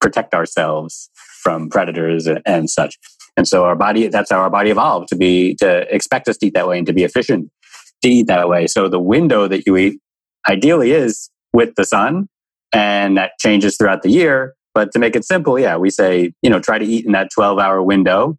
protect 0.01 0.34
ourselves 0.34 1.10
from 1.44 1.70
predators 1.70 2.27
and 2.46 2.70
such. 2.70 2.98
And 3.35 3.47
so 3.47 3.65
our 3.65 3.75
body, 3.75 4.07
that's 4.07 4.31
how 4.31 4.39
our 4.39 4.49
body 4.49 4.69
evolved 4.69 5.07
to 5.09 5.15
be, 5.15 5.55
to 5.55 5.93
expect 5.93 6.27
us 6.27 6.37
to 6.37 6.47
eat 6.47 6.53
that 6.53 6.67
way 6.67 6.77
and 6.77 6.87
to 6.87 6.93
be 6.93 7.03
efficient 7.03 7.49
to 8.03 8.09
eat 8.09 8.27
that 8.27 8.47
way. 8.47 8.67
So 8.67 8.87
the 8.87 8.99
window 8.99 9.47
that 9.47 9.65
you 9.65 9.75
eat 9.77 9.99
ideally 10.47 10.91
is 10.91 11.29
with 11.51 11.73
the 11.75 11.85
sun 11.85 12.27
and 12.71 13.17
that 13.17 13.31
changes 13.39 13.77
throughout 13.77 14.03
the 14.03 14.11
year. 14.11 14.53
But 14.74 14.91
to 14.91 15.00
make 15.00 15.15
it 15.15 15.25
simple, 15.25 15.59
yeah, 15.59 15.77
we 15.77 15.89
say, 15.89 16.33
you 16.41 16.50
know, 16.50 16.59
try 16.59 16.77
to 16.77 16.85
eat 16.85 17.05
in 17.05 17.11
that 17.13 17.29
12 17.33 17.59
hour 17.59 17.81
window. 17.81 18.37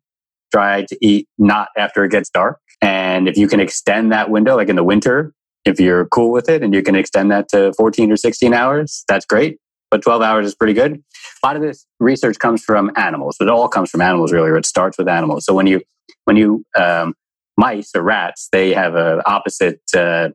Try 0.53 0.85
to 0.85 0.99
eat 1.01 1.29
not 1.39 1.69
after 1.77 2.05
it 2.05 2.11
gets 2.11 2.31
dark. 2.31 2.61
And 2.81 3.29
if 3.29 3.37
you 3.37 3.49
can 3.49 3.61
extend 3.61 4.13
that 4.13 4.31
window, 4.31 4.57
like 4.57 4.69
in 4.69 4.77
the 4.77 4.85
winter, 4.85 5.33
if 5.65 5.81
you're 5.81 6.07
cool 6.07 6.31
with 6.31 6.49
it 6.49 6.63
and 6.63 6.75
you 6.75 6.83
can 6.83 6.95
extend 6.95 7.31
that 7.31 7.49
to 7.49 7.73
14 7.75 8.13
or 8.13 8.17
16 8.17 8.53
hours, 8.53 9.05
that's 9.09 9.25
great 9.25 9.59
but 9.95 10.03
12 10.03 10.23
hours 10.23 10.45
is 10.45 10.57
pretty 10.57 10.73
good. 10.73 11.01
A 11.45 11.47
lot 11.47 11.55
of 11.55 11.63
this 11.63 11.87
research 12.01 12.41
comes 12.41 12.65
from 12.65 12.91
animals. 12.97 13.37
It 13.39 13.49
all 13.49 13.69
comes 13.69 13.91
from 13.91 14.01
animals, 14.01 14.33
really, 14.33 14.51
or 14.51 14.57
it 14.57 14.67
starts 14.67 14.99
with 14.99 15.07
animals. 15.07 15.45
So 15.45 15.55
when 15.55 15.69
you, 15.69 15.83
when 16.25 16.37
you, 16.37 16.65
um, 16.77 17.15
mice 17.57 17.93
or 17.95 18.03
rats, 18.03 18.49
they 18.51 18.75
have 18.75 18.97
an 18.97 19.21
opposite 19.25 19.81
uh, 19.97 20.31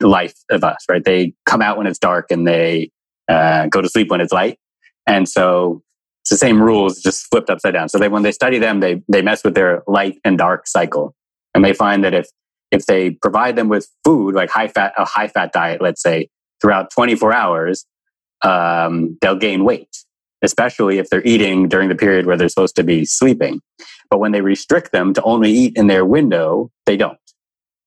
life 0.00 0.34
of 0.50 0.64
us, 0.64 0.78
right? 0.90 1.04
They 1.04 1.34
come 1.46 1.62
out 1.62 1.78
when 1.78 1.86
it's 1.86 2.00
dark 2.00 2.32
and 2.32 2.48
they 2.48 2.90
uh, 3.28 3.68
go 3.68 3.80
to 3.80 3.88
sleep 3.88 4.10
when 4.10 4.20
it's 4.20 4.32
light. 4.32 4.58
And 5.06 5.28
so 5.28 5.84
it's 6.22 6.30
the 6.30 6.36
same 6.36 6.60
rules, 6.60 7.00
just 7.00 7.28
flipped 7.30 7.50
upside 7.50 7.74
down. 7.74 7.88
So 7.88 7.98
they, 7.98 8.08
when 8.08 8.24
they 8.24 8.32
study 8.32 8.58
them, 8.58 8.80
they, 8.80 9.04
they 9.06 9.22
mess 9.22 9.44
with 9.44 9.54
their 9.54 9.84
light 9.86 10.18
and 10.24 10.36
dark 10.36 10.66
cycle. 10.66 11.14
And 11.54 11.64
they 11.64 11.74
find 11.74 12.02
that 12.02 12.12
if, 12.12 12.26
if 12.72 12.86
they 12.86 13.12
provide 13.12 13.54
them 13.54 13.68
with 13.68 13.86
food, 14.04 14.34
like 14.34 14.50
high 14.50 14.66
fat, 14.66 14.94
a 14.98 15.04
high 15.04 15.28
fat 15.28 15.52
diet, 15.52 15.80
let's 15.80 16.02
say, 16.02 16.28
throughout 16.60 16.90
24 16.90 17.32
hours, 17.32 17.86
um, 18.44 19.18
they'll 19.20 19.36
gain 19.36 19.64
weight, 19.64 19.88
especially 20.42 20.98
if 20.98 21.08
they're 21.10 21.26
eating 21.26 21.68
during 21.68 21.88
the 21.88 21.94
period 21.94 22.26
where 22.26 22.36
they're 22.36 22.48
supposed 22.48 22.76
to 22.76 22.84
be 22.84 23.04
sleeping. 23.04 23.60
But 24.10 24.18
when 24.18 24.32
they 24.32 24.42
restrict 24.42 24.92
them 24.92 25.14
to 25.14 25.22
only 25.22 25.50
eat 25.50 25.76
in 25.76 25.88
their 25.88 26.04
window, 26.04 26.70
they 26.86 26.96
don't. 26.96 27.18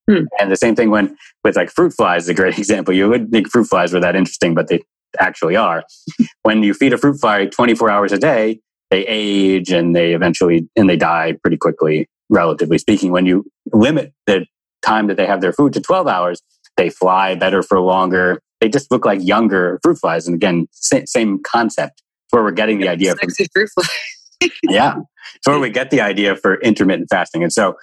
Hmm. 0.10 0.24
And 0.40 0.52
the 0.52 0.56
same 0.56 0.76
thing 0.76 0.90
when 0.90 1.16
with 1.44 1.56
like 1.56 1.70
fruit 1.70 1.94
flies 1.94 2.24
is 2.24 2.30
a 2.30 2.34
great 2.34 2.58
example. 2.58 2.94
You 2.94 3.10
wouldn't 3.10 3.32
think 3.32 3.50
fruit 3.50 3.66
flies 3.66 3.94
were 3.94 4.00
that 4.00 4.16
interesting, 4.16 4.56
but 4.56 4.68
they 4.68 4.82
actually 5.20 5.56
are. 5.56 5.84
when 6.44 6.64
you 6.64 6.74
feed 6.74 6.94
a 6.94 6.98
fruit 6.98 7.20
fly 7.20 7.46
24 7.46 7.90
hours 7.90 8.12
a 8.12 8.18
day, 8.18 8.60
they 8.90 9.06
age 9.06 9.72
and 9.72 9.96
they 9.96 10.14
eventually 10.14 10.68
and 10.76 10.90
they 10.90 10.96
die 10.96 11.36
pretty 11.42 11.58
quickly, 11.58 12.08
relatively 12.30 12.78
speaking. 12.78 13.12
When 13.12 13.26
you 13.26 13.46
limit 13.74 14.14
the 14.26 14.46
time 14.82 15.08
that 15.08 15.18
they 15.18 15.26
have 15.26 15.42
their 15.42 15.52
food 15.52 15.74
to 15.74 15.82
12 15.82 16.08
hours, 16.08 16.42
they 16.78 16.90
fly 16.90 17.36
better 17.36 17.62
for 17.62 17.80
longer 17.82 18.42
they 18.62 18.70
just 18.70 18.92
look 18.92 19.06
like 19.06 19.20
younger 19.24 19.80
fruit 19.84 19.98
flies. 20.00 20.28
And 20.28 20.36
again, 20.36 20.68
same, 20.72 21.06
same 21.06 21.44
concept. 21.44 22.02
where 22.32 22.44
we're 22.44 22.52
getting 22.52 22.80
the 22.80 22.90
idea 22.90 23.16
Sexy 23.16 23.46
from 23.46 23.50
fruit 23.54 23.70
fly. 23.70 24.50
yeah, 24.64 24.96
it's 25.36 25.48
where 25.48 25.60
we 25.60 25.70
get 25.70 25.90
the 25.92 26.02
idea 26.02 26.36
for 26.36 26.60
intermittent 26.62 27.10
fasting, 27.10 27.44
and 27.44 27.52
so 27.52 27.76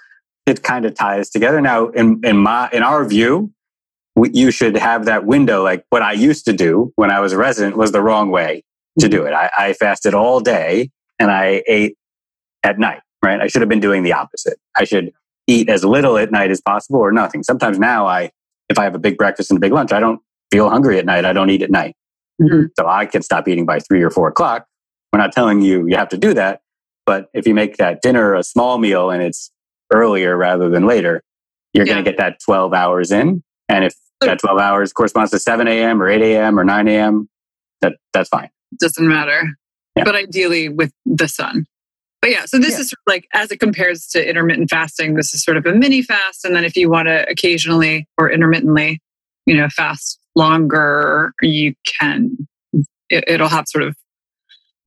it 0.45 0.63
kind 0.63 0.85
of 0.85 0.93
ties 0.93 1.29
together. 1.29 1.59
Now, 1.61 1.87
in 1.89 2.21
in 2.23 2.37
my 2.37 2.69
in 2.71 2.83
our 2.83 3.05
view, 3.05 3.51
we, 4.15 4.29
you 4.31 4.51
should 4.51 4.77
have 4.77 5.05
that 5.05 5.25
window. 5.25 5.63
Like 5.63 5.85
what 5.89 6.01
I 6.01 6.13
used 6.13 6.45
to 6.45 6.53
do 6.53 6.91
when 6.95 7.11
I 7.11 7.19
was 7.19 7.33
a 7.33 7.37
resident 7.37 7.77
was 7.77 7.91
the 7.91 8.01
wrong 8.01 8.31
way 8.31 8.63
to 8.99 9.09
do 9.09 9.25
it. 9.25 9.33
I, 9.33 9.51
I 9.57 9.73
fasted 9.73 10.13
all 10.13 10.39
day 10.39 10.91
and 11.19 11.29
I 11.29 11.63
ate 11.67 11.97
at 12.63 12.79
night. 12.79 13.01
Right? 13.23 13.41
I 13.41 13.47
should 13.47 13.61
have 13.61 13.69
been 13.69 13.79
doing 13.79 14.03
the 14.03 14.13
opposite. 14.13 14.57
I 14.77 14.83
should 14.83 15.11
eat 15.47 15.69
as 15.69 15.83
little 15.83 16.17
at 16.17 16.31
night 16.31 16.51
as 16.51 16.61
possible 16.61 16.99
or 16.99 17.11
nothing. 17.11 17.43
Sometimes 17.43 17.77
now 17.77 18.07
I 18.07 18.31
if 18.69 18.79
I 18.79 18.83
have 18.83 18.95
a 18.95 18.99
big 18.99 19.17
breakfast 19.17 19.51
and 19.51 19.57
a 19.57 19.61
big 19.61 19.73
lunch, 19.73 19.91
I 19.91 19.99
don't 19.99 20.21
feel 20.55 20.69
hungry 20.69 20.97
at 20.97 21.05
night, 21.05 21.25
I 21.25 21.33
don't 21.33 21.49
eat 21.49 21.61
at 21.61 21.69
night. 21.69 21.95
Mm-hmm. 22.41 22.67
So 22.79 22.87
I 22.87 23.05
can 23.05 23.21
stop 23.21 23.47
eating 23.47 23.65
by 23.65 23.79
three 23.79 24.01
or 24.01 24.09
four 24.09 24.29
o'clock. 24.29 24.65
We're 25.11 25.19
not 25.19 25.33
telling 25.33 25.61
you 25.61 25.85
you 25.87 25.97
have 25.97 26.09
to 26.09 26.17
do 26.17 26.33
that. 26.33 26.61
But 27.05 27.29
if 27.33 27.45
you 27.45 27.53
make 27.53 27.77
that 27.77 28.01
dinner 28.01 28.33
a 28.33 28.43
small 28.43 28.77
meal 28.77 29.11
and 29.11 29.21
it's 29.21 29.51
earlier 29.93 30.35
rather 30.35 30.69
than 30.69 30.85
later, 30.85 31.21
you're 31.73 31.85
yeah. 31.85 31.93
going 31.93 32.05
to 32.05 32.09
get 32.09 32.17
that 32.17 32.39
12 32.43 32.73
hours 32.73 33.11
in. 33.11 33.43
And 33.67 33.83
if 33.83 33.95
that 34.21 34.39
12 34.39 34.57
hours 34.59 34.93
corresponds 34.93 35.31
to 35.31 35.39
7 35.39 35.67
a.m. 35.67 36.01
or 36.01 36.09
8 36.09 36.21
a.m. 36.21 36.57
or 36.57 36.63
9 36.63 36.87
a.m., 36.87 37.29
that, 37.81 37.93
that's 38.13 38.29
fine. 38.29 38.49
Doesn't 38.79 39.07
matter. 39.07 39.43
Yeah. 39.95 40.05
But 40.05 40.15
ideally 40.15 40.69
with 40.69 40.91
the 41.05 41.27
sun. 41.27 41.65
But 42.21 42.31
yeah, 42.31 42.45
so 42.45 42.57
this 42.57 42.71
yeah. 42.71 42.79
is 42.79 42.89
sort 42.89 42.99
of 43.05 43.13
like 43.13 43.27
as 43.33 43.51
it 43.51 43.59
compares 43.59 44.07
to 44.07 44.27
intermittent 44.27 44.69
fasting, 44.69 45.13
this 45.13 45.33
is 45.33 45.43
sort 45.43 45.57
of 45.57 45.65
a 45.65 45.73
mini 45.73 46.01
fast. 46.01 46.43
And 46.43 46.55
then 46.55 46.63
if 46.63 46.75
you 46.75 46.89
want 46.89 47.07
to 47.07 47.29
occasionally 47.29 48.07
or 48.17 48.31
intermittently, 48.31 48.99
you 49.45 49.55
know, 49.55 49.69
fast 49.69 50.19
longer, 50.35 51.33
you 51.41 51.73
can, 51.99 52.47
it, 53.09 53.39
will 53.39 53.47
have 53.47 53.67
sort 53.67 53.83
of 53.83 53.95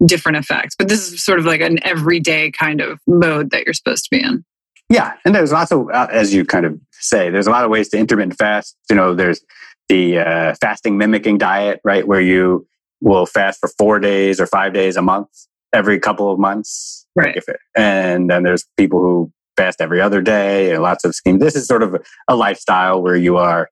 different 0.05 0.39
effects. 0.39 0.75
But 0.79 0.89
this 0.89 1.13
is 1.13 1.25
sort 1.25 1.39
of 1.39 1.45
like 1.45 1.61
an 1.61 1.79
everyday 1.85 2.51
kind 2.51 2.81
of 2.81 3.01
mode 3.07 3.51
that 3.51 3.65
you're 3.65 3.75
supposed 3.75 4.05
to 4.05 4.11
be 4.11 4.23
in. 4.23 4.45
Yeah. 4.89 5.15
And 5.25 5.35
there's 5.35 5.53
also, 5.53 5.89
uh, 5.89 6.09
as 6.11 6.33
you 6.33 6.45
kind 6.45 6.65
of 6.65 6.81
say, 6.93 7.31
there's 7.31 7.47
a 7.47 7.51
lot 7.51 7.65
of 7.65 7.71
ways 7.71 7.89
to 7.91 7.99
intermittent 7.99 8.39
fast. 8.39 8.77
You 8.89 8.97
know, 8.97 9.15
there's 9.15 9.41
the 9.89 10.19
uh, 10.19 10.55
fasting 10.61 10.97
mimicking 10.97 11.39
diet, 11.39 11.81
right? 11.85 12.07
Where 12.07 12.21
you 12.21 12.67
will 13.01 13.27
fast 13.27 13.61
for 13.61 13.69
four 13.79 13.99
days 13.99 14.41
or 14.41 14.47
five 14.47 14.73
days 14.73 14.97
a 14.97 15.03
month, 15.03 15.29
every 15.73 15.99
couple 16.01 16.33
of 16.33 16.39
months. 16.39 17.07
Right. 17.15 17.37
Like 17.37 17.49
it, 17.49 17.57
and 17.77 18.31
then 18.31 18.45
there's 18.45 18.67
people 18.77 19.01
who 19.01 19.33
fast 19.57 19.81
every 19.81 20.01
other 20.01 20.23
day 20.23 20.73
and 20.73 20.83
lots 20.83 21.05
of 21.05 21.15
schemes. 21.15 21.41
This 21.41 21.57
is 21.57 21.67
sort 21.67 21.83
of 21.83 21.97
a 22.29 22.37
lifestyle 22.37 23.03
where 23.03 23.17
you 23.17 23.37
are 23.37 23.69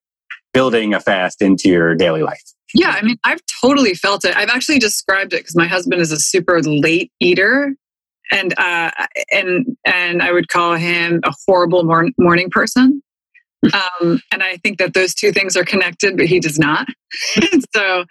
building 0.57 0.95
a 0.95 1.01
fast 1.01 1.43
into 1.43 1.69
your 1.69 1.95
daily 1.95 2.23
life. 2.23 2.43
Yeah, 2.73 2.89
I 2.91 3.03
mean, 3.03 3.19
I've 3.25 3.41
totally 3.61 3.93
felt 3.93 4.25
it. 4.25 4.35
I've 4.35 4.49
actually 4.49 4.79
described 4.79 5.35
it 5.35 5.41
because 5.41 5.55
my 5.55 5.67
husband 5.67 6.01
is 6.01 6.11
a 6.13 6.19
super 6.19 6.63
late 6.63 7.13
eater. 7.21 7.75
and 8.33 8.59
uh, 8.59 8.91
and 9.31 9.77
and 9.85 10.23
I 10.23 10.33
would 10.33 10.49
call 10.49 10.75
him 10.75 11.21
a 11.25 11.33
horrible 11.47 11.85
mor- 11.85 12.11
morning 12.19 12.51
person. 12.51 13.03
Um, 14.01 14.21
and 14.31 14.45
I 14.45 14.59
think 14.59 14.79
that 14.79 14.95
those 14.95 15.13
two 15.13 15.33
things 15.33 15.57
are 15.57 15.65
connected, 15.65 16.17
but 16.17 16.27
he 16.27 16.39
does 16.39 16.57
not. 16.57 16.87
so, 17.75 18.05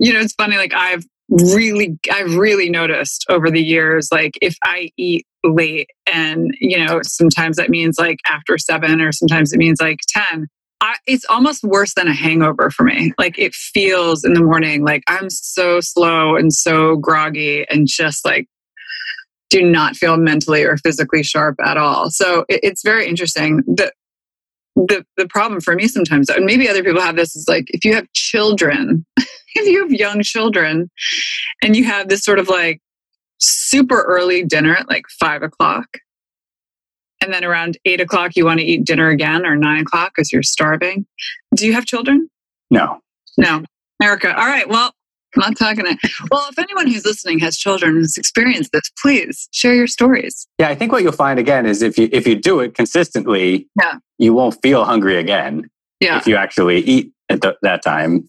you 0.00 0.14
know, 0.14 0.20
it's 0.20 0.32
funny. 0.32 0.56
Like 0.56 0.72
I've 0.72 1.04
really, 1.28 1.98
I've 2.10 2.36
really 2.36 2.70
noticed 2.70 3.26
over 3.28 3.50
the 3.50 3.62
years, 3.62 4.08
like 4.10 4.38
if 4.40 4.56
I 4.64 4.90
eat 4.96 5.26
late, 5.42 5.90
and 6.06 6.56
you 6.58 6.78
know, 6.78 7.00
sometimes 7.02 7.56
that 7.58 7.68
means 7.68 7.98
like 7.98 8.18
after 8.26 8.56
seven, 8.56 9.02
or 9.02 9.12
sometimes 9.12 9.52
it 9.52 9.58
means 9.58 9.78
like 9.80 9.98
ten. 10.08 10.48
I, 10.80 10.96
it's 11.06 11.24
almost 11.30 11.64
worse 11.64 11.94
than 11.94 12.08
a 12.08 12.14
hangover 12.14 12.70
for 12.70 12.84
me. 12.84 13.12
Like 13.18 13.38
it 13.38 13.54
feels 13.54 14.24
in 14.24 14.34
the 14.34 14.42
morning 14.42 14.84
like 14.84 15.02
I'm 15.08 15.30
so 15.30 15.80
slow 15.80 16.36
and 16.36 16.52
so 16.52 16.96
groggy 16.96 17.66
and 17.68 17.86
just 17.88 18.24
like 18.24 18.48
do 19.50 19.62
not 19.62 19.96
feel 19.96 20.16
mentally 20.16 20.64
or 20.64 20.76
physically 20.76 21.22
sharp 21.22 21.56
at 21.64 21.76
all. 21.76 22.10
So 22.10 22.44
it, 22.48 22.60
it's 22.62 22.82
very 22.82 23.06
interesting. 23.06 23.58
The, 23.66 23.92
the 24.74 25.06
the 25.16 25.28
problem 25.28 25.60
for 25.60 25.74
me 25.74 25.86
sometimes, 25.86 26.28
and 26.28 26.44
maybe 26.44 26.68
other 26.68 26.82
people 26.82 27.00
have 27.00 27.16
this, 27.16 27.36
is 27.36 27.46
like 27.48 27.66
if 27.68 27.84
you 27.84 27.94
have 27.94 28.12
children, 28.12 29.06
if 29.16 29.68
you 29.68 29.82
have 29.82 29.92
young 29.92 30.22
children, 30.22 30.90
and 31.62 31.76
you 31.76 31.84
have 31.84 32.08
this 32.08 32.24
sort 32.24 32.40
of 32.40 32.48
like 32.48 32.80
super 33.38 34.02
early 34.02 34.44
dinner 34.44 34.74
at 34.74 34.88
like 34.88 35.04
five 35.20 35.42
o'clock, 35.42 35.86
and 37.24 37.32
then 37.32 37.44
around 37.44 37.78
eight 37.84 38.00
o'clock 38.00 38.36
you 38.36 38.44
want 38.44 38.60
to 38.60 38.64
eat 38.66 38.84
dinner 38.84 39.08
again 39.08 39.44
or 39.46 39.56
nine 39.56 39.80
o'clock 39.82 40.12
because 40.14 40.32
you're 40.32 40.42
starving. 40.42 41.06
Do 41.54 41.66
you 41.66 41.72
have 41.72 41.86
children? 41.86 42.28
No. 42.70 43.00
No. 43.38 43.62
Erica. 44.02 44.28
All 44.38 44.46
right. 44.46 44.68
Well, 44.68 44.92
I'm 45.36 45.40
not 45.40 45.56
talking 45.58 45.84
to. 45.84 45.96
Well, 46.30 46.46
if 46.50 46.58
anyone 46.58 46.86
who's 46.86 47.04
listening 47.04 47.38
has 47.40 47.56
children 47.56 47.92
and 47.94 48.02
has 48.02 48.16
experienced 48.16 48.70
this, 48.72 48.90
please 49.02 49.48
share 49.52 49.74
your 49.74 49.86
stories. 49.88 50.46
Yeah, 50.58 50.68
I 50.68 50.74
think 50.74 50.92
what 50.92 51.02
you'll 51.02 51.12
find 51.12 51.38
again 51.40 51.66
is 51.66 51.82
if 51.82 51.98
you 51.98 52.08
if 52.12 52.26
you 52.26 52.36
do 52.36 52.60
it 52.60 52.74
consistently, 52.74 53.68
Yeah. 53.80 53.94
you 54.18 54.32
won't 54.34 54.60
feel 54.62 54.84
hungry 54.84 55.16
again. 55.16 55.68
Yeah. 56.00 56.18
If 56.18 56.26
you 56.26 56.36
actually 56.36 56.78
eat 56.80 57.12
at 57.30 57.40
th- 57.42 57.56
that 57.62 57.82
time, 57.82 58.28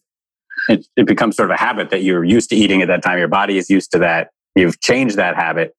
it, 0.69 0.87
it 0.95 1.05
becomes 1.05 1.35
sort 1.35 1.51
of 1.51 1.55
a 1.55 1.59
habit 1.59 1.89
that 1.91 2.01
you're 2.03 2.23
used 2.23 2.49
to 2.51 2.55
eating 2.55 2.81
at 2.81 2.87
that 2.87 3.03
time. 3.03 3.19
Your 3.19 3.27
body 3.27 3.57
is 3.57 3.69
used 3.69 3.91
to 3.91 3.99
that. 3.99 4.29
You've 4.55 4.79
changed 4.79 5.17
that 5.17 5.35
habit. 5.35 5.75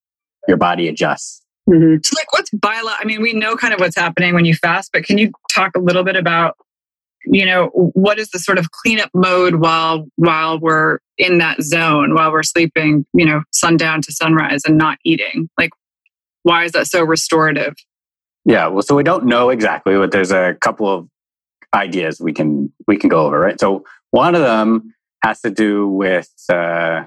Your 0.47 0.59
body 0.59 0.87
adjusts. 0.89 1.43
Mhm. 1.69 2.05
So, 2.05 2.15
like, 2.17 2.33
what's 2.33 2.51
bio? 2.51 2.83
I 2.85 3.05
mean, 3.05 3.23
we 3.23 3.33
know 3.33 3.57
kind 3.57 3.75
of 3.75 3.81
what's 3.81 3.97
happening 3.97 4.35
when 4.35 4.45
you 4.45 4.55
fast, 4.55 4.91
but 4.93 5.05
can 5.05 5.19
you 5.19 5.33
talk 5.53 5.77
a 5.77 5.81
little 5.81 6.05
bit 6.05 6.15
about, 6.17 6.57
you 7.25 7.45
know, 7.45 7.67
what 7.75 8.19
is 8.19 8.31
the 8.31 8.39
sort 8.39 8.59
of 8.59 8.71
cleanup 8.71 9.11
mode 9.15 9.57
while 9.57 10.07
while 10.17 10.61
we're 10.61 10.99
in 11.19 11.39
that 11.39 11.63
zone, 11.63 12.15
while 12.15 12.31
we're 12.31 12.45
sleeping, 12.45 13.05
you 13.15 13.25
know, 13.27 13.43
sundown 13.53 14.01
to 14.03 14.13
sunrise 14.13 14.63
and 14.67 14.79
not 14.79 14.99
eating? 15.05 15.49
Like, 15.59 15.71
why 16.45 16.65
is 16.65 16.73
that 16.73 16.87
so 16.87 17.03
restorative? 17.03 17.75
Yeah, 18.45 18.69
well, 18.69 18.83
so 18.83 18.95
we 18.95 19.03
don't 19.03 19.27
know 19.27 19.51
exactly, 19.51 19.97
but 19.97 20.13
there's 20.13 20.31
a 20.31 20.55
couple 20.61 20.87
of 20.89 21.09
ideas 21.75 22.21
we 22.21 22.33
can 22.33 22.73
we 22.87 22.97
can 22.97 23.09
go 23.09 23.27
over, 23.27 23.41
right? 23.41 23.59
So 23.59 23.85
one 24.13 24.37
of 24.37 24.43
them 24.43 24.95
has 25.25 25.41
to 25.41 25.51
do 25.51 25.89
with 25.89 26.31
uh, 26.49 27.07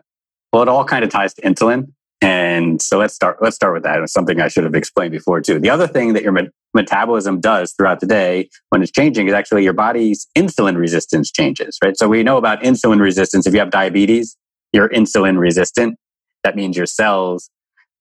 well, 0.51 0.63
it 0.63 0.67
all 0.67 0.83
kind 0.83 1.05
of 1.05 1.09
ties 1.09 1.33
to 1.35 1.41
insulin, 1.43 1.93
and 2.21 2.81
so 2.81 2.97
let's 2.97 3.13
start 3.13 3.37
let's 3.41 3.55
start 3.55 3.73
with 3.73 3.83
that. 3.83 4.01
It's 4.01 4.11
something 4.13 4.41
I 4.41 4.47
should 4.49 4.65
have 4.65 4.75
explained 4.75 5.11
before 5.11 5.41
too. 5.41 5.59
The 5.59 5.69
other 5.69 5.87
thing 5.87 6.13
that 6.13 6.23
your 6.23 6.31
met- 6.33 6.51
metabolism 6.73 7.39
does 7.39 7.73
throughout 7.73 7.99
the 8.01 8.05
day 8.07 8.49
when 8.69 8.81
it's 8.81 8.91
changing 8.91 9.27
is 9.27 9.33
actually 9.33 9.63
your 9.63 9.73
body's 9.73 10.27
insulin 10.35 10.75
resistance 10.75 11.31
changes, 11.31 11.77
right? 11.83 11.97
So 11.97 12.07
we 12.09 12.23
know 12.23 12.37
about 12.37 12.61
insulin 12.61 12.99
resistance. 12.99 13.47
If 13.47 13.53
you 13.53 13.59
have 13.59 13.71
diabetes, 13.71 14.35
you're 14.73 14.89
insulin 14.89 15.39
resistant. 15.39 15.95
That 16.43 16.55
means 16.55 16.75
your 16.75 16.85
cells 16.85 17.49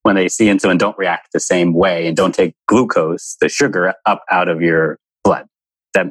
when 0.03 0.17
they 0.17 0.29
see 0.29 0.47
insulin 0.47 0.79
don't 0.79 0.97
react 0.99 1.29
the 1.33 1.41
same 1.41 1.73
way 1.75 2.07
and 2.07 2.17
don't 2.17 2.35
take 2.35 2.55
glucose, 2.67 3.37
the 3.41 3.49
sugar, 3.49 3.95
up 4.07 4.23
out 4.31 4.49
of 4.49 4.61
your 4.61 4.99
blood. 5.23 5.47
That 5.95 6.09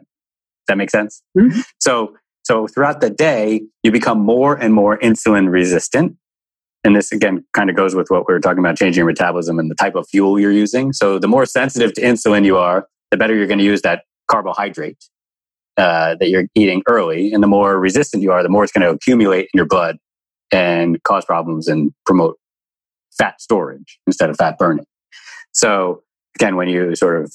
that 0.68 0.78
makes 0.78 0.92
sense. 0.92 1.22
Mhm. 1.38 1.64
So 1.80 2.16
so 2.44 2.68
throughout 2.68 3.02
the 3.02 3.10
day, 3.10 3.64
you 3.84 3.92
become 3.92 4.20
more 4.20 4.56
and 4.56 4.74
more 4.74 4.98
insulin 5.00 5.50
resistant. 5.50 6.16
And 6.84 6.96
this 6.96 7.12
again 7.12 7.44
kind 7.54 7.70
of 7.70 7.76
goes 7.76 7.96
with 7.96 8.10
what 8.10 8.28
we 8.28 8.34
were 8.34 8.40
talking 8.40 8.60
about 8.60 8.78
changing 8.78 9.00
your 9.00 9.08
metabolism 9.08 9.60
and 9.60 9.70
the 9.70 9.76
type 9.76 9.96
of 9.96 10.08
fuel 10.08 10.40
you're 10.40 10.52
using. 10.52 10.94
So 10.94 11.20
the 11.20 11.28
more 11.28 11.46
sensitive 11.46 11.94
to 11.94 12.02
insulin 12.02 12.46
you 12.46 12.58
are, 12.58 12.88
the 13.12 13.18
better 13.18 13.36
you're 13.36 13.48
going 13.48 13.60
to 13.60 13.66
use 13.66 13.82
that 13.82 14.04
carbohydrate 14.30 15.04
uh, 15.78 16.16
that 16.20 16.30
you're 16.30 16.46
eating 16.56 16.84
early. 16.88 17.34
And 17.34 17.44
the 17.44 17.48
more 17.48 17.80
resistant 17.80 18.24
you 18.24 18.32
are, 18.32 18.44
the 18.44 18.50
more 18.50 18.64
it's 18.64 18.74
going 18.74 18.88
to 18.88 18.90
accumulate 18.90 19.50
in 19.54 19.58
your 19.58 19.66
blood 19.66 19.98
and 20.52 21.02
cause 21.04 21.26
problems 21.26 21.68
and 21.68 21.92
promote 22.06 22.38
fat 23.18 23.42
storage 23.42 24.00
instead 24.08 24.30
of 24.30 24.38
fat 24.38 24.58
burning. 24.58 24.86
So 25.52 26.04
again, 26.36 26.56
when 26.56 26.70
you 26.70 26.96
sort 26.96 27.22
of 27.22 27.34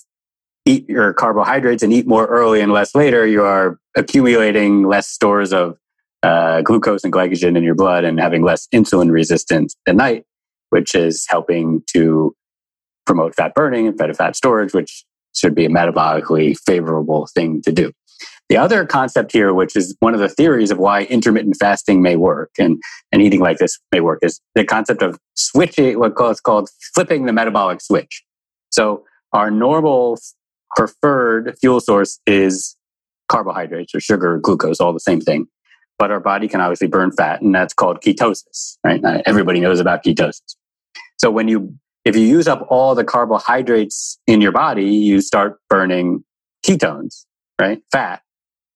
eat 0.64 0.88
your 0.88 1.12
carbohydrates 1.12 1.82
and 1.82 1.92
eat 1.92 2.06
more 2.06 2.26
early 2.26 2.60
and 2.60 2.72
less 2.72 2.94
later, 2.94 3.26
you 3.26 3.42
are 3.42 3.78
accumulating 3.96 4.84
less 4.84 5.08
stores 5.08 5.52
of 5.52 5.76
uh, 6.22 6.62
glucose 6.62 7.04
and 7.04 7.12
glycogen 7.12 7.56
in 7.56 7.64
your 7.64 7.74
blood 7.74 8.04
and 8.04 8.20
having 8.20 8.42
less 8.42 8.68
insulin 8.72 9.10
resistance 9.10 9.76
at 9.86 9.96
night, 9.96 10.24
which 10.70 10.94
is 10.94 11.26
helping 11.28 11.82
to 11.88 12.34
promote 13.06 13.34
fat 13.34 13.54
burning 13.54 13.88
and 13.88 13.98
fat 13.98 14.14
fat 14.16 14.36
storage, 14.36 14.72
which 14.72 15.04
should 15.34 15.54
be 15.54 15.64
a 15.64 15.68
metabolically 15.68 16.56
favorable 16.66 17.26
thing 17.34 17.62
to 17.62 17.72
do. 17.72 17.92
The 18.48 18.56
other 18.58 18.84
concept 18.84 19.32
here, 19.32 19.54
which 19.54 19.74
is 19.76 19.96
one 20.00 20.14
of 20.14 20.20
the 20.20 20.28
theories 20.28 20.70
of 20.70 20.78
why 20.78 21.04
intermittent 21.04 21.56
fasting 21.58 22.02
may 22.02 22.16
work 22.16 22.50
and, 22.58 22.80
and 23.10 23.22
eating 23.22 23.40
like 23.40 23.58
this 23.58 23.78
may 23.90 24.00
work, 24.00 24.18
is 24.22 24.40
the 24.54 24.64
concept 24.64 25.02
of 25.02 25.18
switching, 25.34 25.98
what 25.98 26.12
is 26.30 26.40
called 26.40 26.68
flipping 26.94 27.24
the 27.24 27.32
metabolic 27.32 27.80
switch. 27.80 28.22
So 28.70 29.04
our 29.32 29.50
normal 29.50 30.18
preferred 30.76 31.56
fuel 31.60 31.80
source 31.80 32.20
is 32.26 32.76
carbohydrates 33.28 33.94
or 33.94 34.00
sugar 34.00 34.38
glucose, 34.38 34.80
all 34.80 34.92
the 34.92 35.00
same 35.00 35.20
thing. 35.20 35.46
But 35.98 36.10
our 36.10 36.20
body 36.20 36.48
can 36.48 36.60
obviously 36.60 36.88
burn 36.88 37.12
fat, 37.12 37.42
and 37.42 37.54
that's 37.54 37.74
called 37.74 38.00
ketosis, 38.00 38.78
right? 38.84 39.00
Everybody 39.26 39.60
knows 39.60 39.78
about 39.78 40.02
ketosis. 40.02 40.56
So 41.18 41.30
when 41.30 41.46
you, 41.48 41.74
if 42.04 42.16
you 42.16 42.22
use 42.22 42.48
up 42.48 42.66
all 42.68 42.94
the 42.94 43.04
carbohydrates 43.04 44.18
in 44.26 44.40
your 44.40 44.52
body, 44.52 44.86
you 44.86 45.20
start 45.20 45.60
burning 45.68 46.24
ketones, 46.66 47.24
right? 47.60 47.80
Fat, 47.92 48.22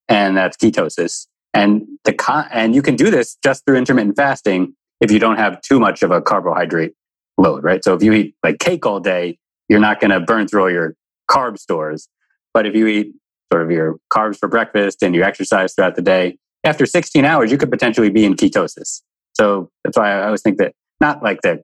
and 0.09 0.37
that's 0.37 0.57
ketosis. 0.57 1.27
And 1.53 1.87
the 2.05 2.13
con- 2.13 2.49
and 2.53 2.75
you 2.75 2.83
can 2.83 2.97
do 2.97 3.11
this 3.11 3.37
just 3.43 3.65
through 3.65 3.77
intermittent 3.77 4.17
fasting 4.17 4.75
if 5.01 5.11
you 5.11 5.19
don't 5.19 5.39
have 5.39 5.61
too 5.63 5.81
much 5.81 6.03
of 6.03 6.11
a 6.11 6.21
carbohydrate 6.21 6.93
load, 7.39 7.65
right? 7.65 7.83
So 7.83 7.95
if 7.95 8.03
you 8.03 8.13
eat 8.13 8.35
like 8.43 8.59
cake 8.59 8.87
all 8.87 9.01
day, 9.01 9.39
you're 9.69 9.81
not 9.81 10.01
going 10.01 10.11
to 10.11 10.21
burn 10.21 10.49
through 10.49 10.63
all 10.63 10.71
your 10.71 10.95
carb 11.31 11.59
stores. 11.59 12.09
But 12.55 12.67
if 12.67 12.75
you 12.75 12.87
eat 12.87 13.15
sort 13.53 13.63
of 13.63 13.71
your 13.71 13.97
carbs 14.13 14.39
for 14.39 14.49
breakfast 14.49 15.03
and 15.03 15.15
you 15.15 15.23
exercise 15.23 15.75
throughout 15.75 15.97
the 15.97 16.03
day, 16.03 16.39
after 16.67 16.87
16 16.87 17.25
hours, 17.25 17.51
you 17.51 17.59
could 17.59 17.71
potentially 17.71 18.11
be 18.11 18.25
in 18.25 18.35
ketosis. 18.35 19.03
So 19.35 19.71
that's 19.85 19.97
why 19.97 20.13
I 20.13 20.25
always 20.27 20.43
think 20.43 20.59
that 20.59 20.73
not 21.01 21.23
like 21.23 21.43
the 21.43 21.61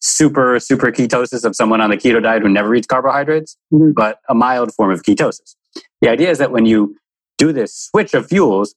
super, 0.00 0.58
super 0.60 0.90
ketosis 0.92 1.44
of 1.44 1.56
someone 1.56 1.80
on 1.80 1.90
the 1.90 1.96
keto 1.96 2.22
diet 2.22 2.42
who 2.42 2.48
never 2.48 2.74
eats 2.74 2.86
carbohydrates, 2.86 3.56
Mhm. 3.72 3.94
but 3.94 4.18
a 4.28 4.34
mild 4.34 4.72
form 4.74 4.90
of 4.90 5.02
ketosis. 5.02 5.56
The 6.00 6.08
idea 6.08 6.30
is 6.30 6.38
that 6.38 6.52
when 6.52 6.66
you 6.66 6.96
do 7.38 7.52
this 7.52 7.74
switch 7.74 8.14
of 8.14 8.26
fuels, 8.26 8.74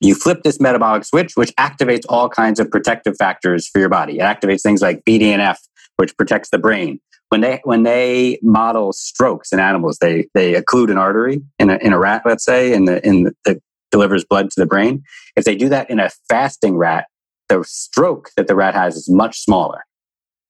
you 0.00 0.14
flip 0.14 0.42
this 0.42 0.60
metabolic 0.60 1.04
switch, 1.04 1.32
which 1.34 1.54
activates 1.56 2.04
all 2.08 2.28
kinds 2.28 2.58
of 2.58 2.70
protective 2.70 3.16
factors 3.18 3.68
for 3.68 3.78
your 3.78 3.90
body. 3.90 4.18
It 4.18 4.22
activates 4.22 4.62
things 4.62 4.80
like 4.82 5.04
BDNF, 5.04 5.58
which 5.98 6.16
protects 6.16 6.50
the 6.50 6.58
brain. 6.58 7.00
When 7.28 7.42
they 7.42 7.60
when 7.64 7.84
they 7.84 8.38
model 8.42 8.92
strokes 8.92 9.52
in 9.52 9.60
animals, 9.60 9.98
they 10.00 10.26
they 10.34 10.54
occlude 10.54 10.90
an 10.90 10.98
artery 10.98 11.42
in 11.58 11.70
a 11.70 11.76
in 11.76 11.92
a 11.92 11.98
rat, 11.98 12.22
let's 12.24 12.44
say, 12.44 12.72
in 12.72 12.86
the 12.86 13.06
in 13.06 13.30
the, 13.44 13.60
delivers 13.90 14.24
blood 14.24 14.50
to 14.50 14.60
the 14.60 14.66
brain. 14.66 15.02
If 15.36 15.44
they 15.44 15.56
do 15.56 15.68
that 15.68 15.90
in 15.90 16.00
a 16.00 16.10
fasting 16.28 16.76
rat, 16.76 17.06
the 17.48 17.64
stroke 17.66 18.30
that 18.36 18.46
the 18.46 18.54
rat 18.54 18.74
has 18.74 18.96
is 18.96 19.08
much 19.10 19.40
smaller 19.40 19.84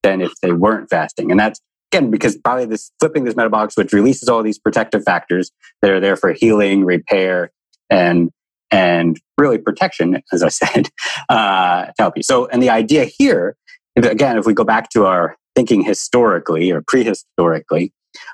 than 0.02 0.20
if 0.20 0.32
they 0.42 0.52
weren't 0.52 0.90
fasting, 0.90 1.30
and 1.30 1.40
that's 1.40 1.60
again 1.92 2.10
because 2.10 2.36
probably 2.36 2.66
this 2.66 2.90
flipping 3.00 3.24
this 3.24 3.36
metabolic 3.36 3.70
switch 3.70 3.92
releases 3.92 4.28
all 4.28 4.42
these 4.42 4.58
protective 4.58 5.02
factors 5.04 5.50
that 5.82 5.90
are 5.90 6.00
there 6.00 6.16
for 6.16 6.32
healing, 6.32 6.84
repair, 6.84 7.50
and 7.88 8.30
and 8.70 9.20
really 9.36 9.58
protection, 9.58 10.22
as 10.32 10.42
I 10.42 10.48
said, 10.50 10.88
uh, 11.28 11.86
to 11.86 11.94
help 11.98 12.16
you. 12.16 12.22
So, 12.22 12.46
and 12.46 12.62
the 12.62 12.70
idea 12.70 13.04
here, 13.04 13.56
again, 13.96 14.38
if 14.38 14.46
we 14.46 14.54
go 14.54 14.64
back 14.64 14.90
to 14.90 15.06
our 15.06 15.36
thinking 15.54 15.82
historically 15.82 16.70
or 16.70 16.82
prehistorically, 16.82 17.92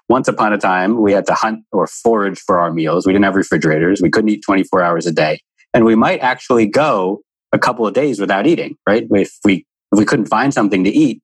once 0.08 0.28
upon 0.28 0.52
a 0.52 0.58
time 0.58 1.00
we 1.00 1.12
had 1.12 1.26
to 1.26 1.34
hunt 1.34 1.64
or 1.72 1.86
forage 1.86 2.40
for 2.40 2.58
our 2.58 2.72
meals. 2.72 3.06
We 3.06 3.12
didn't 3.12 3.24
have 3.24 3.34
refrigerators. 3.34 4.00
We 4.00 4.10
couldn't 4.10 4.30
eat 4.30 4.42
24 4.44 4.82
hours 4.82 5.06
a 5.06 5.12
day. 5.12 5.40
And 5.74 5.84
we 5.84 5.94
might 5.94 6.20
actually 6.20 6.66
go 6.66 7.22
a 7.52 7.58
couple 7.58 7.86
of 7.86 7.94
days 7.94 8.20
without 8.20 8.46
eating, 8.46 8.76
right? 8.88 9.06
If 9.10 9.36
we, 9.44 9.66
if 9.92 9.98
we 9.98 10.04
couldn't 10.04 10.26
find 10.26 10.52
something 10.52 10.84
to 10.84 10.90
eat, 10.90 11.20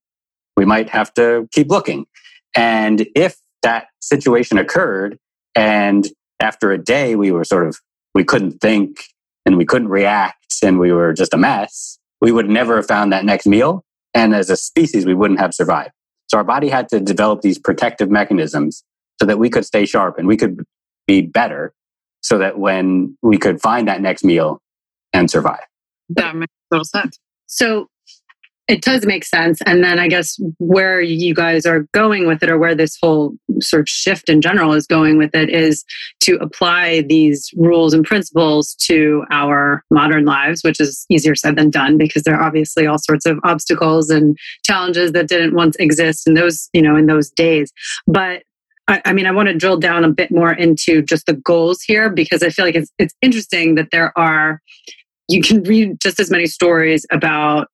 we 0.57 0.65
might 0.65 0.91
have 0.91 1.13
to 1.15 1.49
keep 1.53 1.71
looking. 1.71 2.07
And 2.55 3.07
if 3.15 3.37
that 3.63 3.87
situation 4.01 4.59
occurred 4.59 5.19
and 5.55 6.09
after 6.41 6.73
a 6.73 6.79
day 6.79 7.17
we 7.17 7.31
were 7.31 7.45
sort 7.45 7.67
of 7.67 7.79
we 8.15 8.25
couldn't 8.25 8.61
think 8.61 9.05
and 9.47 9.57
we 9.57 9.65
couldn't 9.65 9.89
react 9.89 10.55
and 10.63 10.79
we 10.79 10.93
were 10.93 11.13
just 11.13 11.33
a 11.33 11.39
mess, 11.39 11.99
we 12.21 12.33
would 12.33 12.49
never 12.49 12.77
have 12.77 12.87
found 12.87 13.13
that 13.13 13.25
next 13.25 13.47
meal. 13.47 13.85
And 14.15 14.35
as 14.35 14.51
a 14.51 14.57
species, 14.57 15.07
we 15.07 15.15
wouldn't 15.15 15.41
have 15.41 15.55
survived. 15.55 15.93
So 16.33 16.39
our 16.39 16.45
body 16.45 16.71
had 16.71 16.89
to 16.89 17.01
develop 17.01 17.43
these 17.43 17.59
protective 17.59 18.11
mechanisms 18.11 18.85
so 19.21 19.27
that 19.27 19.39
we 19.39 19.51
could 19.51 19.67
stay 19.67 19.85
sharp 19.85 20.17
and 20.17 20.27
we 20.27 20.39
could 20.39 20.65
be 21.07 21.21
better 21.21 21.75
so 22.23 22.39
that 22.39 22.59
when 22.59 23.19
we 23.21 23.37
could 23.37 23.61
find 23.61 23.87
that 23.89 24.01
next 24.01 24.25
meal 24.25 24.59
and 25.13 25.31
survive. 25.31 25.61
That 26.09 26.35
makes 26.35 26.53
total 26.73 26.87
sense. 26.87 27.19
So 27.49 27.89
it 28.69 28.83
does 28.83 29.05
make 29.05 29.25
sense. 29.25 29.61
And 29.67 29.83
then 29.83 29.99
I 29.99 30.09
guess 30.09 30.39
where 30.59 31.01
you 31.01 31.35
guys 31.35 31.67
are 31.67 31.87
going 31.93 32.27
with 32.27 32.43
it, 32.43 32.51
or 32.51 32.59
where 32.59 32.75
this 32.75 32.97
whole 33.03 33.35
sort 33.61 33.81
of 33.81 33.89
shift 33.89 34.29
in 34.29 34.41
general 34.41 34.73
is 34.73 34.87
going 34.87 35.19
with 35.19 35.35
it, 35.35 35.51
is 35.51 35.85
to 36.21 36.37
apply 36.37 37.03
these 37.03 37.51
rules 37.57 37.93
and 37.93 38.05
principles 38.05 38.75
to 38.77 39.25
our 39.31 39.83
modern 39.91 40.25
lives, 40.25 40.63
which 40.63 40.81
is 40.81 41.05
easier 41.11 41.35
said 41.35 41.57
than 41.57 41.71
done 41.71 41.99
because 41.99 42.23
there 42.23 42.37
are 42.37 42.45
obviously 42.45 42.87
all 42.87 42.99
sorts 42.99 43.27
of 43.27 43.39
obstacles 43.43 44.11
and 44.11 44.37
challenges 44.65 45.13
that 45.13 45.29
didn't 45.29 45.55
once 45.55 45.77
exist 45.77 46.27
in 46.27 46.35
those, 46.35 46.69
you 46.73 46.83
know, 46.83 46.97
in 46.97 47.07
those 47.07 47.31
days. 47.31 47.73
But 48.07 48.45
I, 48.89 49.13
mean, 49.13 49.27
I 49.27 49.33
want 49.33 49.49
to 49.49 49.55
drill 49.55 49.79
down 49.79 50.05
a 50.05 50.11
bit 50.11 50.31
more 50.31 50.53
into 50.53 51.03
just 51.03 51.27
the 51.27 51.35
goals 51.35 51.83
here 51.83 52.11
because 52.11 52.43
I 52.43 52.51
feel 52.51 52.65
like 52.65 52.75
it's 52.75 52.91
it's 52.99 53.15
interesting 53.23 53.77
that 53.77 53.89
there 53.91 54.13
are 54.19 54.61
you 55.29 55.41
can 55.41 55.63
read 55.63 56.01
just 56.01 56.21
as 56.21 56.31
many 56.31 56.47
stories 56.47 57.07
about 57.11 57.69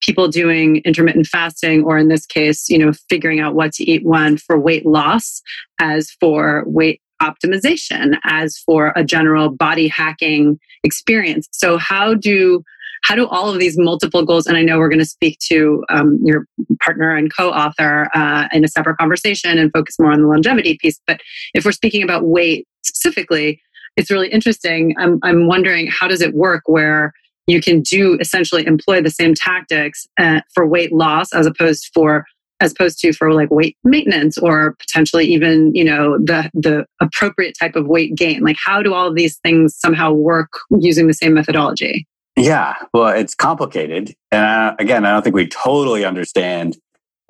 people 0.00 0.28
doing 0.28 0.76
intermittent 0.84 1.26
fasting 1.26 1.82
or 1.84 1.98
in 1.98 2.08
this 2.08 2.26
case 2.26 2.68
you 2.68 2.78
know 2.78 2.92
figuring 3.08 3.40
out 3.40 3.54
what 3.54 3.72
to 3.72 3.84
eat 3.84 4.04
when 4.04 4.36
for 4.36 4.58
weight 4.58 4.86
loss 4.86 5.42
as 5.80 6.10
for 6.20 6.64
weight 6.66 7.00
optimization 7.20 8.16
as 8.24 8.58
for 8.58 8.92
a 8.94 9.04
general 9.04 9.50
body 9.50 9.88
hacking 9.88 10.56
experience. 10.84 11.48
So 11.50 11.76
how 11.76 12.14
do 12.14 12.62
how 13.02 13.16
do 13.16 13.26
all 13.26 13.48
of 13.48 13.58
these 13.58 13.78
multiple 13.78 14.24
goals 14.24 14.46
and 14.48 14.56
i 14.56 14.62
know 14.62 14.76
we're 14.76 14.88
going 14.88 14.98
to 14.98 15.04
speak 15.04 15.38
to 15.38 15.84
um, 15.88 16.18
your 16.22 16.46
partner 16.82 17.14
and 17.14 17.32
co-author 17.34 18.08
uh, 18.12 18.48
in 18.52 18.64
a 18.64 18.68
separate 18.68 18.98
conversation 18.98 19.56
and 19.56 19.72
focus 19.72 19.96
more 20.00 20.10
on 20.10 20.20
the 20.20 20.26
longevity 20.26 20.76
piece 20.80 21.00
but 21.06 21.20
if 21.54 21.64
we're 21.64 21.70
speaking 21.70 22.02
about 22.02 22.24
weight 22.24 22.66
specifically 22.82 23.62
it's 23.98 24.12
really 24.12 24.28
interesting. 24.28 24.94
I'm, 24.96 25.18
I'm 25.24 25.48
wondering 25.48 25.88
how 25.88 26.06
does 26.06 26.22
it 26.22 26.32
work 26.32 26.62
where 26.66 27.12
you 27.48 27.60
can 27.62 27.80
do 27.80 28.16
essentially 28.20 28.64
employ 28.66 29.02
the 29.02 29.10
same 29.10 29.34
tactics 29.34 30.06
uh, 30.18 30.40
for 30.54 30.66
weight 30.66 30.92
loss 30.92 31.32
as 31.32 31.46
opposed 31.46 31.90
for 31.92 32.24
as 32.60 32.72
opposed 32.72 32.98
to 32.98 33.12
for 33.12 33.32
like 33.32 33.50
weight 33.50 33.76
maintenance 33.84 34.36
or 34.36 34.74
potentially 34.80 35.24
even 35.26 35.74
you 35.74 35.84
know 35.84 36.18
the 36.18 36.50
the 36.54 36.86
appropriate 37.00 37.56
type 37.58 37.74
of 37.74 37.86
weight 37.86 38.14
gain. 38.14 38.42
Like 38.42 38.56
how 38.64 38.82
do 38.82 38.94
all 38.94 39.08
of 39.08 39.16
these 39.16 39.38
things 39.38 39.74
somehow 39.76 40.12
work 40.12 40.50
using 40.78 41.06
the 41.06 41.14
same 41.14 41.34
methodology? 41.34 42.06
Yeah 42.36 42.74
well 42.92 43.08
it's 43.08 43.34
complicated. 43.34 44.14
And 44.30 44.44
I, 44.44 44.74
again 44.78 45.04
i 45.04 45.10
don't 45.10 45.22
think 45.22 45.34
we 45.34 45.48
totally 45.48 46.04
understand 46.04 46.76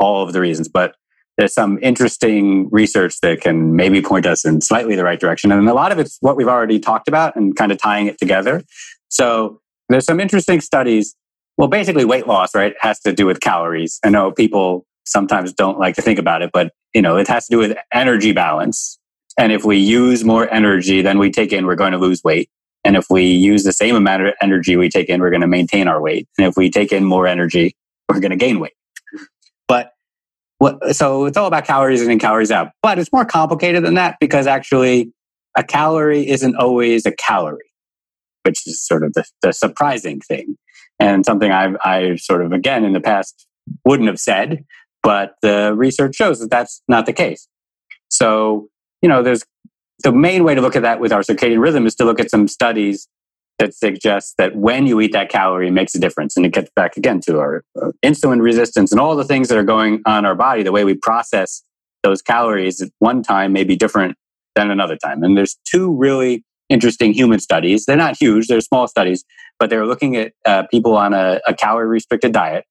all 0.00 0.22
of 0.22 0.33
the 0.33 0.40
reasons 0.40 0.68
but 0.68 0.94
there's 1.37 1.54
some 1.54 1.78
interesting 1.81 2.68
research 2.70 3.20
that 3.20 3.40
can 3.40 3.76
maybe 3.76 4.02
point 4.02 4.26
us 4.26 4.44
in 4.44 4.61
slightly 4.61 4.96
the 4.96 5.04
right 5.04 5.20
direction. 5.20 5.52
And 5.52 5.68
a 5.68 5.72
lot 5.72 5.92
of 5.92 5.98
it's 6.00 6.18
what 6.20 6.37
we've 6.37 6.48
already 6.48 6.81
talked 6.81 7.07
about 7.07 7.37
and 7.37 7.54
kind 7.54 7.70
of 7.70 7.78
tying 7.78 8.09
it 8.09 8.18
together. 8.18 8.64
So 9.09 9.61
there's 9.88 10.05
some 10.05 10.20
interesting 10.20 10.61
studies. 10.61 11.14
Well, 11.57 11.68
basically, 11.68 12.05
weight 12.05 12.27
loss, 12.27 12.55
right, 12.55 12.74
has 12.81 13.01
to 13.01 13.12
do 13.12 13.27
with 13.27 13.40
calories. 13.40 13.98
I 14.05 14.11
know 14.11 14.31
people 14.31 14.87
sometimes 15.05 15.53
don't 15.53 15.79
like 15.79 15.96
to 15.96 16.03
think 16.03 16.18
about 16.18 16.42
it, 16.42 16.51
but 16.53 16.72
you 16.94 17.03
know, 17.03 17.16
it 17.16 17.29
has 17.29 17.46
to 17.46 17.51
do 17.51 17.59
with 17.59 17.77
energy 17.92 18.33
balance. 18.33 18.98
And 19.38 19.53
if 19.53 19.64
we 19.64 19.77
use 19.77 20.24
more 20.24 20.53
energy 20.53 21.03
than 21.03 21.18
we 21.18 21.31
take 21.31 21.53
in, 21.53 21.66
we're 21.66 21.77
going 21.77 21.92
to 21.92 21.98
lose 21.98 22.22
weight. 22.24 22.51
And 22.85 22.96
if 22.96 23.07
we 23.11 23.24
use 23.24 23.64
the 23.64 23.72
same 23.72 23.94
amount 23.94 24.27
of 24.27 24.35
energy 24.40 24.77
we 24.77 24.88
take 24.88 25.09
in, 25.09 25.20
we're 25.20 25.31
going 25.31 25.42
to 25.42 25.46
maintain 25.46 25.88
our 25.88 26.01
weight. 26.01 26.29
And 26.38 26.46
if 26.46 26.57
we 26.57 26.70
take 26.70 26.92
in 26.92 27.05
more 27.05 27.27
energy, 27.27 27.77
we're 28.09 28.20
going 28.20 28.31
to 28.31 28.37
gain 28.37 28.61
weight. 28.61 28.72
But 29.66 29.92
what, 30.59 30.96
so 30.96 31.27
it's 31.27 31.37
all 31.37 31.46
about 31.46 31.64
calories 31.64 32.03
in 32.03 32.11
and 32.11 32.20
calories 32.20 32.51
out. 32.51 32.72
But 32.83 32.98
it's 32.98 33.12
more 33.12 33.24
complicated 33.24 33.85
than 33.85 33.94
that 33.94 34.16
because 34.20 34.46
actually 34.46 35.12
a 35.57 35.62
calorie 35.62 36.29
isn't 36.29 36.57
always 36.57 37.05
a 37.07 37.12
calorie 37.12 37.67
which 38.48 38.66
is 38.66 38.80
sort 38.80 39.02
of 39.02 39.12
the, 39.12 39.24
the 39.42 39.52
surprising 39.52 40.20
thing 40.20 40.56
and 40.98 41.24
something 41.24 41.52
I've, 41.52 41.76
i 41.84 42.16
sort 42.16 42.42
of, 42.42 42.52
again, 42.52 42.82
in 42.82 42.94
the 42.94 43.00
past 43.00 43.46
wouldn't 43.84 44.08
have 44.08 44.18
said, 44.18 44.64
but 45.02 45.34
the 45.42 45.74
research 45.76 46.16
shows 46.16 46.40
that 46.40 46.50
that's 46.50 46.82
not 46.88 47.04
the 47.04 47.12
case. 47.12 47.46
So, 48.08 48.68
you 49.02 49.08
know, 49.08 49.22
there's 49.22 49.44
the 50.02 50.12
main 50.12 50.44
way 50.44 50.54
to 50.54 50.62
look 50.62 50.76
at 50.76 50.82
that 50.82 50.98
with 50.98 51.12
our 51.12 51.20
circadian 51.20 51.61
rhythm 51.61 51.87
is 51.87 51.94
to 51.96 52.04
look 52.04 52.20
at 52.20 52.30
some 52.30 52.48
studies 52.48 53.06
that 53.58 53.74
suggest 53.74 54.34
that 54.38 54.56
when 54.56 54.87
you 54.87 54.98
eat 55.00 55.12
that 55.12 55.28
calorie 55.28 55.68
it 55.68 55.72
makes 55.72 55.94
a 55.94 56.00
difference. 56.00 56.34
And 56.34 56.46
it 56.46 56.52
gets 56.52 56.70
back 56.74 56.96
again 56.96 57.20
to 57.26 57.38
our 57.40 57.64
uh, 57.80 57.90
insulin 58.02 58.40
resistance 58.40 58.92
and 58.92 59.00
all 59.00 59.14
the 59.14 59.24
things 59.24 59.48
that 59.48 59.58
are 59.58 59.64
going 59.64 60.00
on 60.06 60.24
our 60.24 60.34
body, 60.34 60.62
the 60.62 60.72
way 60.72 60.84
we 60.84 60.94
process 60.94 61.62
those 62.02 62.22
calories 62.22 62.80
at 62.80 62.88
one 63.00 63.22
time 63.22 63.52
may 63.52 63.64
be 63.64 63.76
different 63.76 64.16
than 64.54 64.70
another 64.70 64.96
time. 64.96 65.22
And 65.22 65.37
there's 65.37 65.58
two 65.70 65.94
really 65.94 66.44
interesting 66.68 67.12
human 67.12 67.38
studies. 67.40 67.87
They're 67.87 67.96
not 67.96 68.16
huge, 68.20 68.46
they're 68.46 68.61
small 68.61 68.88
studies, 68.88 69.24
but 69.59 69.70
they're 69.70 69.87
looking 69.87 70.16
at 70.16 70.33
uh, 70.44 70.64
people 70.70 70.96
on 70.96 71.14
a, 71.14 71.40
a 71.46 71.54
calorie 71.54 71.88
restricted 71.88 72.33
diet. 72.33 72.64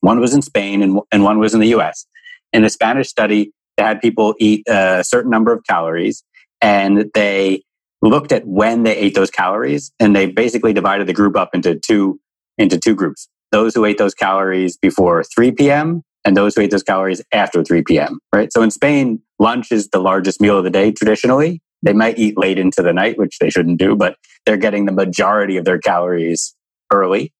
One 0.00 0.20
was 0.20 0.34
in 0.34 0.42
Spain 0.42 0.82
and, 0.82 1.00
and 1.10 1.24
one 1.24 1.38
was 1.38 1.54
in 1.54 1.60
the 1.60 1.74
US. 1.76 2.06
In 2.52 2.62
the 2.62 2.70
Spanish 2.70 3.08
study, 3.08 3.52
they 3.76 3.82
had 3.82 4.00
people 4.00 4.34
eat 4.38 4.64
a 4.68 5.02
certain 5.04 5.30
number 5.30 5.52
of 5.52 5.64
calories 5.68 6.22
and 6.60 7.10
they 7.14 7.62
looked 8.02 8.32
at 8.32 8.46
when 8.46 8.82
they 8.82 8.96
ate 8.96 9.14
those 9.14 9.30
calories 9.30 9.92
and 9.98 10.14
they 10.14 10.26
basically 10.26 10.72
divided 10.72 11.06
the 11.06 11.12
group 11.12 11.36
up 11.36 11.54
into 11.54 11.78
two 11.78 12.20
into 12.58 12.78
two 12.78 12.94
groups 12.94 13.28
those 13.50 13.74
who 13.74 13.84
ate 13.84 13.98
those 13.98 14.14
calories 14.14 14.76
before 14.76 15.24
3 15.24 15.52
p.m 15.52 16.02
and 16.24 16.36
those 16.36 16.54
who 16.54 16.60
ate 16.60 16.70
those 16.70 16.82
calories 16.82 17.22
after 17.32 17.64
3 17.64 17.82
p.m 17.82 18.18
right 18.32 18.52
so 18.52 18.62
in 18.62 18.70
spain 18.70 19.20
lunch 19.38 19.72
is 19.72 19.88
the 19.88 19.98
largest 19.98 20.40
meal 20.40 20.58
of 20.58 20.64
the 20.64 20.70
day 20.70 20.92
traditionally 20.92 21.60
they 21.84 21.92
might 21.92 22.18
eat 22.18 22.38
late 22.38 22.58
into 22.58 22.82
the 22.82 22.92
night, 22.92 23.18
which 23.18 23.38
they 23.38 23.50
shouldn't 23.50 23.78
do, 23.78 23.94
but 23.94 24.16
they're 24.46 24.56
getting 24.56 24.86
the 24.86 24.92
majority 24.92 25.56
of 25.56 25.64
their 25.64 25.78
calories 25.78 26.54
early, 26.92 27.32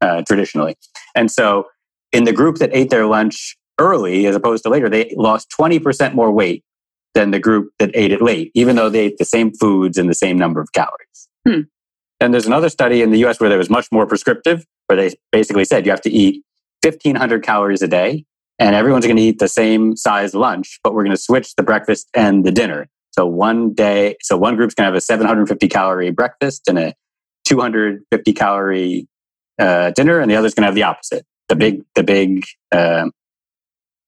uh, 0.00 0.22
traditionally. 0.22 0.76
And 1.14 1.30
so 1.30 1.66
in 2.12 2.24
the 2.24 2.32
group 2.32 2.56
that 2.56 2.70
ate 2.72 2.90
their 2.90 3.06
lunch 3.06 3.56
early 3.78 4.26
as 4.26 4.36
opposed 4.36 4.62
to 4.64 4.70
later, 4.70 4.88
they 4.88 5.12
lost 5.16 5.52
20% 5.58 6.14
more 6.14 6.30
weight 6.30 6.64
than 7.14 7.32
the 7.32 7.40
group 7.40 7.72
that 7.78 7.90
ate 7.94 8.12
it 8.12 8.22
late, 8.22 8.50
even 8.54 8.76
though 8.76 8.88
they 8.88 9.06
ate 9.06 9.18
the 9.18 9.24
same 9.24 9.52
foods 9.52 9.98
and 9.98 10.08
the 10.08 10.14
same 10.14 10.38
number 10.38 10.60
of 10.60 10.72
calories. 10.72 11.28
Hmm. 11.46 11.62
And 12.20 12.32
there's 12.32 12.46
another 12.46 12.68
study 12.68 13.02
in 13.02 13.10
the 13.10 13.24
US 13.26 13.40
where 13.40 13.48
there 13.48 13.58
was 13.58 13.70
much 13.70 13.90
more 13.90 14.06
prescriptive, 14.06 14.64
where 14.86 14.96
they 14.96 15.14
basically 15.32 15.64
said 15.64 15.84
you 15.86 15.92
have 15.92 16.00
to 16.02 16.10
eat 16.10 16.44
1500 16.82 17.42
calories 17.42 17.82
a 17.82 17.88
day 17.88 18.24
and 18.58 18.74
everyone's 18.74 19.06
going 19.06 19.16
to 19.16 19.22
eat 19.22 19.38
the 19.38 19.48
same 19.48 19.96
size 19.96 20.34
lunch, 20.34 20.80
but 20.82 20.94
we're 20.94 21.04
going 21.04 21.16
to 21.16 21.22
switch 21.22 21.54
the 21.54 21.62
breakfast 21.62 22.08
and 22.14 22.44
the 22.44 22.52
dinner. 22.52 22.88
So 23.18 23.26
one 23.26 23.74
day, 23.74 24.14
so 24.22 24.36
one 24.36 24.54
group's 24.54 24.74
going 24.74 24.84
to 24.84 24.92
have 24.92 24.94
a 24.94 25.00
750 25.00 25.66
calorie 25.66 26.12
breakfast 26.12 26.68
and 26.68 26.78
a 26.78 26.94
250 27.46 28.32
calorie 28.32 29.08
uh, 29.58 29.90
dinner, 29.90 30.20
and 30.20 30.30
the 30.30 30.36
other's 30.36 30.54
going 30.54 30.62
to 30.62 30.66
have 30.66 30.76
the 30.76 30.84
opposite: 30.84 31.26
the 31.48 31.56
big, 31.56 31.82
the 31.96 32.04
big 32.04 32.44
uh, 32.70 33.06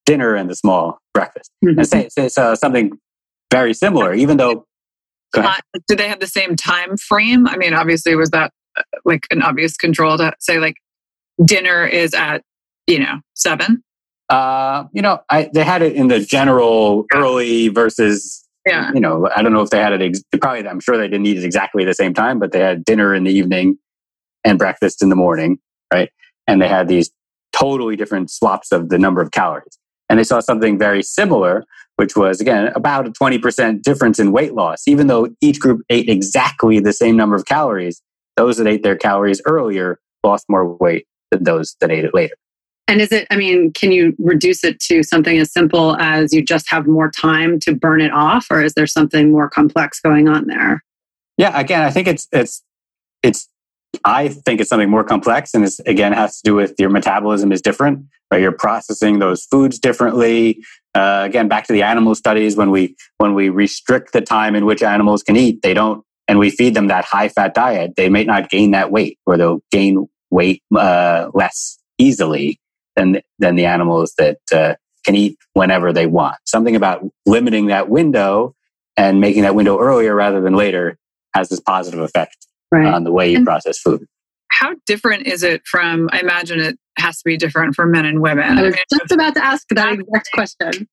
dinner 0.07 0.37
and 0.37 0.49
the 0.49 0.55
small 0.55 1.01
breakfast. 1.13 1.51
Mm-hmm. 1.65 1.81
And 1.81 1.89
say 1.89 2.09
it's 2.17 2.39
uh, 2.39 2.55
something 2.55 2.93
very 3.51 3.75
similar, 3.75 4.15
even 4.15 4.37
though. 4.37 4.65
Uh, 5.35 5.57
do 5.89 5.97
they 5.97 6.07
have 6.07 6.21
the 6.21 6.29
same 6.29 6.55
time 6.55 6.97
frame? 6.97 7.49
I 7.49 7.57
mean, 7.57 7.75
obviously, 7.75 8.15
was 8.15 8.31
that 8.31 8.53
uh, 8.79 8.83
like 9.05 9.27
an 9.33 9.43
obvious 9.43 9.77
control 9.77 10.19
to 10.19 10.33
say 10.39 10.61
like 10.61 10.77
dinner 11.45 11.85
is 11.85 12.15
at 12.15 12.45
you 12.87 13.01
know 13.01 13.19
seven? 13.35 13.83
Uh, 14.29 14.85
you 14.93 15.03
know, 15.03 15.19
I, 15.29 15.51
they 15.53 15.65
had 15.65 15.83
it 15.83 15.95
in 15.95 16.07
the 16.07 16.21
general 16.21 17.07
early 17.13 17.67
versus 17.67 18.47
yeah. 18.67 18.93
You 18.93 19.01
know, 19.01 19.29
I 19.35 19.43
don't 19.43 19.53
know 19.53 19.63
if 19.63 19.71
they 19.71 19.79
had 19.79 19.93
it, 19.93 20.03
ex- 20.03 20.23
probably, 20.41 20.67
I'm 20.69 20.81
sure 20.81 20.97
they 20.97 21.09
didn't 21.09 21.27
eat 21.27 21.39
it 21.39 21.45
exactly 21.45 21.85
the 21.85 21.95
same 21.95 22.15
time, 22.15 22.39
but 22.39 22.53
they 22.53 22.61
had 22.61 22.85
dinner 22.85 23.15
in 23.15 23.25
the 23.25 23.33
evening 23.33 23.79
and 24.45 24.59
breakfast 24.59 25.03
in 25.03 25.09
the 25.09 25.17
morning, 25.17 25.59
right? 25.93 26.11
And 26.47 26.61
they 26.61 26.69
had 26.69 26.89
these 26.89 27.11
totally 27.53 27.97
different 27.97 28.31
swaps 28.31 28.73
of 28.73 28.89
the 28.89 28.99
number 28.99 29.21
of 29.21 29.31
calories. 29.31 29.79
And 30.09 30.19
they 30.19 30.25
saw 30.25 30.41
something 30.41 30.79
very 30.79 31.03
similar, 31.03 31.65
which 31.97 32.17
was, 32.17 32.41
again, 32.41 32.73
about 32.75 33.07
a 33.07 33.11
20% 33.11 33.83
difference 33.83 34.19
in 34.19 34.33
weight 34.33 34.55
loss. 34.55 34.89
Even 34.89 35.07
though 35.07 35.29
each 35.41 35.61
group 35.61 35.83
ate 35.89 36.09
exactly 36.09 36.81
the 36.81 36.93
same 36.93 37.17
number 37.17 37.37
of 37.37 37.45
calories, 37.45 38.03
those 38.37 38.57
that 38.57 38.67
ate 38.67 38.83
their 38.83 38.97
calories 38.97 39.41
earlier 39.47 40.01
lost 40.25 40.47
more 40.49 40.77
weight 40.77 41.07
than 41.31 41.45
those 41.45 41.77
that 41.81 41.91
ate 41.91 42.05
it 42.05 42.15
later. 42.15 42.35
And 42.91 43.01
is 43.01 43.13
it, 43.13 43.29
I 43.31 43.37
mean, 43.37 43.73
can 43.73 43.93
you 43.93 44.17
reduce 44.19 44.65
it 44.65 44.81
to 44.81 45.05
something 45.05 45.39
as 45.39 45.53
simple 45.53 45.97
as 46.01 46.35
you 46.35 46.43
just 46.43 46.69
have 46.71 46.89
more 46.89 47.09
time 47.09 47.61
to 47.61 47.73
burn 47.73 48.01
it 48.01 48.11
off, 48.11 48.49
or 48.51 48.61
is 48.65 48.75
there 48.75 48.89
something 48.89 49.31
more 49.31 49.49
complex 49.49 50.01
going 50.01 50.29
on 50.29 50.49
there? 50.49 50.83
Yeah, 51.39 51.57
again, 51.57 51.83
I 51.83 51.91
think 51.91 52.09
it's, 52.09 52.27
it's, 52.33 52.65
it's, 53.23 53.49
I 54.05 54.27
think 54.27 54.61
it's 54.61 54.69
something 54.69 54.91
more 54.91 55.05
complex 55.05 55.55
and 55.55 55.65
it's, 55.65 55.79
again, 55.81 56.13
has 56.13 56.41
to 56.41 56.51
do 56.51 56.57
with 56.57 56.75
your 56.81 56.91
metabolism 56.91 57.53
is 57.53 57.63
different, 57.63 58.07
right? 58.29 58.43
You're 58.43 58.51
processing 58.51 59.21
those 59.21 59.45
foods 59.45 59.79
differently. 59.79 60.61
Uh, 60.93 61.23
again, 61.25 61.47
back 61.47 61.69
to 61.69 61.73
the 61.73 61.85
animal 61.85 62.17
studies, 62.17 62.57
when 62.57 62.73
we, 62.73 62.97
when 63.19 63.35
we 63.35 63.51
restrict 63.51 64.13
the 64.13 64.21
time 64.21 64.57
in 64.57 64.67
which 64.67 64.83
animals 64.83 65.23
can 65.23 65.37
eat, 65.37 65.63
they 65.63 65.75
don't, 65.75 66.05
and 66.27 66.41
we 66.41 66.51
feed 66.51 66.75
them 66.75 66.89
that 66.89 67.05
high 67.05 67.29
fat 67.29 67.55
diet, 67.55 67.95
they 67.97 68.09
may 68.09 68.25
not 68.25 68.51
gain 68.51 68.73
that 68.73 68.91
weight 68.91 69.17
or 69.27 69.37
they'll 69.37 69.63
gain 69.71 70.09
weight 70.31 70.65
uh, 70.77 71.31
less 71.33 71.79
easily 71.97 72.59
than 72.97 73.21
than 73.39 73.57
the 73.57 73.67
animals 73.67 74.15
that 74.19 74.39
uh, 74.53 74.75
can 75.05 75.15
eat 75.15 75.37
whenever 75.55 75.93
they 75.93 76.07
want. 76.07 76.37
Something 76.45 76.77
about 76.77 77.03
limiting 77.27 77.67
that 77.69 77.89
window 77.89 78.55
and 78.97 79.21
making 79.21 79.43
that 79.43 79.55
window 79.55 79.79
earlier 79.79 80.15
rather 80.15 80.41
than 80.41 80.55
later 80.55 80.99
has 81.35 81.49
this 81.49 81.61
positive 81.61 82.01
effect 82.01 82.37
Right. 82.73 82.87
on 82.93 83.03
the 83.05 83.13
way 83.13 83.31
you 83.31 83.39
And- 83.39 83.47
process 83.47 83.79
food. 83.79 84.07
How 84.53 84.75
different 84.85 85.27
is 85.27 85.43
it 85.43 85.63
from? 85.67 86.09
I 86.13 86.21
imagine 86.21 86.61
it 86.61 86.77
has 86.99 87.17
to 87.19 87.23
be 87.25 87.37
different 87.37 87.75
for 87.75 87.87
men 87.87 88.05
and 88.05 88.21
women. 88.21 88.45
I 88.59 88.61
I 88.61 88.63
was 88.65 88.75
mean, 88.75 88.83
just 88.93 89.11
about 89.13 89.35
to 89.35 89.45
ask 89.45 89.67
that 89.71 89.95
exact 89.95 90.29
question. 90.35 90.87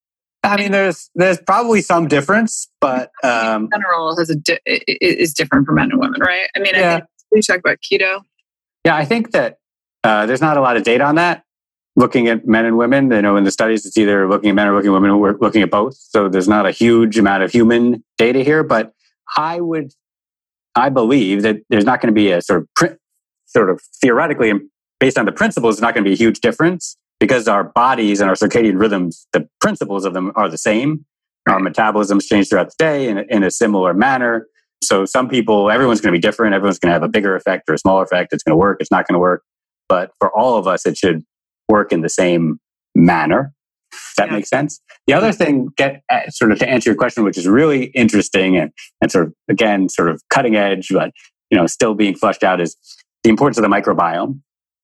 I 0.44 0.56
mean, 0.58 0.72
there's 0.72 1.10
there's 1.16 1.40
probably 1.42 1.82
some 1.82 2.08
difference, 2.08 2.70
but 2.80 3.12
um, 3.24 3.64
in 3.66 3.70
general 3.74 4.16
has 4.18 4.30
a 4.30 4.36
di- 4.36 4.60
i- 4.68 4.80
i- 4.88 4.98
is 5.02 5.34
different 5.34 5.66
for 5.66 5.74
men 5.74 5.92
and 5.92 6.00
women, 6.00 6.22
right? 6.22 6.48
I 6.56 6.60
mean, 6.60 6.76
I 6.76 6.94
think 7.00 7.04
we 7.32 7.42
talk 7.42 7.58
about 7.58 7.78
keto. 7.82 8.22
yeah, 8.86 8.96
I 8.96 9.04
think 9.04 9.32
that 9.32 9.58
uh, 10.04 10.26
there's 10.28 10.40
not 10.42 10.56
a 10.56 10.62
lot 10.62 10.78
of 10.78 10.84
data 10.84 11.04
on 11.04 11.16
that. 11.16 11.44
Looking 11.98 12.28
at 12.28 12.48
men 12.48 12.66
and 12.66 12.78
women, 12.78 13.12
you 13.12 13.22
know, 13.22 13.36
in 13.36 13.44
the 13.44 13.52
studies, 13.52 13.86
it's 13.86 13.98
either 13.98 14.30
looking 14.30 14.50
at 14.50 14.56
men 14.56 14.68
or 14.68 14.76
looking 14.76 14.92
at 14.92 14.94
women, 14.94 15.20
we're 15.20 15.36
looking 15.40 15.64
at 15.64 15.72
both. 15.72 15.96
So 15.96 16.30
there's 16.30 16.48
not 16.48 16.66
a 16.66 16.72
huge 16.72 17.18
amount 17.18 17.44
of 17.44 17.52
human 17.52 18.04
data 18.18 18.44
here, 18.44 18.64
but 18.64 18.94
I 19.36 19.60
would, 19.60 19.92
I 20.76 20.90
believe 20.90 21.42
that 21.42 21.58
there's 21.70 21.86
not 21.86 22.00
going 22.00 22.14
to 22.14 22.16
be 22.16 22.32
a 22.32 22.42
sort 22.42 22.62
of 22.62 22.74
prin- 22.76 22.98
sort 23.46 23.70
of 23.70 23.82
theoretically 24.02 24.52
um, 24.52 24.70
based 25.00 25.18
on 25.18 25.26
the 25.26 25.32
principles, 25.32 25.82
not 25.82 25.94
going 25.94 26.04
to 26.04 26.10
be 26.10 26.14
a 26.14 26.18
huge 26.18 26.40
difference 26.40 26.96
because 27.20 27.48
our 27.48 27.64
bodies 27.64 28.22
and 28.22 28.30
our 28.30 28.36
circadian 28.36 28.80
rhythms, 28.80 29.28
the 29.34 29.50
principles 29.60 30.06
of 30.06 30.14
them 30.14 30.32
are 30.36 30.48
the 30.48 30.58
same. 30.58 31.04
Our 31.50 31.60
metabolisms 31.60 32.26
change 32.28 32.50
throughout 32.50 32.68
the 32.68 32.76
day 32.78 33.10
in, 33.10 33.18
in 33.30 33.44
a 33.44 33.50
similar 33.50 33.94
manner. 33.94 34.48
So 34.84 35.06
some 35.06 35.30
people, 35.30 35.72
everyone's 35.72 36.02
going 36.02 36.14
to 36.14 36.18
be 36.18 36.22
different. 36.22 36.54
Everyone's 36.54 36.78
going 36.78 36.90
to 36.90 36.94
have 36.94 37.04
a 37.04 37.08
bigger 37.08 37.36
effect 37.36 37.70
or 37.70 37.74
a 37.74 37.78
smaller 37.78 38.04
effect. 38.04 38.34
It's 38.34 38.44
going 38.44 38.54
to 38.54 38.58
work. 38.58 38.78
It's 38.82 38.92
not 38.92 39.08
going 39.08 39.16
to 39.16 39.20
work. 39.20 39.44
But 39.90 40.12
for 40.20 40.30
all 40.38 40.58
of 40.58 40.68
us, 40.68 40.86
it 40.86 40.98
should 40.98 41.26
work 41.68 41.92
in 41.92 42.02
the 42.02 42.10
same 42.10 42.60
manner. 42.96 43.54
That 44.18 44.28
Yeah. 44.28 44.36
makes 44.36 44.50
sense. 44.50 44.82
The 45.08 45.14
other 45.14 45.32
thing, 45.32 45.70
get 45.78 46.02
uh, 46.12 46.30
sort 46.30 46.52
of 46.52 46.60
to 46.60 46.70
answer 46.70 46.90
your 46.90 46.98
question, 46.98 47.24
which 47.24 47.38
is 47.38 47.48
really 47.48 47.86
interesting 47.86 48.58
and, 48.58 48.72
and 49.02 49.12
sort 49.12 49.28
of 49.28 49.34
again, 49.50 49.90
sort 49.90 50.10
of 50.10 50.22
cutting 50.30 50.56
edge, 50.56 50.90
but 50.92 51.12
you 51.50 51.58
know, 51.58 51.66
still 51.68 51.94
being 51.94 52.14
flushed 52.16 52.44
out, 52.44 52.60
is 52.60 52.76
the 53.24 53.30
importance 53.30 53.58
of 53.58 53.62
the 53.64 53.70
microbiome. 53.70 54.40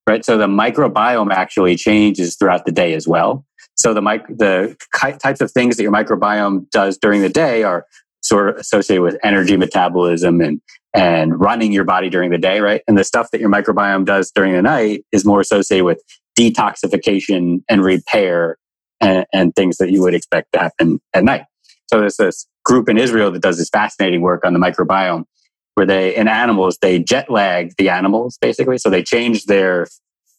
Right. 0.08 0.24
So 0.26 0.38
the 0.38 0.48
microbiome 0.48 1.32
actually 1.32 1.76
changes 1.76 2.36
throughout 2.36 2.66
the 2.66 2.72
day 2.72 2.94
as 2.94 3.08
well. 3.08 3.46
So 3.76 3.94
the 3.94 4.02
mic- 4.02 4.28
the 4.28 4.76
ki- 5.02 5.18
types 5.18 5.42
of 5.42 5.52
things 5.52 5.78
that 5.78 5.84
your 5.84 5.92
microbiome 5.94 6.70
does 6.72 6.98
during 6.98 7.22
the 7.22 7.30
day 7.30 7.64
are 7.64 7.86
sort 8.22 8.50
of 8.50 8.56
associated 8.58 9.02
with 9.02 9.18
energy 9.24 9.58
metabolism 9.58 10.42
and 10.42 10.62
and 10.96 11.40
running 11.40 11.72
your 11.72 11.84
body 11.84 12.08
during 12.10 12.30
the 12.30 12.38
day, 12.38 12.60
right? 12.60 12.82
And 12.88 12.98
the 12.98 13.04
stuff 13.04 13.32
that 13.32 13.42
your 13.42 13.50
microbiome 13.50 14.06
does 14.06 14.30
during 14.32 14.54
the 14.54 14.62
night 14.62 15.04
is 15.12 15.26
more 15.26 15.40
associated 15.42 15.86
with 15.86 16.02
detoxification 16.40 17.64
and 17.70 17.84
repair 17.84 18.58
and, 19.02 19.26
and 19.34 19.56
things 19.56 19.78
that 19.78 19.92
you 19.92 20.02
would 20.02 20.14
expect 20.14 20.54
to 20.54 20.60
happen 20.60 21.00
at 21.14 21.24
night. 21.24 21.46
So 21.88 22.00
there's 22.00 22.18
this 22.18 22.48
group 22.64 22.90
in 22.90 22.98
Israel 22.98 23.32
that 23.32 23.42
does 23.42 23.58
this 23.58 23.70
fascinating 23.70 24.22
work 24.22 24.46
on 24.46 24.54
the 24.54 24.60
microbiome 24.60 25.26
where 25.76 25.86
they, 25.86 26.16
in 26.16 26.28
animals, 26.28 26.78
they 26.82 27.00
jet 27.00 27.30
lag 27.30 27.74
the 27.78 27.90
animals 27.90 28.38
basically. 28.40 28.78
So 28.78 28.90
they 28.90 29.04
change 29.04 29.46
their 29.46 29.88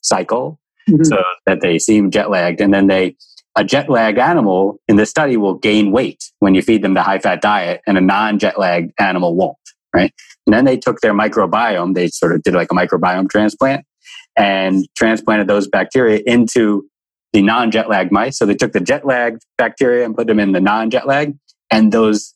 cycle 0.01 0.59
Mhm. 0.89 1.07
so 1.07 1.23
that 1.47 1.63
they 1.63 1.79
seem 1.79 2.11
jet 2.11 2.29
lagged. 2.31 2.61
And 2.61 2.73
then 2.75 2.89
they, 2.89 3.17
a 3.57 3.65
jet 3.65 3.89
lagged 3.89 4.19
animal 4.19 4.81
in 4.87 4.97
this 4.97 5.09
study 5.09 5.37
will 5.37 5.55
gain 5.55 5.93
weight 5.93 6.25
when 6.41 6.55
you 6.55 6.61
feed 6.61 6.83
them 6.83 6.93
the 6.95 7.03
high 7.03 7.19
fat 7.19 7.41
diet 7.41 7.81
and 7.87 7.97
a 7.97 8.03
non 8.03 8.39
jet 8.39 8.59
lagged 8.59 8.93
animal 8.99 9.35
won't, 9.35 9.57
right? 9.95 10.13
And 10.47 10.53
then 10.55 10.67
they 10.67 10.77
took 10.77 11.01
their 11.01 11.15
microbiome, 11.15 11.95
they 11.95 12.09
sort 12.09 12.33
of 12.33 12.43
did 12.43 12.53
like 12.55 12.71
a 12.71 12.75
microbiome 12.75 13.31
transplant 13.31 13.87
and 14.37 14.87
transplanted 14.97 15.47
those 15.47 15.69
bacteria 15.69 16.21
into 16.27 16.89
the 17.33 17.43
non 17.43 17.71
jet 17.71 17.89
lagged 17.89 18.13
mice. 18.13 18.39
So 18.39 18.47
they 18.47 18.55
took 18.55 18.73
the 18.73 18.81
jet 18.81 19.05
lagged 19.05 19.43
bacteria 19.59 20.05
and 20.05 20.15
put 20.15 20.27
them 20.27 20.41
in 20.41 20.53
the 20.53 20.61
non 20.61 20.91
jet 20.91 21.07
lag. 21.07 21.37
And 21.71 21.93
those 21.93 22.35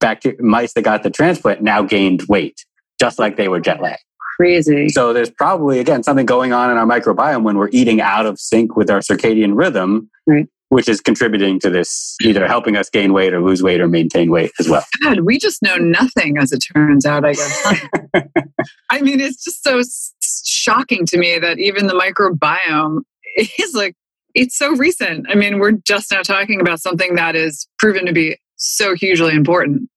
bacteria, 0.00 0.42
mice 0.42 0.74
that 0.74 0.82
got 0.82 1.02
the 1.02 1.10
transplant 1.10 1.62
now 1.62 1.82
gained 1.82 2.22
weight, 2.28 2.64
just 3.00 3.18
like 3.18 3.36
they 3.36 3.48
were 3.48 3.60
jet 3.60 3.80
lagged. 3.80 4.02
Crazy. 4.36 4.88
So 4.88 5.12
there's 5.12 5.30
probably 5.30 5.78
again 5.78 6.02
something 6.02 6.26
going 6.26 6.52
on 6.52 6.70
in 6.70 6.76
our 6.76 6.86
microbiome 6.86 7.44
when 7.44 7.56
we're 7.56 7.70
eating 7.72 8.00
out 8.00 8.26
of 8.26 8.38
sync 8.38 8.76
with 8.76 8.90
our 8.90 8.98
circadian 8.98 9.56
rhythm, 9.56 10.10
Right. 10.26 10.48
Which 10.74 10.88
is 10.88 11.00
contributing 11.00 11.60
to 11.60 11.70
this 11.70 12.16
either 12.20 12.48
helping 12.48 12.76
us 12.76 12.90
gain 12.90 13.12
weight 13.12 13.32
or 13.32 13.40
lose 13.40 13.62
weight 13.62 13.80
or 13.80 13.86
maintain 13.86 14.28
weight 14.28 14.50
as 14.58 14.68
well. 14.68 14.84
God, 15.04 15.20
we 15.20 15.38
just 15.38 15.62
know 15.62 15.76
nothing 15.76 16.36
as 16.36 16.50
it 16.50 16.64
turns 16.74 17.06
out, 17.06 17.24
I 17.24 17.34
guess. 17.34 17.86
I 18.90 19.00
mean, 19.00 19.20
it's 19.20 19.44
just 19.44 19.62
so 19.62 19.80
shocking 20.20 21.06
to 21.06 21.16
me 21.16 21.38
that 21.38 21.60
even 21.60 21.86
the 21.86 21.94
microbiome 21.94 23.02
is 23.36 23.72
like, 23.74 23.94
it's 24.34 24.58
so 24.58 24.74
recent. 24.74 25.26
I 25.30 25.36
mean, 25.36 25.60
we're 25.60 25.78
just 25.86 26.10
now 26.10 26.22
talking 26.22 26.60
about 26.60 26.80
something 26.80 27.14
that 27.14 27.36
is 27.36 27.68
proven 27.78 28.04
to 28.06 28.12
be 28.12 28.36
so 28.56 28.96
hugely 28.96 29.36
important. 29.36 29.88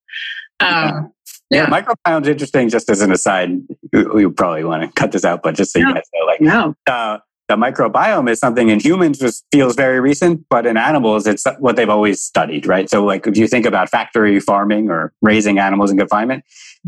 Um, 0.59 1.11
Yeah, 1.49 1.63
yeah. 1.63 1.81
microbiome's 1.81 2.27
interesting. 2.27 2.69
Just 2.69 2.87
as 2.91 3.01
an 3.01 3.11
aside, 3.11 3.49
you, 3.91 4.19
you 4.19 4.29
probably 4.29 4.63
want 4.63 4.83
to 4.83 4.89
cut 4.89 5.11
this 5.11 5.25
out, 5.25 5.41
but 5.41 5.55
just 5.55 5.71
so 5.73 5.79
you 5.79 5.91
guys 5.91 6.03
know, 6.13 6.25
like 6.27 6.41
no. 6.41 6.75
uh, 6.85 7.17
the 7.47 7.55
microbiome 7.55 8.29
is 8.29 8.39
something 8.39 8.69
in 8.69 8.79
humans 8.79 9.19
just 9.19 9.45
feels 9.51 9.75
very 9.75 9.99
recent, 9.99 10.45
but 10.49 10.65
in 10.65 10.75
animals, 10.75 11.25
it's 11.27 11.45
what 11.59 11.75
they've 11.75 11.89
always 11.89 12.21
studied, 12.21 12.65
right? 12.65 12.89
So, 12.89 13.05
like 13.05 13.25
if 13.25 13.37
you 13.37 13.47
think 13.47 13.65
about 13.65 13.89
factory 13.89 14.39
farming 14.39 14.89
or 14.89 15.13
raising 15.21 15.57
animals 15.57 15.91
in 15.91 15.97
confinement, 15.97 16.43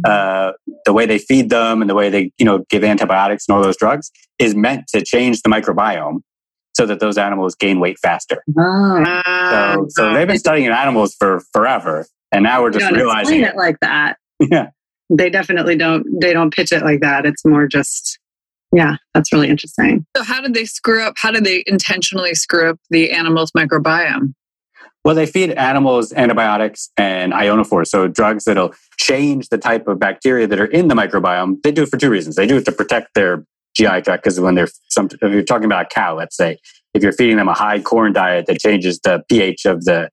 uh, 0.06 0.52
the 0.86 0.93
way 0.93 1.06
they 1.06 1.17
feed 1.17 1.50
them 1.50 1.82
and 1.82 1.89
the 1.89 1.95
way 1.95 2.10
they, 2.10 2.32
you 2.38 2.45
know, 2.45 2.65
give 2.69 2.84
antibiotics 2.84 3.45
and 3.48 3.56
all 3.56 3.63
those 3.63 3.78
drugs 3.78 4.12
is 4.38 4.56
meant 4.56 4.88
to 4.89 5.04
change 5.04 5.41
the 5.41 5.50
microbiome 5.50 6.22
so 6.74 6.86
that 6.86 7.00
those 7.00 7.17
animals 7.17 7.56
gain 7.56 7.80
weight 7.80 7.98
faster. 8.00 8.43
Oh. 8.58 9.04
So, 9.54 9.86
so 9.89 10.13
they've 10.13 10.28
been 10.28 10.39
studying 10.39 10.65
in 10.65 10.72
animals 10.72 11.15
for 11.17 11.41
forever, 11.54 12.06
and 12.32 12.43
now 12.43 12.62
we're 12.62 12.72
just 12.72 12.91
realizing 12.91 13.41
it 13.41 13.56
like 13.56 13.80
that. 13.82 14.17
Yeah. 14.50 14.69
They 15.10 15.30
definitely 15.30 15.76
don't. 15.76 16.06
They 16.22 16.32
don't 16.32 16.54
pitch 16.54 16.72
it 16.72 16.82
like 16.82 17.02
that. 17.02 17.26
It's 17.26 17.43
more 17.43 17.67
just. 17.67 18.19
Yeah, 18.71 18.97
that's 19.13 19.34
really 19.34 19.49
interesting. 19.49 20.05
so, 20.15 20.23
how 20.23 20.41
did 20.41 20.53
they 20.53 20.65
screw 20.65 21.01
up? 21.01 21.15
How 21.17 21.32
did 21.32 21.43
they 21.43 21.63
intentionally 21.65 22.36
screw 22.36 22.69
up 22.69 22.79
the 22.89 23.12
animal's 23.12 23.51
microbiome? 23.51 24.34
Well, 25.05 25.15
they 25.15 25.25
feed 25.25 25.51
animals 25.51 26.12
antibiotics 26.13 26.89
and 26.97 27.32
ionophores, 27.34 27.88
so 27.88 28.08
drugs 28.08 28.43
that'll 28.43 28.73
change 28.97 29.49
the 29.49 29.58
type 29.58 29.88
of 29.88 29.97
bacteria 29.97 30.45
that 30.47 30.60
are 30.60 30.65
in 30.65 30.88
the 30.88 30.95
microbiome. 30.95 31.62
They 31.63 31.71
do 31.71 31.84
it 31.84 31.89
for 31.89 31.97
two 31.97 32.10
reasons. 32.10 32.36
They 32.36 32.45
do 32.45 32.58
it 32.58 32.65
to 32.65 32.71
protect 32.71 33.13
their 33.15 33.45
GI 33.75 34.01
tract 34.01 34.23
because 34.23 34.39
when 34.39 34.55
they're 34.55 34.67
some, 34.89 35.08
if 35.21 35.32
you're 35.32 35.41
talking 35.41 35.65
about 35.65 35.86
a 35.86 35.89
cow, 35.89 36.15
let's 36.17 36.36
say, 36.36 36.58
if 36.93 37.01
you're 37.01 37.13
feeding 37.13 37.38
them 37.38 37.47
a 37.47 37.53
high 37.53 37.79
corn 37.79 38.13
diet 38.13 38.45
that 38.47 38.60
changes 38.60 38.99
the 38.99 39.23
pH 39.29 39.65
of 39.65 39.86
the 39.86 40.10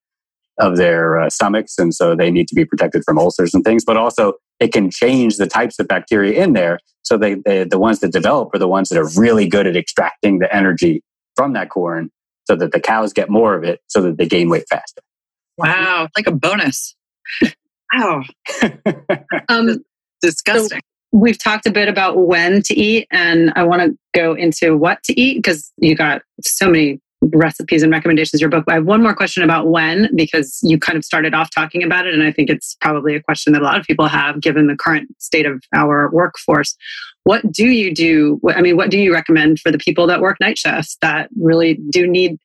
of 0.59 0.77
their 0.77 1.21
uh, 1.21 1.31
stomachs, 1.31 1.77
and 1.79 1.93
so 1.93 2.15
they 2.15 2.31
need 2.31 2.49
to 2.49 2.55
be 2.55 2.65
protected 2.65 3.03
from 3.05 3.19
ulcers 3.19 3.53
and 3.55 3.65
things. 3.65 3.85
But 3.85 3.97
also, 3.97 4.35
it 4.61 4.73
can 4.73 4.91
change 4.91 5.37
the 5.37 5.47
types 5.47 5.79
of 5.79 5.89
bacteria 5.89 6.43
in 6.43 6.53
there. 6.53 6.79
So 7.03 7.17
they, 7.17 7.35
they 7.35 7.65
the 7.65 7.79
ones 7.79 8.01
that 8.01 8.13
develop 8.13 8.55
are 8.55 8.59
the 8.59 8.69
ones 8.69 8.89
that 8.89 8.99
are 8.99 9.09
really 9.17 9.47
good 9.49 9.67
at 9.67 9.77
extracting 9.77 10.39
the 10.39 10.55
energy 10.55 11.03
from 11.37 11.53
that 11.53 11.69
corn, 11.71 12.11
so 12.47 12.57
that 12.57 12.73
the 12.73 12.81
cows 12.81 13.13
get 13.13 13.29
more 13.31 13.55
of 13.55 13.63
it, 13.65 13.81
so 13.87 14.01
that 14.03 14.17
they 14.19 14.27
gain 14.27 14.49
weight 14.49 14.65
faster. 14.69 15.03
Wow, 15.59 16.09
like 16.17 16.27
a 16.27 16.33
bonus. 16.33 16.95
Wow, 17.95 18.23
Um, 19.49 19.85
disgusting. 20.21 20.81
we've 21.13 21.39
talked 21.39 21.67
a 21.67 21.71
bit 21.71 21.89
about 21.89 22.19
when 22.27 22.61
to 22.63 22.75
eat, 22.75 23.07
and 23.13 23.53
I 23.55 23.63
want 23.63 23.83
to 23.83 23.97
go 24.13 24.35
into 24.35 24.77
what 24.77 25.03
to 25.05 25.19
eat 25.19 25.37
because 25.39 25.73
you 25.79 25.95
got 25.95 26.23
so 26.43 26.69
many 26.69 27.01
recipes 27.23 27.83
and 27.83 27.91
recommendations 27.91 28.41
your 28.41 28.51
book. 28.51 28.65
I 28.69 28.75
have 28.75 28.85
one 28.85 29.03
more 29.03 29.15
question 29.15 29.43
about 29.43 29.69
when 29.69 30.09
because 30.15 30.61
you 30.63 30.79
kind 30.79 30.97
of 30.97 31.05
started 31.05 31.35
off 31.35 31.51
talking 31.51 31.83
about 31.83 32.07
it, 32.07 32.15
and 32.15 32.23
I 32.23 32.33
think 32.33 32.51
it's 32.51 32.77
probably 32.81 33.15
a 33.15 33.23
question 33.23 33.53
that 33.53 33.63
a 33.63 33.65
lot 33.65 33.79
of 33.79 33.87
people 33.87 34.07
have 34.07 34.41
given 34.41 34.67
the 34.67 34.77
current 34.77 35.09
state 35.19 35.47
of 35.47 35.63
our 35.75 36.11
workforce. 36.11 36.77
What 37.25 37.51
do 37.51 37.67
you 37.67 37.93
do? 37.93 38.41
I 38.49 38.63
mean, 38.63 38.77
what 38.77 38.91
do 38.91 38.99
you 38.99 39.13
recommend 39.13 39.59
for 39.59 39.73
the 39.73 39.79
people 39.79 40.07
that 40.07 40.21
work 40.21 40.37
night 40.41 40.59
shifts 40.59 40.97
that 41.03 41.29
really 41.41 41.75
do 41.91 42.07
need 42.07 42.39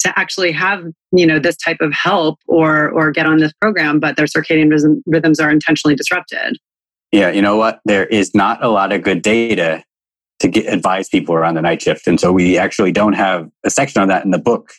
to 0.00 0.16
actually 0.18 0.52
have 0.52 0.84
you 1.12 1.26
know 1.26 1.38
this 1.38 1.56
type 1.56 1.78
of 1.80 1.92
help 1.92 2.38
or 2.46 2.90
or 2.90 3.10
get 3.10 3.26
on 3.26 3.38
this 3.38 3.52
program, 3.60 3.98
but 3.98 4.16
their 4.16 4.26
circadian 4.26 4.70
rhythm, 4.70 5.02
rhythms 5.06 5.40
are 5.40 5.50
intentionally 5.50 5.96
disrupted? 5.96 6.58
Yeah, 7.10 7.30
you 7.30 7.40
know 7.40 7.56
what? 7.56 7.80
There 7.86 8.06
is 8.06 8.34
not 8.34 8.62
a 8.62 8.68
lot 8.68 8.92
of 8.92 9.02
good 9.02 9.22
data 9.22 9.82
to 10.40 10.48
get, 10.48 10.72
advise 10.72 11.08
people 11.08 11.34
around 11.34 11.54
the 11.54 11.62
night 11.62 11.82
shift, 11.82 12.06
and 12.06 12.20
so 12.20 12.32
we 12.32 12.58
actually 12.58 12.92
don't 12.92 13.14
have 13.14 13.48
a 13.64 13.70
section 13.70 14.00
on 14.00 14.08
that 14.08 14.24
in 14.24 14.30
the 14.30 14.38
book. 14.38 14.72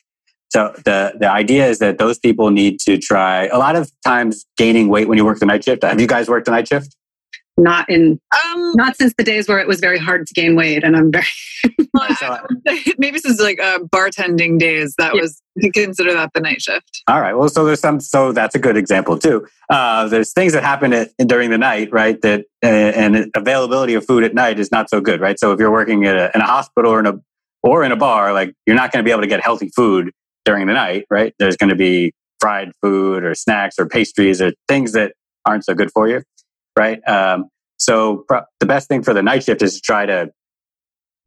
So 0.49 0.74
the 0.86 1.14
the 1.20 1.30
idea 1.30 1.68
is 1.68 1.80
that 1.80 1.97
those 1.97 2.18
people 2.18 2.49
need 2.49 2.80
to 2.82 2.97
try. 2.97 3.47
A 3.47 3.57
lot 3.57 3.76
of 3.76 3.91
times, 4.03 4.45
gaining 4.57 4.88
weight 4.89 5.07
when 5.07 5.18
you 5.18 5.26
work 5.26 5.39
the 5.39 5.45
night 5.45 5.64
shift. 5.64 5.84
Have 5.84 6.01
you 6.01 6.07
guys 6.07 6.28
worked 6.28 6.45
the 6.45 6.51
night 6.51 6.68
shift? 6.68 6.95
Not 7.60 7.89
in 7.89 8.20
Um, 8.34 8.74
not 8.76 8.95
since 8.97 9.14
the 9.18 9.24
days 9.24 9.47
where 9.47 9.60
it 9.60 9.68
was 9.68 9.80
very 9.80 9.97
hard 9.99 10.26
to 10.28 10.34
gain 10.34 10.55
weight 10.55 10.84
and 10.84 10.95
i'm 10.95 11.12
very 11.12 11.26
I 11.95 12.39
maybe 12.97 13.20
since 13.20 13.39
like 13.39 13.60
uh, 13.62 13.80
bartending 13.93 14.60
days, 14.60 14.95
that 14.97 15.16
Yeah. 15.16 15.22
was 15.22 15.41
you 15.55 15.72
consider 15.72 16.14
that 16.14 16.32
the 16.34 16.41
night 16.41 16.62
shift. 16.62 17.01
All 17.07 17.20
right. 17.20 17.34
Well, 17.34 17.49
so 17.49 17.66
there's 17.66 17.80
some. 17.82 17.99
So 17.99 18.32
that's 18.32 18.55
a 18.55 18.60
good 18.60 18.78
example 18.78 19.18
too. 19.18 19.45
Uh, 19.70 20.07
there's 20.07 20.32
things 20.32 20.53
that 20.53 20.64
happen 20.64 20.93
at, 20.93 21.10
during 21.26 21.49
the 21.49 21.57
night, 21.57 21.89
right? 21.91 22.22
That 22.22 22.45
uh, 22.64 22.68
and 22.68 23.30
availability 23.36 23.93
of 23.95 24.05
food 24.05 24.24
at 24.24 24.34
night 24.34 24.60
is 24.60 24.72
not 24.72 24.89
so 24.89 25.01
good, 25.01 25.20
right? 25.20 25.39
So 25.39 25.51
if 25.51 25.60
you're 25.60 25.72
working 25.72 26.05
at 26.05 26.16
a, 26.16 26.32
in 26.36 26.41
a 26.41 26.45
hospital 26.47 26.91
or 26.93 26.99
in 26.99 27.07
a 27.07 27.20
or 27.64 27.84
in 27.84 27.91
a 27.91 27.97
bar, 27.97 28.34
like 28.34 28.53
you're 28.66 28.76
not 28.76 28.91
going 28.91 29.03
to 29.03 29.07
be 29.07 29.12
able 29.12 29.22
to 29.22 29.28
get 29.28 29.41
healthy 29.43 29.70
food 29.76 30.12
during 30.45 30.68
the 30.68 30.74
night, 30.74 31.05
right? 31.10 31.34
There's 31.39 31.57
going 31.57 31.72
to 31.72 31.76
be 31.76 32.14
fried 32.39 32.72
food 32.82 33.24
or 33.26 33.36
snacks 33.36 33.76
or 33.78 33.86
pastries 33.88 34.41
or 34.41 34.53
things 34.68 34.93
that 34.93 35.14
aren't 35.45 35.66
so 35.66 35.74
good 35.74 35.91
for 35.91 36.07
you, 36.07 36.24
right? 36.78 36.99
Um, 37.07 37.49
so 37.78 38.26
pro- 38.28 38.43
the 38.59 38.65
best 38.65 38.88
thing 38.88 39.03
for 39.03 39.13
the 39.13 39.24
night 39.24 39.43
shift 39.43 39.61
is 39.61 39.76
to 39.76 39.82
try 39.82 40.05
to 40.05 40.32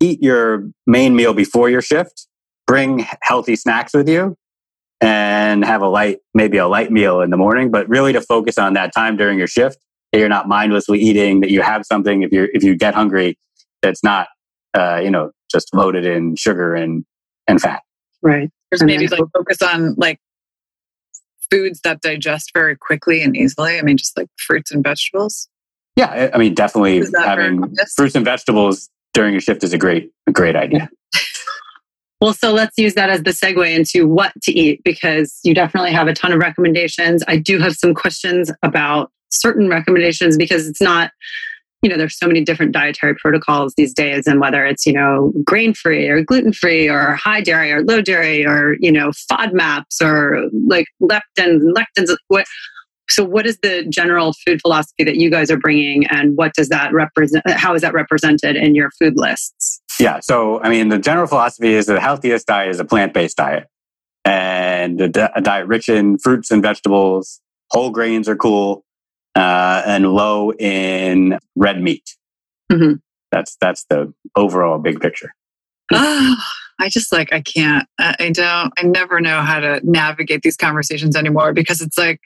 eat 0.01 0.22
your 0.22 0.68
main 0.86 1.14
meal 1.14 1.32
before 1.34 1.70
your 1.70 1.82
shift, 1.82 2.26
bring 2.66 3.07
healthy 3.22 3.57
snacks 3.57 3.95
with 3.95 4.09
you, 4.09 4.36
and 5.01 5.64
have 5.64 5.82
a 5.82 5.88
light, 5.88 6.18
maybe 6.34 6.57
a 6.59 6.66
light 6.68 6.90
meal 6.93 7.20
in 7.20 7.30
the 7.30 7.36
morning, 7.36 7.70
but 7.70 7.88
really 7.88 8.12
to 8.12 8.20
focus 8.20 8.59
on 8.59 8.74
that 8.74 8.93
time 8.95 9.16
during 9.16 9.38
your 9.38 9.47
shift 9.47 9.78
that 10.12 10.18
you're 10.18 10.28
not 10.28 10.47
mindlessly 10.49 10.99
eating, 11.01 11.40
that 11.40 11.51
you 11.51 11.62
have 11.62 11.84
something 11.86 12.22
if 12.22 12.32
you 12.32 12.49
if 12.53 12.62
you 12.62 12.76
get 12.76 12.95
hungry 12.95 13.38
that's 13.80 14.05
not 14.05 14.28
uh, 14.74 15.01
you 15.03 15.11
know 15.11 15.30
just 15.51 15.74
loaded 15.74 16.05
in 16.05 16.36
sugar 16.36 16.74
and 16.74 17.05
and 17.49 17.61
fat. 17.61 17.80
Right. 18.22 18.51
There's 18.70 18.82
And 18.82 18.86
maybe 18.88 19.07
then- 19.07 19.20
like 19.20 19.28
focus 19.36 19.62
on 19.62 19.95
like 19.97 20.18
foods 21.53 21.80
that 21.84 22.00
digest 22.00 22.50
very 22.55 22.74
quickly 22.76 23.22
and 23.22 23.36
easily. 23.36 23.78
I 23.78 23.82
mean, 23.82 23.98
just 23.98 24.16
like 24.16 24.28
fruits 24.38 24.70
and 24.72 24.82
vegetables. 24.82 25.48
Yeah, 25.96 26.07
I- 26.07 26.30
I 26.34 26.38
mean 26.38 26.55
definitely 26.55 26.98
Is 26.98 27.11
that 27.12 27.36
very 27.36 27.55
having 27.55 27.76
fruits 27.94 28.14
and 28.14 28.24
vegetables 28.24 28.88
during 29.12 29.32
your 29.34 29.42
shift 29.42 29.62
is 29.62 29.74
a 29.74 29.78
great 29.78 30.11
a 30.26 30.32
great 30.32 30.57
idea. 30.57 30.88
Well, 32.20 32.32
so 32.34 32.53
let's 32.53 32.78
use 32.78 32.94
that 32.94 33.11
as 33.11 33.24
the 33.24 33.32
segue 33.32 33.74
into 33.74 34.07
what 34.07 34.32
to 34.42 34.53
eat 34.53 34.80
because 34.84 35.40
you 35.42 35.55
definitely 35.55 35.90
have 35.90 36.07
a 36.07 36.14
ton 36.14 36.30
of 36.30 36.38
recommendations. 36.38 37.24
I 37.26 37.36
do 37.36 37.59
have 37.59 37.74
some 37.74 37.94
questions 37.94 38.48
about 38.62 39.11
certain 39.32 39.68
recommendations 39.68 40.36
because 40.36 40.68
it's 40.68 40.80
not, 40.80 41.11
you 41.83 41.91
know, 41.91 41.97
there's 41.97 42.16
so 42.16 42.28
many 42.28 42.45
different 42.45 42.72
dietary 42.72 43.14
protocols 43.16 43.74
these 43.76 43.93
days, 43.93 44.26
and 44.26 44.41
whether 44.41 44.64
it's, 44.64 44.87
you 44.87 44.93
know, 44.93 45.33
grain 45.45 45.74
free 45.74 46.09
or 46.09 46.22
gluten 46.22 46.53
free 46.53 46.89
or 46.89 47.14
high 47.16 47.41
dairy 47.41 47.72
or 47.72 47.83
low 47.83 48.01
dairy 48.01 48.47
or, 48.47 48.76
you 48.80 48.93
know, 48.93 49.11
FODMAPs 49.30 50.01
or 50.01 50.49
like 50.66 50.87
leptins 51.03 51.20
and 51.37 51.76
lectins. 51.76 52.14
What, 52.28 52.47
so, 53.11 53.24
what 53.24 53.47
is 53.47 53.59
the 53.62 53.85
general 53.89 54.33
food 54.47 54.61
philosophy 54.61 55.03
that 55.03 55.16
you 55.16 55.28
guys 55.28 55.51
are 55.51 55.59
bringing, 55.59 56.07
and 56.07 56.37
what 56.37 56.55
does 56.55 56.68
that 56.68 56.93
represent? 56.93 57.43
How 57.51 57.74
is 57.74 57.83
that 57.83 57.95
represented 57.95 58.55
in 58.55 58.76
your 58.76 58.91
food 58.99 59.14
lists? 59.16 59.83
Yeah. 59.99 60.20
So, 60.20 60.62
I 60.62 60.68
mean, 60.68 60.89
the 60.89 60.99
general 60.99 61.26
philosophy 61.26 61.74
is 61.74 61.87
the 61.87 62.01
healthiest 62.01 62.47
diet 62.47 62.70
is 62.70 62.80
a 62.80 62.85
plant 62.85 63.12
based 63.12 63.37
diet. 63.37 63.66
And 64.24 65.01
a, 65.01 65.09
di- 65.09 65.33
a 65.35 65.41
diet 65.41 65.66
rich 65.66 65.89
in 65.89 66.16
fruits 66.16 66.53
and 66.53 66.62
vegetables, 66.62 67.41
whole 67.72 67.91
grains 67.91 68.28
are 68.28 68.37
cool, 68.37 68.85
uh, 69.35 69.83
and 69.87 70.07
low 70.07 70.53
in 70.53 71.39
red 71.57 71.80
meat. 71.80 72.16
Mhm. 72.70 73.01
That's 73.30 73.57
that's 73.61 73.85
the 73.85 74.12
overall 74.37 74.78
big 74.78 75.01
picture. 75.01 75.35
I 75.93 76.89
just 76.89 77.12
like 77.12 77.33
I 77.33 77.41
can't. 77.41 77.87
I, 77.99 78.16
I 78.18 78.30
don't. 78.30 78.72
I 78.78 78.83
never 78.83 79.20
know 79.20 79.41
how 79.43 79.61
to 79.61 79.80
navigate 79.85 80.43
these 80.43 80.57
conversations 80.57 81.16
anymore 81.16 81.53
because 81.53 81.80
it's 81.80 81.99
like 81.99 82.20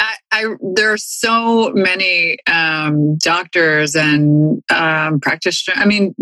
I, 0.00 0.14
I 0.32 0.54
there 0.74 0.92
are 0.92 0.98
so 0.98 1.70
many 1.72 2.38
um, 2.50 3.16
doctors 3.18 3.94
and 3.94 4.62
um, 4.70 5.20
practitioners. 5.20 5.78
I 5.80 5.86
mean, 5.86 6.14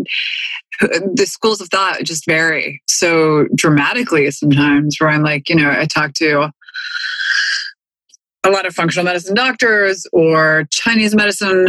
the 0.80 1.26
schools 1.26 1.61
of 1.61 1.68
thought 1.68 2.03
just 2.03 2.26
vary 2.26 2.83
so 2.87 3.47
dramatically 3.55 4.30
sometimes. 4.30 4.97
Where 5.01 5.11
I'm 5.11 5.22
like, 5.22 5.49
you 5.49 5.57
know, 5.57 5.70
I 5.70 5.87
talk 5.87 6.12
to 6.14 6.51
a 8.45 8.51
lot 8.51 8.66
of 8.66 8.74
functional 8.74 9.05
medicine 9.05 9.34
doctors 9.34 10.07
or 10.12 10.66
Chinese 10.70 11.14
medicine 11.14 11.68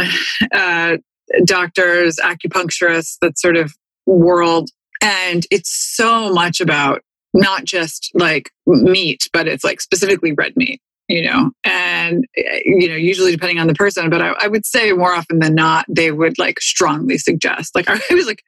uh, 0.52 0.96
doctors, 1.44 2.16
acupuncturists, 2.16 3.16
that 3.20 3.38
sort 3.38 3.56
of 3.56 3.74
world. 4.06 4.70
And 5.00 5.46
it's 5.50 5.70
so 5.70 6.32
much 6.32 6.60
about 6.60 7.02
not 7.32 7.64
just 7.64 8.10
like 8.14 8.50
meat, 8.66 9.28
but 9.32 9.46
it's 9.46 9.64
like 9.64 9.80
specifically 9.80 10.32
red 10.32 10.56
meat, 10.56 10.80
you 11.08 11.22
know, 11.22 11.50
and, 11.64 12.24
eh, 12.36 12.60
you 12.64 12.88
know, 12.88 12.94
usually 12.94 13.32
depending 13.32 13.58
on 13.58 13.66
the 13.66 13.74
person, 13.74 14.08
but 14.08 14.22
I, 14.22 14.34
I 14.40 14.48
would 14.48 14.64
say 14.64 14.92
more 14.92 15.12
often 15.12 15.40
than 15.40 15.54
not, 15.54 15.84
they 15.88 16.10
would 16.10 16.38
like 16.38 16.60
strongly 16.60 17.18
suggest, 17.18 17.74
like, 17.74 17.88
I 17.88 18.00
was 18.14 18.26
like 18.26 18.42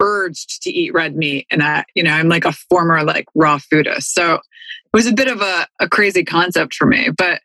urged 0.00 0.62
to 0.62 0.70
eat 0.70 0.94
red 0.94 1.16
meat. 1.16 1.46
And 1.50 1.62
I, 1.62 1.84
you 1.94 2.02
know, 2.02 2.12
I'm 2.12 2.28
like 2.28 2.44
a 2.44 2.52
former 2.52 3.02
like 3.02 3.26
raw 3.34 3.58
foodist. 3.58 4.04
So 4.04 4.34
it 4.34 4.40
was 4.92 5.06
a 5.06 5.12
bit 5.12 5.28
of 5.28 5.40
a, 5.40 5.66
a 5.80 5.88
crazy 5.88 6.24
concept 6.24 6.74
for 6.74 6.86
me, 6.86 7.10
but 7.16 7.40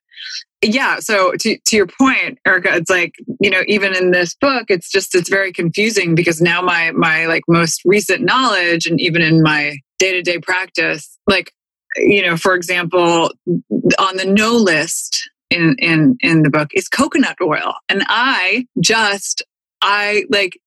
yeah 0.61 0.99
so 0.99 1.34
to, 1.39 1.57
to 1.65 1.76
your 1.76 1.88
point 1.88 2.39
erica 2.45 2.76
it's 2.76 2.89
like 2.89 3.13
you 3.41 3.49
know 3.49 3.63
even 3.67 3.95
in 3.95 4.11
this 4.11 4.36
book 4.36 4.65
it's 4.69 4.89
just 4.89 5.13
it's 5.15 5.30
very 5.30 5.51
confusing 5.51 6.15
because 6.15 6.41
now 6.41 6.61
my 6.61 6.91
my 6.91 7.26
like 7.26 7.43
most 7.47 7.82
recent 7.86 8.21
knowledge 8.21 8.86
and 8.86 8.99
even 8.99 9.21
in 9.21 9.41
my 9.41 9.76
day-to-day 9.99 10.39
practice 10.39 11.17
like 11.28 11.51
you 11.95 12.21
know 12.21 12.38
for 12.38 12.55
example 12.55 13.32
on 13.99 14.17
the 14.17 14.26
no 14.26 14.53
list 14.53 15.30
in 15.53 15.76
in 15.80 16.17
in 16.21 16.43
the 16.43 16.49
book 16.49 16.69
is 16.74 16.89
coconut 16.89 17.38
oil. 17.41 17.76
And 17.89 18.03
i 18.07 18.65
just 18.82 19.43
i 19.82 20.24
like 20.30 20.59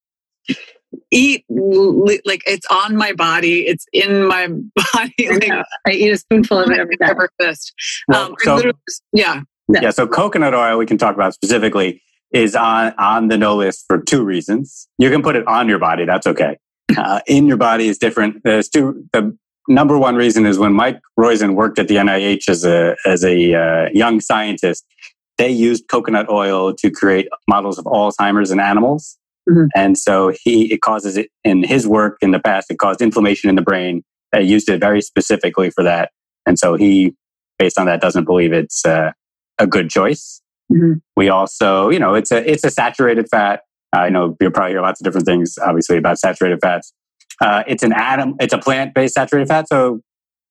eat 1.11 1.43
like 1.49 2.41
it's 2.45 2.65
on 2.69 2.95
my 2.95 3.11
body 3.13 3.67
it's 3.67 3.85
in 3.93 4.25
my 4.27 4.47
body 4.93 5.13
I 5.27 5.31
like, 5.33 5.47
know. 5.47 5.63
I 5.85 5.91
eat 5.91 6.09
a 6.11 6.17
spoonful 6.17 6.59
of 6.59 6.69
it 6.71 6.79
every 6.79 6.95
day. 6.97 7.07
for 7.07 7.15
breakfast 7.15 7.73
Well, 8.07 8.25
um, 8.27 8.35
I 8.41 8.43
so- 8.43 8.55
literally 8.55 8.77
just- 8.87 9.03
yeah 9.13 9.41
Yeah, 9.69 9.89
so 9.91 10.07
coconut 10.07 10.53
oil 10.53 10.77
we 10.77 10.85
can 10.85 10.97
talk 10.97 11.15
about 11.15 11.33
specifically 11.33 12.01
is 12.31 12.55
on 12.55 12.93
on 12.97 13.27
the 13.29 13.37
no 13.37 13.55
list 13.55 13.85
for 13.87 14.01
two 14.01 14.23
reasons. 14.23 14.87
You 14.97 15.09
can 15.09 15.21
put 15.23 15.35
it 15.35 15.47
on 15.47 15.69
your 15.69 15.79
body, 15.79 16.05
that's 16.05 16.27
okay. 16.27 16.57
Uh, 16.97 17.19
in 17.27 17.47
your 17.47 17.57
body 17.57 17.89
is 17.89 17.97
different. 17.97 18.41
There's 18.45 18.69
two. 18.69 19.03
The 19.11 19.37
number 19.67 19.97
one 19.97 20.15
reason 20.15 20.45
is 20.45 20.57
when 20.57 20.71
Mike 20.73 20.99
Roizen 21.19 21.53
worked 21.53 21.79
at 21.79 21.89
the 21.89 21.95
NIH 21.97 22.47
as 22.47 22.63
a 22.65 22.95
as 23.05 23.25
a 23.25 23.53
uh, 23.53 23.89
young 23.93 24.21
scientist, 24.21 24.85
they 25.37 25.49
used 25.49 25.89
coconut 25.89 26.29
oil 26.29 26.73
to 26.75 26.89
create 26.89 27.27
models 27.47 27.77
of 27.77 27.83
Alzheimer's 27.85 28.51
in 28.51 28.59
animals, 28.61 29.17
Mhm. 29.49 29.67
and 29.75 29.97
so 29.97 30.31
he 30.43 30.71
it 30.73 30.81
causes 30.81 31.17
it 31.17 31.29
in 31.43 31.63
his 31.63 31.87
work 31.87 32.17
in 32.21 32.31
the 32.31 32.39
past. 32.39 32.69
It 32.71 32.77
caused 32.79 33.01
inflammation 33.01 33.49
in 33.49 33.55
the 33.55 33.61
brain. 33.61 34.03
They 34.31 34.43
used 34.43 34.69
it 34.69 34.79
very 34.79 35.01
specifically 35.01 35.69
for 35.69 35.83
that, 35.83 36.11
and 36.45 36.59
so 36.59 36.75
he, 36.75 37.13
based 37.59 37.79
on 37.79 37.85
that, 37.87 38.01
doesn't 38.01 38.25
believe 38.25 38.53
it's. 38.53 38.85
Uh, 38.85 39.11
a 39.59 39.65
good 39.65 39.89
choice. 39.89 40.39
Mhm. 40.71 41.01
We 41.15 41.29
also, 41.29 41.89
you 41.89 41.97
know, 41.97 42.13
it's 42.13 42.31
a 42.31 42.47
it's 42.47 42.63
a 42.63 42.69
saturated 42.69 43.27
fat. 43.31 43.61
I 43.91 44.09
know 44.09 44.37
you'll 44.39 44.51
probably 44.51 44.73
hear 44.73 44.81
lots 44.83 45.01
of 45.01 45.03
different 45.05 45.25
things, 45.25 45.57
obviously, 45.57 45.97
about 45.97 46.19
saturated 46.19 46.59
fats. 46.61 46.93
Uh, 47.41 47.63
it's 47.67 47.81
an 47.81 47.91
atom, 47.91 48.35
it's 48.39 48.53
a 48.53 48.59
plant 48.59 48.93
based 48.93 49.15
saturated 49.15 49.47
fat, 49.47 49.67
so 49.67 49.99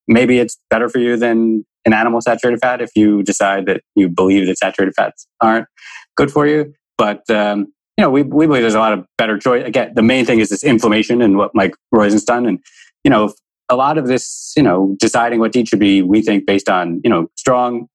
maybe 0.08 0.38
it's 0.40 0.58
better 0.70 0.88
for 0.88 0.98
you 0.98 1.16
than 1.16 1.64
an 1.84 1.92
animal 1.92 2.20
saturated 2.20 2.58
fat 2.60 2.80
if 2.82 2.90
you 2.96 3.22
decide 3.22 3.66
that 3.66 3.82
you 3.94 4.08
believe 4.08 4.48
that 4.48 4.58
saturated 4.58 4.94
fats 4.96 5.28
aren't 5.40 5.66
good 6.16 6.32
for 6.32 6.46
you. 6.48 6.72
But 6.98 7.28
um, 7.30 7.72
you 7.96 8.02
know, 8.02 8.10
we 8.10 8.22
we 8.22 8.46
believe 8.46 8.62
there's 8.62 8.74
a 8.74 8.78
lot 8.78 8.92
of 8.92 9.06
better 9.16 9.38
choice. 9.38 9.64
Again, 9.66 9.92
the 9.94 10.02
main 10.02 10.24
thing 10.24 10.40
is 10.40 10.50
this 10.50 10.64
inflammation 10.64 11.22
and 11.22 11.36
what 11.36 11.54
Mike 11.54 11.74
Roizen's 11.94 12.24
done, 12.24 12.46
and 12.46 12.58
you 13.04 13.10
know, 13.10 13.32
a 13.68 13.76
lot 13.76 13.98
of 13.98 14.06
this, 14.06 14.52
you 14.56 14.62
know, 14.62 14.94
deciding 14.98 15.40
what 15.40 15.52
to 15.52 15.60
eat 15.60 15.68
should 15.68 15.78
be, 15.78 16.02
we 16.02 16.22
think, 16.22 16.46
based 16.46 16.68
on 16.68 17.00
you 17.04 17.10
know 17.10 17.28
strong 17.36 17.88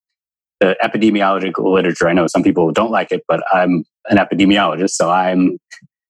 the 0.59 0.75
epidemiological 0.83 1.73
literature. 1.73 2.07
I 2.07 2.13
know 2.13 2.27
some 2.27 2.43
people 2.43 2.71
don't 2.71 2.91
like 2.91 3.11
it, 3.11 3.23
but 3.27 3.43
I'm 3.51 3.83
an 4.09 4.17
epidemiologist, 4.17 4.91
so 4.91 5.09
I'm 5.09 5.57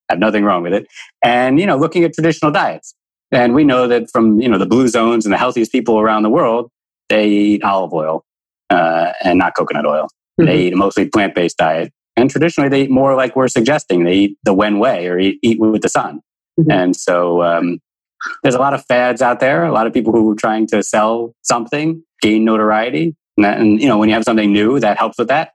have 0.09 0.19
nothing 0.19 0.43
wrong 0.43 0.61
with 0.61 0.73
it. 0.73 0.87
And 1.23 1.59
you 1.59 1.65
know, 1.65 1.77
looking 1.77 2.03
at 2.03 2.13
traditional 2.13 2.51
diets, 2.51 2.93
and 3.31 3.53
we 3.53 3.63
know 3.63 3.87
that 3.87 4.09
from 4.11 4.39
you 4.39 4.47
know 4.47 4.57
the 4.57 4.65
blue 4.65 4.87
zones 4.87 5.25
and 5.25 5.33
the 5.33 5.37
healthiest 5.37 5.71
people 5.71 5.99
around 5.99 6.23
the 6.23 6.29
world, 6.29 6.69
they 7.09 7.27
eat 7.27 7.63
olive 7.63 7.93
oil 7.93 8.23
uh, 8.69 9.13
and 9.23 9.39
not 9.39 9.55
coconut 9.55 9.85
oil. 9.85 10.07
They 10.37 10.67
eat 10.67 10.73
a 10.73 10.77
mostly 10.77 11.07
plant 11.07 11.35
based 11.35 11.57
diet, 11.57 11.91
and 12.21 12.29
traditionally 12.29 12.69
they 12.69 12.83
eat 12.83 12.91
more 12.91 13.15
like 13.15 13.35
we're 13.35 13.47
suggesting. 13.47 14.03
They 14.05 14.13
eat 14.13 14.37
the 14.43 14.53
When 14.53 14.79
way 14.79 15.07
or 15.07 15.19
eat, 15.19 15.39
eat 15.41 15.59
with 15.59 15.81
the 15.81 15.89
sun. 15.89 16.21
Mhm. 16.59 16.71
And 16.71 16.95
so 16.95 17.41
um, 17.41 17.79
there's 18.43 18.55
a 18.55 18.59
lot 18.59 18.73
of 18.73 18.85
fads 18.85 19.21
out 19.21 19.39
there. 19.39 19.65
A 19.65 19.71
lot 19.71 19.87
of 19.87 19.93
people 19.93 20.13
who 20.13 20.31
are 20.31 20.35
trying 20.35 20.67
to 20.67 20.83
sell 20.83 21.33
something, 21.41 22.03
gain 22.21 22.45
notoriety, 22.45 23.15
and, 23.37 23.43
that, 23.45 23.59
and 23.59 23.81
you 23.81 23.87
know 23.87 23.97
when 23.97 24.07
you 24.09 24.15
have 24.15 24.23
something 24.23 24.53
new 24.53 24.79
that 24.79 24.97
helps 24.97 25.17
with 25.17 25.27
that. 25.29 25.51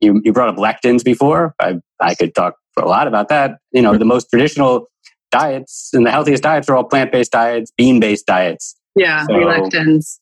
You, 0.00 0.20
you 0.24 0.32
brought 0.32 0.48
up 0.48 0.56
lectins 0.56 1.04
before. 1.04 1.54
I, 1.60 1.74
I 2.00 2.14
could 2.14 2.34
talk 2.34 2.54
for 2.74 2.82
a 2.82 2.88
lot 2.88 3.06
about 3.06 3.28
that. 3.28 3.58
You 3.72 3.82
know, 3.82 3.98
the 3.98 4.06
most 4.06 4.28
traditional 4.30 4.86
diets 5.30 5.90
and 5.92 6.06
the 6.06 6.10
healthiest 6.10 6.42
diets 6.42 6.68
are 6.68 6.76
all 6.76 6.84
plant 6.84 7.12
based 7.12 7.32
diets, 7.32 7.70
bean 7.76 8.00
based 8.00 8.26
diets. 8.26 8.76
yeah 8.96 9.24
So- 9.26 9.34
lectins. 9.34 10.18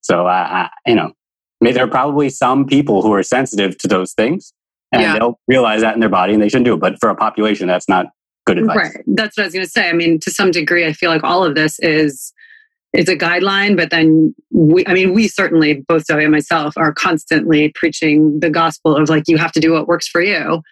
So 0.00 0.26
I, 0.26 0.40
I 0.64 0.70
you 0.86 0.96
know, 0.96 1.12
there 1.60 1.82
are 1.84 1.88
probably 1.88 2.28
some 2.28 2.66
people 2.66 3.02
who 3.02 3.12
are 3.14 3.22
sensitive 3.22 3.78
to 3.78 3.88
those 3.88 4.12
things, 4.12 4.52
and 4.94 5.02
Yeah. 5.02 5.18
they'll 5.18 5.38
realize 5.48 5.80
that 5.82 5.94
in 5.94 6.00
their 6.00 6.08
body, 6.08 6.32
and 6.32 6.42
they 6.42 6.48
shouldn't 6.48 6.66
do 6.66 6.74
it. 6.74 6.80
But 6.80 6.98
for 7.00 7.10
a 7.10 7.14
population, 7.14 7.66
that's 7.66 7.88
not 7.88 8.06
good 8.46 8.58
advice. 8.58 8.76
Right. 8.76 9.04
That's 9.06 9.36
what 9.36 9.44
I 9.44 9.46
was 9.46 9.54
going 9.54 9.66
to 9.66 9.70
say. 9.70 9.88
I 9.88 9.92
mean, 9.92 10.18
to 10.20 10.30
some 10.30 10.50
degree, 10.50 10.86
I 10.86 10.92
feel 10.92 11.10
like 11.10 11.24
all 11.24 11.44
of 11.44 11.54
this 11.54 11.78
is 11.80 12.32
it's 12.92 13.10
a 13.10 13.16
guideline, 13.16 13.76
but 13.76 13.90
then 13.90 14.34
we, 14.52 14.86
I 14.86 14.94
mean, 14.94 15.14
we 15.14 15.26
certainly, 15.26 15.84
both 15.88 16.04
Zoe 16.04 16.22
and 16.22 16.30
myself, 16.30 16.76
are 16.76 16.92
constantly 16.92 17.70
preaching 17.74 18.38
the 18.38 18.50
gospel 18.50 18.96
of 18.96 19.08
like, 19.08 19.24
you 19.26 19.36
have 19.36 19.50
to 19.52 19.60
do 19.60 19.72
what 19.72 19.88
works 19.88 20.06
for 20.06 20.20
you. 20.20 20.62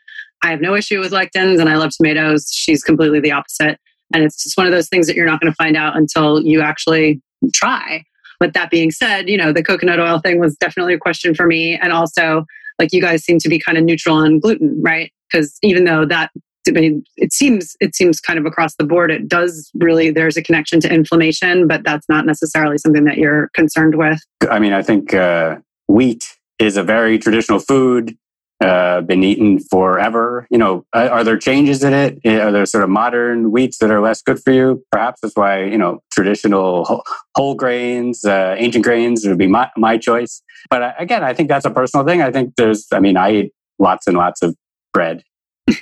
I 0.45 0.51
have 0.51 0.61
no 0.61 0.75
issue 0.77 1.01
with 1.01 1.11
lectins 1.13 1.61
and 1.61 1.69
I 1.69 1.77
love 1.77 1.91
tomatoes. 1.97 2.49
She's 2.53 2.85
completely 2.85 3.19
the 3.19 3.33
opposite. 3.33 3.79
And 4.15 4.23
it's 4.23 4.43
just 4.43 4.57
one 4.57 4.67
of 4.67 4.73
those 4.73 4.89
things 4.89 5.07
that 5.09 5.17
you're 5.17 5.27
not 5.27 5.41
going 5.41 5.51
to 5.51 5.57
find 5.57 5.77
out 5.77 5.97
until 5.97 6.41
you 6.41 6.61
actually 6.61 7.21
try. 7.53 8.05
But 8.39 8.55
that 8.55 8.71
being 8.71 8.91
said, 8.91 9.29
you 9.29 9.37
know, 9.37 9.53
the 9.53 9.63
coconut 9.63 9.99
oil 9.99 10.19
thing 10.19 10.39
was 10.39 10.57
definitely 10.57 10.95
a 10.95 10.99
question 10.99 11.35
for 11.35 11.47
me. 11.47 11.77
And 11.77 11.93
also, 11.93 12.45
like 12.79 12.93
you 12.93 13.01
guys 13.01 13.25
seem 13.25 13.39
to 13.39 13.49
be 13.49 13.59
kind 13.59 13.79
of 13.79 13.85
neutral 13.85 14.17
on 14.17 14.39
gluten, 14.39 14.81
right? 14.83 15.13
Because 15.31 15.57
even 15.63 15.85
though 15.85 16.05
that 16.07 16.31
I 16.69 16.71
mean, 16.71 17.05
it 17.17 17.33
seems 17.33 17.77
it 17.81 17.95
seems 17.95 18.21
kind 18.21 18.39
of 18.39 18.47
across 18.47 18.77
the 18.77 18.85
board. 18.85 19.11
It 19.11 19.29
does 19.29 19.71
really. 19.75 20.11
There's 20.11 20.37
a 20.37 20.43
connection 20.43 20.81
to 20.81 20.93
inflammation, 20.93 21.67
but 21.67 21.83
that's 21.85 22.09
not 22.09 22.25
necessarily 22.25 22.79
something 22.79 23.05
that 23.05 23.19
you're 23.19 23.49
concerned 23.55 23.97
with. 23.97 24.21
I 24.49 24.59
mean, 24.59 24.73
I 24.73 24.83
think 24.83 25.13
uh, 25.13 25.57
wheat 25.89 26.37
is 26.59 26.77
a 26.77 26.85
very 26.85 27.19
traditional 27.19 27.59
food. 27.59 28.17
Uh, 28.63 29.01
been 29.01 29.25
eaten 29.25 29.59
forever. 29.59 30.47
You 30.49 30.57
know, 30.57 30.87
are, 30.93 31.09
are 31.11 31.25
there 31.25 31.37
changes 31.37 31.83
in 31.83 31.93
it? 31.93 32.25
Are 32.25 32.53
there 32.53 32.65
sort 32.65 32.85
of 32.85 32.91
modern 32.91 33.51
wheats 33.51 33.79
that 33.79 33.91
are 33.91 34.01
less 34.01 34.23
good 34.23 34.41
for 34.41 34.53
you? 34.53 34.85
Perhaps 34.93 35.21
that's 35.21 35.35
why 35.35 35.65
you 35.65 35.77
know 35.77 36.01
traditional 36.13 36.85
whole, 36.85 37.03
whole 37.35 37.55
grains, 37.57 38.25
uh, 38.25 38.55
ancient 38.57 38.85
grains 38.85 39.27
would 39.27 39.39
be 39.39 39.49
my, 39.49 39.69
my 39.77 39.99
choice. 39.99 40.43
But 40.71 40.95
again, 40.97 41.25
I 41.25 41.35
think 41.35 41.49
that's 41.49 41.65
a 41.65 41.71
personal 41.71 42.07
thing. 42.07 42.23
I 42.23 42.31
think 42.31 42.55
there's. 42.57 42.87
I 42.93 43.01
mean, 43.01 43.17
I 43.17 43.33
eat 43.33 43.53
lots 43.81 44.07
and 44.07 44.17
lots 44.17 44.43
of 44.43 44.55
bread 44.93 45.25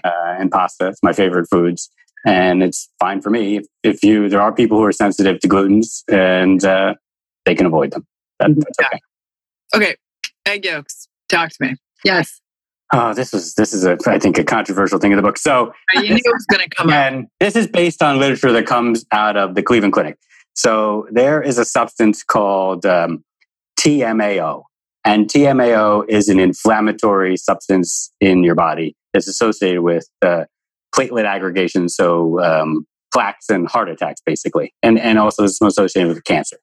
uh, 0.02 0.36
and 0.38 0.50
pasta. 0.50 0.88
It's 0.88 1.02
my 1.02 1.12
favorite 1.12 1.48
foods, 1.50 1.90
and 2.24 2.62
it's 2.62 2.88
fine 2.98 3.20
for 3.20 3.28
me. 3.28 3.58
If, 3.58 3.66
if 3.82 4.02
you, 4.02 4.30
there 4.30 4.40
are 4.40 4.54
people 4.54 4.78
who 4.78 4.84
are 4.84 4.92
sensitive 4.92 5.38
to 5.40 5.48
glutens, 5.48 6.02
and 6.08 6.64
uh, 6.64 6.94
they 7.44 7.54
can 7.54 7.66
avoid 7.66 7.90
them. 7.90 8.06
That, 8.38 8.52
that's 8.56 8.78
okay. 8.80 9.00
Okay, 9.74 9.96
egg 10.46 10.64
yolks. 10.64 11.08
Talk 11.28 11.50
to 11.50 11.56
me. 11.60 11.76
Yes. 12.04 12.40
Oh, 12.92 13.14
this 13.14 13.32
is 13.32 13.54
this 13.54 13.72
is 13.72 13.84
a 13.84 13.96
I 14.06 14.18
think 14.18 14.36
a 14.38 14.44
controversial 14.44 14.98
thing 14.98 15.12
in 15.12 15.16
the 15.16 15.22
book. 15.22 15.38
So 15.38 15.72
You 15.94 16.02
knew 16.02 16.16
it 16.16 16.22
was 16.24 16.46
going 16.50 16.62
to 16.68 16.74
come 16.74 16.88
up. 16.88 16.94
and 16.94 17.26
this 17.38 17.54
is 17.54 17.66
based 17.66 18.02
on 18.02 18.18
literature 18.18 18.52
that 18.52 18.66
comes 18.66 19.04
out 19.12 19.36
of 19.36 19.54
the 19.54 19.62
Cleveland 19.62 19.92
Clinic. 19.92 20.18
So 20.54 21.06
there 21.12 21.40
is 21.40 21.58
a 21.58 21.64
substance 21.64 22.24
called 22.24 22.84
um, 22.84 23.24
TMAO, 23.78 24.64
and 25.04 25.28
TMAO 25.28 26.08
is 26.08 26.28
an 26.28 26.40
inflammatory 26.40 27.36
substance 27.36 28.12
in 28.20 28.42
your 28.42 28.56
body 28.56 28.96
that's 29.14 29.28
associated 29.28 29.82
with 29.82 30.08
uh, 30.22 30.44
platelet 30.94 31.24
aggregation, 31.24 31.88
so 31.88 32.40
um, 32.40 32.86
plaques 33.14 33.48
and 33.48 33.68
heart 33.68 33.88
attacks, 33.88 34.20
basically, 34.26 34.74
and 34.82 34.98
and 34.98 35.18
also 35.18 35.44
is 35.44 35.58
associated 35.62 36.08
with 36.12 36.24
cancer. 36.24 36.56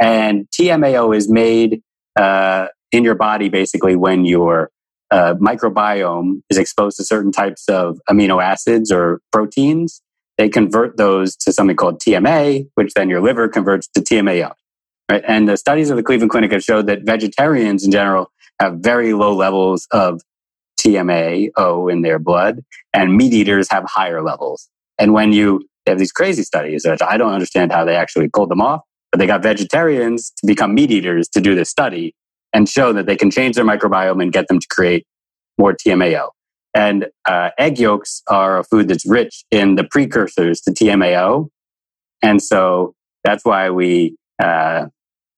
And 0.00 0.48
TMAO 0.50 1.14
is 1.14 1.30
made 1.30 1.82
uh, 2.16 2.68
in 2.90 3.04
your 3.04 3.14
body 3.14 3.50
basically 3.50 3.96
when 3.96 4.24
your 4.24 4.70
uh, 5.10 5.34
microbiome 5.34 6.42
is 6.50 6.58
exposed 6.58 6.96
to 6.98 7.04
certain 7.04 7.32
types 7.32 7.68
of 7.68 7.98
amino 8.08 8.42
acids 8.42 8.92
or 8.92 9.20
proteins. 9.32 10.02
They 10.36 10.48
convert 10.48 10.96
those 10.96 11.36
to 11.36 11.52
something 11.52 11.76
called 11.76 12.00
TMA, 12.00 12.68
which 12.74 12.92
then 12.94 13.08
your 13.08 13.20
liver 13.20 13.48
converts 13.48 13.88
to 13.88 14.00
TMAO. 14.00 14.52
Right? 15.10 15.24
And 15.26 15.48
the 15.48 15.56
studies 15.56 15.90
of 15.90 15.96
the 15.96 16.02
Cleveland 16.02 16.30
Clinic 16.30 16.52
have 16.52 16.62
showed 16.62 16.86
that 16.86 17.02
vegetarians 17.04 17.84
in 17.84 17.90
general 17.90 18.30
have 18.60 18.74
very 18.78 19.14
low 19.14 19.34
levels 19.34 19.86
of 19.90 20.20
TMAO 20.78 21.90
in 21.92 22.02
their 22.02 22.18
blood, 22.18 22.62
and 22.92 23.16
meat 23.16 23.32
eaters 23.32 23.68
have 23.70 23.84
higher 23.86 24.22
levels. 24.22 24.68
And 24.98 25.12
when 25.12 25.32
you 25.32 25.66
have 25.86 25.98
these 25.98 26.12
crazy 26.12 26.42
studies, 26.42 26.84
which 26.86 27.02
I 27.02 27.16
don't 27.16 27.32
understand 27.32 27.72
how 27.72 27.84
they 27.84 27.96
actually 27.96 28.28
pulled 28.28 28.50
them 28.50 28.60
off, 28.60 28.82
but 29.10 29.18
they 29.18 29.26
got 29.26 29.42
vegetarians 29.42 30.30
to 30.38 30.46
become 30.46 30.74
meat 30.74 30.90
eaters 30.90 31.28
to 31.30 31.40
do 31.40 31.54
this 31.54 31.70
study 31.70 32.14
and 32.58 32.68
show 32.68 32.92
that 32.92 33.06
they 33.06 33.16
can 33.16 33.30
change 33.30 33.54
their 33.54 33.64
microbiome 33.64 34.20
and 34.20 34.32
get 34.32 34.48
them 34.48 34.58
to 34.58 34.66
create 34.68 35.06
more 35.58 35.72
TMAO. 35.72 36.30
And 36.74 37.06
uh, 37.24 37.50
egg 37.56 37.78
yolks 37.78 38.20
are 38.26 38.58
a 38.58 38.64
food 38.64 38.88
that's 38.88 39.06
rich 39.06 39.44
in 39.52 39.76
the 39.76 39.84
precursors 39.84 40.60
to 40.62 40.72
TMAO. 40.72 41.50
And 42.20 42.42
so 42.42 42.96
that's 43.22 43.44
why 43.44 43.70
we 43.70 44.16
uh, 44.42 44.86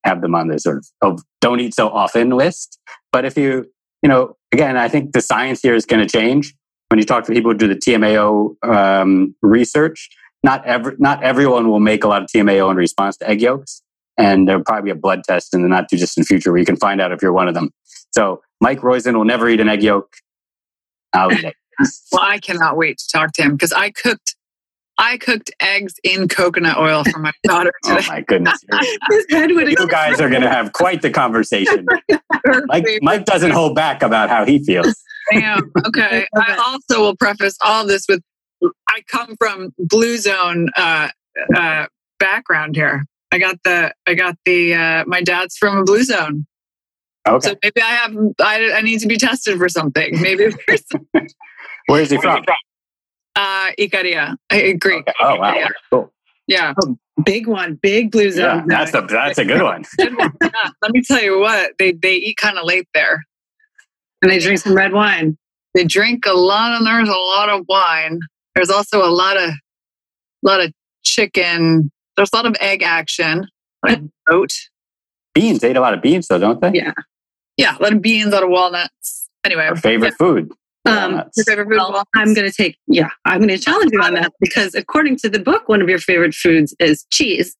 have 0.03 0.21
them 0.21 0.33
on 0.33 0.47
the 0.47 0.57
sort 0.57 0.77
of 0.77 0.87
oh, 1.03 1.19
don't 1.41 1.59
eat 1.59 1.75
so 1.75 1.89
often 1.89 2.31
list. 2.31 2.79
But 3.11 3.23
if 3.23 3.37
you, 3.37 3.71
you 4.01 4.09
know, 4.09 4.35
again, 4.51 4.75
I 4.75 4.87
think 4.87 5.13
the 5.13 5.21
science 5.21 5.61
here 5.61 5.75
is 5.75 5.85
going 5.85 6.05
to 6.05 6.11
change. 6.11 6.55
When 6.89 6.97
you 6.97 7.05
talk 7.05 7.25
to 7.25 7.31
people 7.31 7.51
who 7.51 7.57
do 7.57 7.67
the 7.67 7.75
TMAO 7.75 8.55
um, 8.67 9.35
research, 9.43 10.09
not 10.41 10.65
every, 10.65 10.95
not 10.97 11.23
everyone 11.23 11.69
will 11.69 11.79
make 11.79 12.03
a 12.03 12.07
lot 12.07 12.23
of 12.23 12.29
TMAO 12.29 12.71
in 12.71 12.77
response 12.77 13.15
to 13.17 13.29
egg 13.29 13.43
yolks. 13.43 13.83
And 14.21 14.47
there'll 14.47 14.63
probably 14.63 14.91
be 14.91 14.91
a 14.91 14.99
blood 14.99 15.23
test 15.23 15.53
in 15.53 15.63
the 15.63 15.67
not 15.67 15.89
too 15.89 15.97
distant 15.97 16.27
future 16.27 16.51
where 16.51 16.59
you 16.59 16.65
can 16.65 16.77
find 16.77 17.01
out 17.01 17.11
if 17.11 17.21
you're 17.21 17.33
one 17.33 17.47
of 17.47 17.53
them. 17.53 17.71
So 18.11 18.41
Mike 18.59 18.81
Roizen 18.81 19.15
will 19.15 19.25
never 19.25 19.49
eat 19.49 19.59
an 19.59 19.69
egg 19.69 19.83
yolk. 19.83 20.15
I'll 21.13 21.31
eat 21.31 21.43
it. 21.43 21.55
Well, 22.11 22.21
I 22.21 22.37
cannot 22.37 22.77
wait 22.77 22.99
to 22.99 23.07
talk 23.11 23.31
to 23.33 23.41
him 23.41 23.53
because 23.53 23.73
I 23.73 23.89
cooked, 23.89 24.35
I 24.99 25.17
cooked 25.17 25.49
eggs 25.59 25.95
in 26.03 26.27
coconut 26.27 26.77
oil 26.77 27.03
for 27.03 27.17
my 27.17 27.31
daughter 27.43 27.71
Oh 27.85 27.99
my 28.07 28.21
goodness. 28.21 28.63
Head 29.31 29.51
would 29.53 29.67
You 29.67 29.87
guys 29.87 30.21
are 30.21 30.29
going 30.29 30.43
to 30.43 30.49
have 30.49 30.73
quite 30.73 31.01
the 31.01 31.09
conversation. 31.09 31.87
Mike, 32.67 32.85
Mike 33.01 33.25
doesn't 33.25 33.49
hold 33.49 33.73
back 33.73 34.03
about 34.03 34.29
how 34.29 34.45
he 34.45 34.63
feels. 34.63 34.93
Damn. 35.31 35.71
Okay. 35.87 36.27
I 36.35 36.55
also 36.67 37.01
will 37.01 37.15
preface 37.15 37.57
all 37.63 37.87
this 37.87 38.05
with 38.07 38.21
I 38.89 39.01
come 39.07 39.35
from 39.37 39.73
blue 39.79 40.17
zone 40.17 40.69
uh, 40.75 41.09
uh, 41.55 41.87
background 42.19 42.75
here. 42.75 43.05
I 43.31 43.37
got 43.39 43.57
the 43.63 43.93
I 44.07 44.13
got 44.13 44.35
the 44.45 44.73
uh, 44.73 45.03
my 45.07 45.21
dad's 45.21 45.57
from 45.57 45.77
a 45.77 45.83
blue 45.83 46.03
zone, 46.03 46.45
Okay. 47.27 47.49
so 47.49 47.55
maybe 47.63 47.81
I 47.81 47.91
have 47.91 48.15
I, 48.41 48.71
I 48.73 48.81
need 48.81 48.99
to 48.99 49.07
be 49.07 49.17
tested 49.17 49.57
for 49.57 49.69
something. 49.69 50.19
Maybe 50.21 50.47
there's 50.67 50.83
Where 51.87 52.01
is 52.01 52.09
he 52.11 52.17
from? 52.17 52.43
uh, 53.35 53.71
Icaria, 53.79 54.35
uh, 54.51 54.57
Greek. 54.79 55.01
Okay. 55.07 55.13
Oh, 55.21 55.35
wow. 55.37 55.55
Yeah. 55.55 55.67
Cool. 55.91 56.13
Yeah. 56.47 56.73
big 57.23 57.47
one, 57.47 57.75
big 57.75 58.11
blue 58.11 58.25
Yeah, 58.25 58.59
zone. 58.59 58.67
that's 58.67 58.93
a, 58.93 59.01
that's 59.01 59.37
a 59.37 59.45
good 59.45 59.61
one. 59.61 59.85
Good 59.97 60.17
one. 60.17 60.33
Yeah. 60.43 60.69
Let 60.81 60.91
me 60.91 61.01
tell 61.01 61.21
you 61.21 61.39
what 61.39 61.71
they 61.79 61.93
they 61.93 62.15
eat 62.15 62.37
kind 62.37 62.57
of 62.57 62.65
late 62.65 62.87
there. 62.93 63.23
and 64.21 64.29
they 64.31 64.39
drink 64.39 64.59
some 64.59 64.75
red 64.75 64.91
wine. 64.91 65.37
They 65.73 65.85
drink 65.85 66.25
a 66.25 66.33
lot, 66.33 66.75
and 66.77 66.85
there's 66.85 67.07
a 67.07 67.13
lot 67.13 67.47
of 67.47 67.65
wine. 67.69 68.19
There's 68.55 68.69
also 68.69 69.05
a 69.05 69.07
lot 69.09 69.37
of 69.37 69.51
lot 70.43 70.59
of 70.59 70.73
chicken. 71.03 71.89
There's 72.17 72.29
a 72.33 72.35
lot 72.35 72.45
of 72.45 72.55
egg 72.59 72.83
action, 72.83 73.47
like 73.85 73.99
oat. 74.29 74.51
Beans. 75.33 75.59
They 75.59 75.71
eat 75.71 75.77
a 75.77 75.81
lot 75.81 75.93
of 75.93 76.01
beans, 76.01 76.27
though, 76.27 76.39
don't 76.39 76.59
they? 76.61 76.71
Yeah. 76.73 76.93
Yeah, 77.57 77.77
a 77.77 77.81
lot 77.81 77.93
of 77.93 78.01
beans, 78.01 78.27
a 78.27 78.31
lot 78.31 78.43
of 78.43 78.49
walnuts. 78.49 79.29
Anyway, 79.45 79.65
Our 79.65 79.75
favorite 79.75 80.13
food. 80.15 80.51
Um, 80.85 81.21
your 81.35 81.45
favorite 81.45 81.69
food? 81.69 81.77
Well. 81.77 82.03
I'm 82.15 82.33
going 82.33 82.49
to 82.49 82.55
take, 82.55 82.77
yeah, 82.87 83.09
I'm 83.25 83.37
going 83.39 83.49
to 83.49 83.57
challenge 83.57 83.91
you 83.93 84.01
on 84.01 84.13
that 84.15 84.33
because 84.39 84.73
according 84.75 85.17
to 85.17 85.29
the 85.29 85.39
book, 85.39 85.69
one 85.69 85.81
of 85.81 85.87
your 85.89 85.99
favorite 85.99 86.33
foods 86.33 86.75
is 86.79 87.05
cheese. 87.11 87.55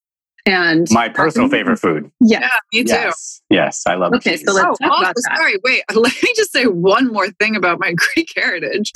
And 0.46 0.88
My 0.90 1.08
personal 1.08 1.50
favorite 1.50 1.78
food. 1.78 2.12
yes. 2.20 2.42
Yeah, 2.42 2.80
me 2.80 2.84
too. 2.84 2.94
Yes. 2.94 3.42
Yes. 3.52 3.84
I 3.88 3.94
love 3.94 4.12
cheese. 4.14 4.20
Okay, 4.22 4.38
cheese. 4.38 4.46
so 4.48 4.54
let's 4.54 4.66
oh, 4.66 4.76
talk 4.84 4.92
also, 4.92 5.04
about 5.04 5.16
that. 5.16 5.38
sorry, 5.38 5.54
wait. 5.64 5.84
Let 5.94 6.14
me 6.24 6.34
just 6.36 6.52
say 6.52 6.66
one 6.66 7.08
more 7.12 7.30
thing 7.30 7.56
about 7.56 7.80
my 7.80 7.94
Greek 8.16 8.30
heritage. 8.36 8.92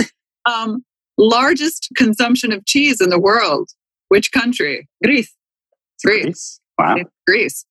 Um, 0.46 0.84
largest 1.20 1.90
consumption 1.96 2.52
of 2.52 2.66
cheese 2.66 3.00
in 3.00 3.10
the 3.10 3.20
world. 3.20 3.70
Which 4.10 4.32
country? 4.32 4.88
Greece. 5.04 5.32
Greece. 6.04 6.24
Greece. 6.24 6.60
Wow. 6.78 6.96
It's 6.98 7.10
Greece. 7.28 7.66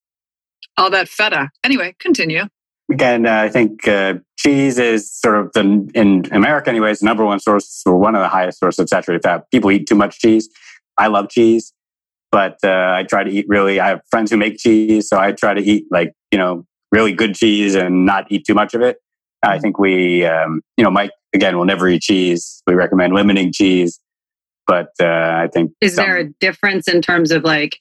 All 0.77 0.91
that 0.91 1.09
feta. 1.09 1.51
Anyway, 1.62 1.95
continue. 1.99 2.45
Again, 2.91 3.27
uh, 3.27 3.37
I 3.41 3.49
think 3.49 3.87
uh, 3.89 4.14
cheese 4.39 4.79
is 4.79 5.11
sort 5.11 5.37
of 5.39 5.53
the, 5.55 5.61
in 5.95 6.27
America, 6.33 6.68
anyways, 6.68 7.01
the 7.01 7.07
number 7.07 7.25
one 7.25 7.41
source 7.41 7.83
or 7.87 7.97
one 7.97 8.14
of 8.14 8.20
the 8.20 8.29
highest 8.29 8.59
sources 8.59 8.81
of 8.81 8.89
saturated 8.89 9.22
fat. 9.22 9.51
People 9.51 9.70
eat 9.70 9.87
too 9.87 9.95
much 9.95 10.18
cheese. 10.18 10.49
I 10.99 11.07
love 11.07 11.29
cheese, 11.31 11.72
but 12.31 12.59
uh, 12.62 12.93
I 12.95 13.05
try 13.09 13.25
to 13.25 13.31
eat 13.31 13.47
really. 13.49 13.81
I 13.81 13.89
have 13.89 14.01
friends 14.11 14.31
who 14.31 14.37
make 14.37 14.59
cheese, 14.59 15.09
so 15.09 15.18
I 15.18 15.33
try 15.33 15.55
to 15.55 15.62
eat 15.62 15.87
like 15.91 16.12
you 16.31 16.39
know 16.39 16.66
really 16.93 17.12
good 17.12 17.35
cheese 17.35 17.75
and 17.75 18.05
not 18.05 18.27
eat 18.31 18.45
too 18.47 18.55
much 18.55 18.75
of 18.75 18.83
it. 18.83 18.99
I 19.43 19.59
think 19.59 19.79
we, 19.79 20.25
um, 20.25 20.62
you 20.77 20.85
know, 20.85 20.91
Mike 20.91 21.11
again 21.35 21.57
will 21.57 21.64
never 21.64 21.89
eat 21.89 22.03
cheese. 22.03 22.62
We 22.66 22.75
recommend 22.75 23.14
limiting 23.14 23.53
cheese, 23.53 23.99
but 24.66 24.89
uh, 25.01 25.07
I 25.07 25.49
think 25.53 25.72
Is 25.81 25.95
some- 25.95 26.05
there 26.05 26.18
a 26.18 26.29
difference 26.41 26.87
in 26.87 27.01
terms 27.03 27.31
of 27.33 27.45
like 27.45 27.79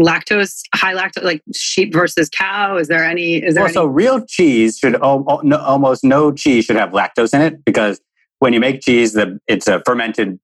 lactose, 0.00 0.62
high 0.74 0.94
lactose, 0.94 1.22
like 1.22 1.42
sheep 1.54 1.92
versus 1.92 2.28
cow? 2.28 2.76
Is 2.76 2.88
there 2.88 3.04
any, 3.04 3.36
is 3.36 3.54
there 3.54 3.62
well, 3.62 3.68
any? 3.68 3.74
so 3.74 3.86
real 3.86 4.24
cheese 4.24 4.78
should 4.78 4.94
al- 4.96 5.24
al- 5.28 5.42
no, 5.42 5.58
almost 5.58 6.04
no 6.04 6.32
cheese 6.32 6.64
should 6.64 6.76
have 6.76 6.90
lactose 6.90 7.34
in 7.34 7.40
it 7.40 7.64
because 7.64 8.00
when 8.38 8.52
you 8.52 8.60
make 8.60 8.80
cheese, 8.82 9.12
the, 9.12 9.38
it's 9.46 9.68
a 9.68 9.82
fermented 9.86 10.38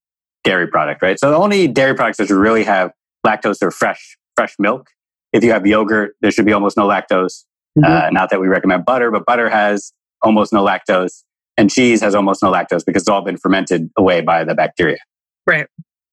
dairy 0.44 0.66
product, 0.66 1.02
right? 1.02 1.18
So 1.18 1.30
the 1.30 1.36
only 1.36 1.68
dairy 1.68 1.94
products 1.94 2.18
that 2.18 2.28
should 2.28 2.36
really 2.36 2.64
have 2.64 2.92
lactose 3.26 3.62
are 3.62 3.70
fresh 3.70 4.16
fresh 4.36 4.54
milk. 4.58 4.88
If 5.32 5.44
you 5.44 5.52
have 5.52 5.66
yogurt, 5.66 6.14
there 6.20 6.30
should 6.30 6.46
be 6.46 6.52
almost 6.52 6.76
no 6.76 6.86
lactose. 6.86 7.44
Mhm. 7.78 7.84
Uh, 7.84 8.10
not 8.10 8.30
that 8.30 8.40
we 8.40 8.48
recommend 8.48 8.84
butter, 8.84 9.10
but 9.10 9.24
butter 9.24 9.48
has 9.48 9.92
almost 10.22 10.52
no 10.52 10.64
lactose, 10.64 11.22
and 11.56 11.70
cheese 11.70 12.00
has 12.00 12.14
almost 12.14 12.42
no 12.42 12.50
lactose 12.50 12.84
because 12.84 13.02
it's 13.02 13.08
all 13.08 13.22
been 13.22 13.36
fermented 13.36 13.90
away 13.96 14.20
by 14.20 14.44
the 14.44 14.54
bacteria. 14.54 14.98
Right. 15.46 15.66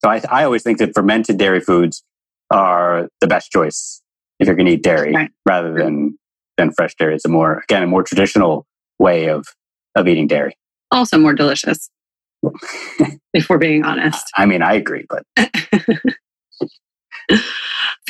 So 0.04 0.10
I, 0.10 0.22
I 0.30 0.44
always 0.46 0.64
think 0.64 0.78
that 0.78 0.94
fermented 0.94 1.38
dairy 1.38 1.60
foods 1.60 2.04
are 2.52 3.08
the 3.22 3.28
best 3.28 3.52
choice 3.52 4.02
if 4.40 4.48
you're 4.48 4.56
going 4.56 4.66
to 4.68 4.74
eat 4.74 4.84
dairy 4.84 5.14
Right. 5.14 5.32
rather 5.46 5.74
than 5.74 6.18
than 6.58 6.72
fresh 6.72 6.96
dairy. 6.96 7.16
It's 7.16 7.26
a 7.26 7.30
more 7.30 7.62
again 7.70 7.84
a 7.84 7.88
more 7.88 8.04
traditional 8.04 8.66
way 9.00 9.30
of 9.30 9.46
of 9.96 10.08
eating 10.08 10.28
dairy. 10.28 10.56
also 10.92 11.18
more 11.18 11.34
delicious, 11.34 11.90
if 13.34 13.50
we're 13.50 13.58
being 13.58 13.84
honest. 13.84 14.26
I 14.38 14.46
mean, 14.46 14.62
I 14.62 14.74
agree, 14.74 15.06
but 15.10 15.24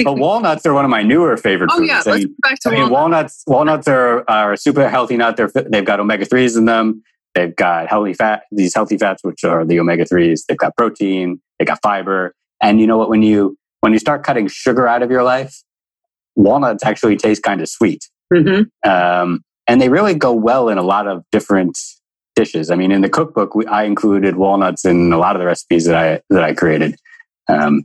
But 0.02 0.14
walnuts 0.16 0.66
are 0.66 0.74
one 0.74 0.86
of 0.86 0.92
my 0.92 1.04
newer 1.04 1.36
favorite 1.36 1.72
Oh 1.74 1.78
foods. 1.78 1.90
yeah, 1.90 2.02
I 2.06 2.10
let's 2.10 2.24
mean, 2.24 2.28
go 2.42 2.50
back 2.50 2.60
to 2.62 2.70
I 2.70 2.72
mean, 2.72 2.90
walnuts. 2.90 3.44
walnuts. 3.48 3.86
Walnuts 3.86 3.88
are, 3.90 4.24
are 4.30 4.54
a 4.54 4.58
super 4.58 4.88
healthy 4.90 5.18
nut. 5.18 5.36
They're, 5.36 5.50
they've 5.70 5.84
got 5.84 6.00
omega 6.00 6.24
threes 6.24 6.56
in 6.56 6.64
them. 6.66 7.04
They've 7.36 7.54
got 7.54 7.88
healthy 7.90 8.14
fat. 8.14 8.44
These 8.50 8.74
healthy 8.74 8.98
fats, 8.98 9.24
which 9.26 9.44
are 9.44 9.66
the 9.66 9.78
omega 9.78 10.06
threes. 10.06 10.46
They've 10.48 10.58
got 10.58 10.78
protein. 10.78 11.42
They've 11.60 11.68
got 11.68 11.82
fiber. 11.82 12.34
And 12.62 12.80
you 12.80 12.88
know 12.88 12.98
what? 12.98 13.10
When 13.10 13.24
you 13.24 13.58
when 13.82 13.93
you 13.93 13.99
start 13.99 14.23
cutting 14.23 14.47
sugar 14.47 14.88
out 14.88 15.01
of 15.01 15.11
your 15.11 15.23
life, 15.23 15.55
walnuts 16.36 16.84
actually 16.84 17.17
taste 17.17 17.43
kind 17.43 17.61
of 17.61 17.69
sweet, 17.69 18.09
Mhm. 18.34 18.67
um, 18.86 19.41
and 19.67 19.82
they 19.82 19.89
really 19.89 20.13
go 20.13 20.34
well 20.34 20.69
in 20.69 20.77
a 20.77 20.84
lot 20.84 21.07
of 21.07 21.23
different 21.32 21.77
dishes. 22.36 22.71
I 22.71 22.75
mean, 22.75 22.91
in 22.91 23.01
the 23.01 23.09
cookbook, 23.09 23.55
we, 23.55 23.65
I 23.65 23.84
included 23.84 24.36
walnuts 24.36 24.86
in 24.86 25.11
a 25.11 25.17
lot 25.17 25.36
of 25.36 25.39
the 25.39 25.45
recipes 25.45 25.86
that 25.86 25.95
I 25.95 26.21
that 26.30 26.43
I 26.43 26.53
created. 26.53 26.95
Um, 27.47 27.84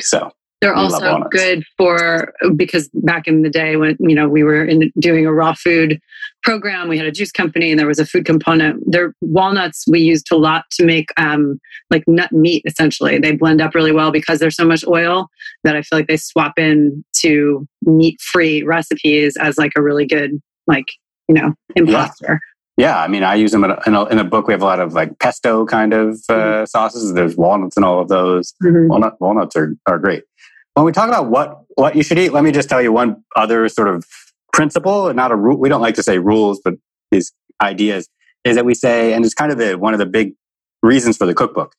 so 0.00 0.30
They're 0.60 0.74
also 0.74 1.24
good 1.30 1.64
for 1.76 2.32
because 2.56 2.88
back 2.94 3.26
in 3.26 3.42
the 3.42 3.50
day 3.50 3.76
when 3.76 3.96
you 4.00 4.14
know 4.14 4.28
we 4.28 4.42
were 4.42 4.64
in 4.64 4.92
doing 4.98 5.26
a 5.26 5.32
raw 5.32 5.54
food 5.54 6.00
program, 6.42 6.88
we 6.88 6.98
had 6.98 7.06
a 7.06 7.12
juice 7.12 7.32
company 7.32 7.70
and 7.70 7.78
there 7.78 7.86
was 7.86 7.98
a 7.98 8.06
food 8.06 8.24
component. 8.24 8.82
Their 8.90 9.14
walnuts 9.20 9.84
we 9.88 10.00
used 10.00 10.30
a 10.32 10.36
lot 10.36 10.64
to 10.72 10.84
make 10.84 11.08
um, 11.16 11.60
like 11.90 12.04
nut 12.06 12.32
meat. 12.32 12.62
Essentially, 12.66 13.18
they 13.18 13.32
blend 13.32 13.60
up 13.60 13.74
really 13.74 13.92
well 13.92 14.10
because 14.10 14.38
there's 14.38 14.56
so 14.56 14.64
much 14.64 14.84
oil 14.86 15.28
that 15.64 15.76
I 15.76 15.82
feel 15.82 15.98
like 15.98 16.08
they 16.08 16.16
swap 16.16 16.58
in 16.58 17.04
to 17.18 17.66
meat 17.82 18.20
free 18.20 18.62
recipes 18.62 19.36
as 19.36 19.58
like 19.58 19.72
a 19.76 19.82
really 19.82 20.06
good 20.06 20.40
like 20.66 20.92
you 21.28 21.34
know 21.34 21.54
imposter. 21.76 22.40
Yeah, 22.78 22.98
I 22.98 23.06
mean, 23.06 23.22
I 23.22 23.34
use 23.34 23.52
them 23.52 23.64
in 23.64 23.70
a, 23.70 24.06
in 24.06 24.18
a, 24.18 24.24
book. 24.24 24.46
We 24.46 24.54
have 24.54 24.62
a 24.62 24.64
lot 24.64 24.80
of 24.80 24.94
like 24.94 25.18
pesto 25.18 25.66
kind 25.66 25.92
of 25.92 26.18
uh, 26.30 26.64
sauces. 26.64 27.12
There's 27.12 27.36
walnuts 27.36 27.76
in 27.76 27.84
all 27.84 28.00
of 28.00 28.08
those. 28.08 28.54
Mhm. 28.62 28.88
Walnut 28.88 29.20
walnuts 29.20 29.54
are, 29.56 29.76
are 29.86 29.98
great. 29.98 30.24
When 30.72 30.86
we 30.86 30.92
talk 30.92 31.06
about 31.06 31.28
what 31.28 31.64
what 31.74 31.94
you 31.94 32.02
should 32.02 32.18
eat, 32.18 32.32
let 32.32 32.44
me 32.44 32.50
just 32.50 32.70
tell 32.70 32.80
you 32.80 32.90
one 32.90 33.22
other 33.36 33.68
sort 33.68 33.88
of 33.88 34.06
principle, 34.52 35.08
and 35.08 35.16
not 35.16 35.32
a 35.32 35.36
rule. 35.36 35.58
We 35.58 35.68
don't 35.68 35.80
like 35.80 35.94
to 35.96 36.02
say 36.02 36.18
rules, 36.18 36.60
but 36.64 36.74
these 37.10 37.32
ideas 37.60 38.08
is 38.44 38.56
that 38.56 38.64
we 38.64 38.74
say, 38.74 39.12
and 39.12 39.24
it's 39.24 39.34
kind 39.34 39.52
of 39.52 39.58
the 39.58 39.74
one 39.78 39.94
of 39.94 39.98
the 39.98 40.06
big 40.06 40.34
reasons 40.82 41.16
for 41.16 41.26
the 41.26 41.34
cookbook 41.34 41.74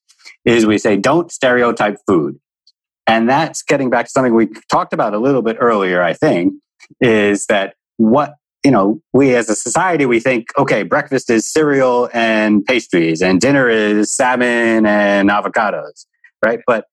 is 0.45 0.65
we 0.65 0.77
say 0.77 0.95
don't 0.95 1.31
stereotype 1.31 1.97
food, 2.07 2.39
and 3.07 3.29
that's 3.29 3.61
getting 3.63 3.89
back 3.89 4.05
to 4.05 4.11
something 4.11 4.33
we 4.33 4.47
talked 4.71 4.93
about 4.93 5.13
a 5.13 5.19
little 5.19 5.41
bit 5.41 5.57
earlier. 5.59 6.01
I 6.01 6.13
think 6.13 6.53
is 7.01 7.45
that 7.47 7.75
what 7.97 8.35
you 8.63 8.71
know 8.71 9.01
we 9.13 9.35
as 9.35 9.49
a 9.49 9.55
society 9.55 10.05
we 10.05 10.19
think 10.19 10.47
okay 10.57 10.83
breakfast 10.83 11.29
is 11.29 11.51
cereal 11.51 12.09
and 12.13 12.65
pastries 12.65 13.21
and 13.21 13.39
dinner 13.39 13.69
is 13.69 14.13
salmon 14.13 14.85
and 14.85 15.29
avocados 15.29 16.05
right 16.43 16.59
but 16.65 16.85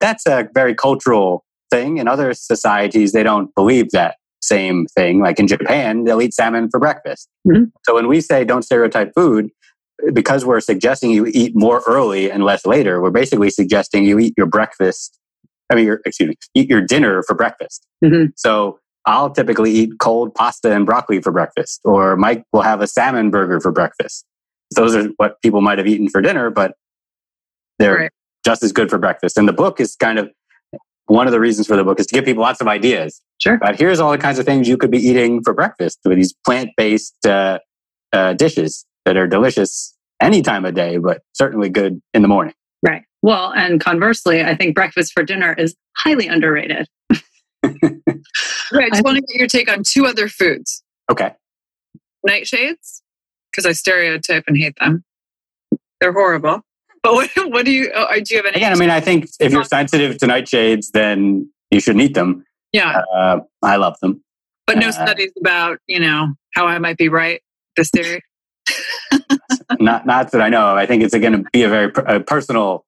that's 0.00 0.26
a 0.26 0.48
very 0.54 0.74
cultural 0.74 1.44
thing 1.70 1.98
in 1.98 2.08
other 2.08 2.34
societies 2.34 3.12
they 3.12 3.22
don't 3.22 3.54
believe 3.54 3.90
that 3.90 4.16
same 4.40 4.86
thing 4.86 5.20
like 5.20 5.38
in 5.38 5.46
japan 5.46 6.04
they'll 6.04 6.20
eat 6.22 6.34
salmon 6.34 6.68
for 6.70 6.78
breakfast 6.78 7.28
Mhm. 7.46 7.70
so 7.84 7.94
when 7.94 8.06
we 8.08 8.20
say 8.20 8.44
don't 8.44 8.62
stereotype 8.62 9.12
food 9.14 9.50
because 10.12 10.44
we're 10.44 10.60
suggesting 10.60 11.10
you 11.10 11.26
eat 11.26 11.52
more 11.56 11.82
early 11.86 12.30
and 12.30 12.44
less 12.44 12.66
later 12.66 13.00
we're 13.00 13.10
basically 13.10 13.50
suggesting 13.50 14.04
you 14.04 14.18
eat 14.18 14.34
your 14.36 14.46
breakfast 14.46 15.18
i 15.70 15.74
mean 15.74 15.86
your, 15.86 16.00
excuse 16.04 16.28
me 16.28 16.36
eat 16.54 16.68
your 16.68 16.80
dinner 16.80 17.22
for 17.22 17.34
breakfast 17.34 17.86
Mhm. 18.04 18.32
so 18.36 18.78
I'll 19.08 19.30
typically 19.30 19.70
eat 19.70 19.90
cold 20.00 20.34
pasta 20.34 20.72
and 20.74 20.84
broccoli 20.84 21.20
for 21.22 21.30
breakfast, 21.30 21.80
or 21.84 22.16
Mike 22.16 22.42
will 22.52 22.62
have 22.62 22.80
a 22.80 22.88
salmon 22.88 23.30
burger 23.30 23.60
for 23.60 23.70
breakfast. 23.70 24.24
Those 24.74 24.96
are 24.96 25.04
what 25.16 25.40
people 25.42 25.60
might 25.60 25.78
have 25.78 25.86
eaten 25.86 26.08
for 26.08 26.20
dinner, 26.20 26.50
but 26.50 26.74
they're 27.78 27.94
Right. 27.94 28.10
just 28.44 28.64
as 28.64 28.72
good 28.72 28.90
for 28.90 28.98
breakfast. 28.98 29.38
And 29.38 29.46
the 29.46 29.52
book 29.52 29.78
is 29.80 29.94
kind 29.94 30.18
of 30.18 30.28
one 31.06 31.28
of 31.28 31.32
the 31.32 31.38
reasons 31.38 31.68
for 31.68 31.76
the 31.76 31.84
book 31.84 32.00
is 32.00 32.06
to 32.08 32.14
give 32.16 32.24
people 32.24 32.42
lots 32.42 32.60
of 32.60 32.66
ideas. 32.66 33.22
Sure. 33.38 33.58
But 33.58 33.78
here's 33.78 34.00
all 34.00 34.10
the 34.10 34.18
kinds 34.18 34.38
of 34.38 34.46
things 34.46 34.68
you 34.68 34.76
could 34.76 34.90
be 34.90 34.98
eating 34.98 35.42
for 35.42 35.52
breakfast 35.52 35.98
with 36.04 36.16
these 36.16 36.34
plant 36.44 36.70
based 36.76 37.26
uh, 37.26 37.58
uh, 38.12 38.32
dishes 38.34 38.86
that 39.04 39.16
are 39.16 39.26
delicious 39.26 39.94
any 40.20 40.40
time 40.42 40.64
of 40.64 40.74
day, 40.74 40.96
but 40.96 41.22
certainly 41.34 41.68
good 41.68 42.00
in 42.14 42.22
the 42.22 42.28
morning. 42.28 42.54
Right. 42.82 43.02
Well, 43.22 43.52
and 43.52 43.80
conversely, 43.80 44.42
I 44.42 44.54
think 44.54 44.74
breakfast 44.74 45.12
for 45.12 45.22
dinner 45.22 45.52
is 45.52 45.74
highly 45.96 46.28
underrated. 46.28 46.86
Right, 48.72 48.86
I 48.86 48.96
just 48.96 49.04
want 49.04 49.16
to 49.16 49.22
get 49.22 49.36
your 49.36 49.46
take 49.46 49.70
on 49.70 49.82
two 49.84 50.06
other 50.06 50.28
foods: 50.28 50.82
Okay. 51.10 51.32
nightshades, 52.28 53.00
because 53.50 53.64
I 53.64 53.72
stereotype 53.72 54.44
and 54.48 54.56
hate 54.56 54.74
them. 54.80 55.04
They're 56.00 56.12
horrible. 56.12 56.62
But 57.02 57.14
what, 57.14 57.30
what 57.52 57.64
do 57.64 57.70
you? 57.70 57.92
Oh, 57.94 58.08
do 58.12 58.22
you 58.34 58.38
have 58.38 58.46
any? 58.46 58.56
Again, 58.56 58.72
I 58.72 58.76
mean, 58.76 58.90
I 58.90 59.00
think 59.00 59.28
if 59.38 59.52
you're 59.52 59.62
sensitive 59.64 60.18
to 60.18 60.26
nightshades, 60.26 60.90
then 60.92 61.48
you 61.70 61.78
shouldn't 61.80 62.02
eat 62.02 62.14
them. 62.14 62.44
Yeah, 62.72 63.02
Uh, 63.14 63.40
I 63.62 63.76
love 63.76 63.96
them. 64.00 64.22
but 64.66 64.78
no 64.78 64.88
uh, 64.88 64.92
studies 64.92 65.32
about 65.40 65.78
you 65.86 66.00
know 66.00 66.34
how 66.54 66.66
I 66.66 66.78
might 66.78 66.96
be 66.96 67.08
right. 67.08 67.40
This 67.76 67.90
theory. 67.90 68.22
not 69.80 70.06
not 70.06 70.30
that 70.32 70.40
I 70.40 70.48
know. 70.48 70.68
of. 70.68 70.76
I 70.78 70.86
think 70.86 71.02
it's 71.02 71.16
going 71.16 71.32
to 71.32 71.44
be 71.52 71.62
a 71.62 71.68
very 71.68 71.92
a 72.06 72.20
personal, 72.20 72.84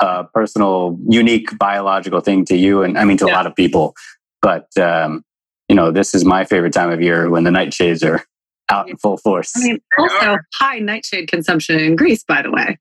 uh, 0.00 0.24
personal, 0.34 0.98
unique 1.08 1.58
biological 1.58 2.20
thing 2.20 2.44
to 2.46 2.56
you, 2.56 2.82
and 2.82 2.96
I 2.98 3.04
mean 3.04 3.16
to 3.18 3.26
a 3.26 3.32
lot 3.32 3.46
of 3.46 3.54
people. 3.54 3.94
But 4.42 4.66
um, 4.78 5.24
you 5.68 5.74
know, 5.76 5.90
this 5.90 6.14
is 6.14 6.24
my 6.24 6.44
favorite 6.44 6.72
time 6.72 6.90
of 6.90 7.00
year 7.00 7.28
when 7.30 7.44
the 7.44 7.50
nightshades 7.50 8.04
are 8.08 8.22
out 8.70 8.88
in 8.88 8.96
full 8.96 9.16
force. 9.18 9.52
I 9.56 9.60
mean, 9.60 9.80
also 9.98 10.38
high 10.54 10.78
nightshade 10.78 11.28
consumption 11.28 11.78
in 11.80 11.96
Greece, 11.96 12.22
by 12.24 12.42
the 12.42 12.50
way. 12.50 12.78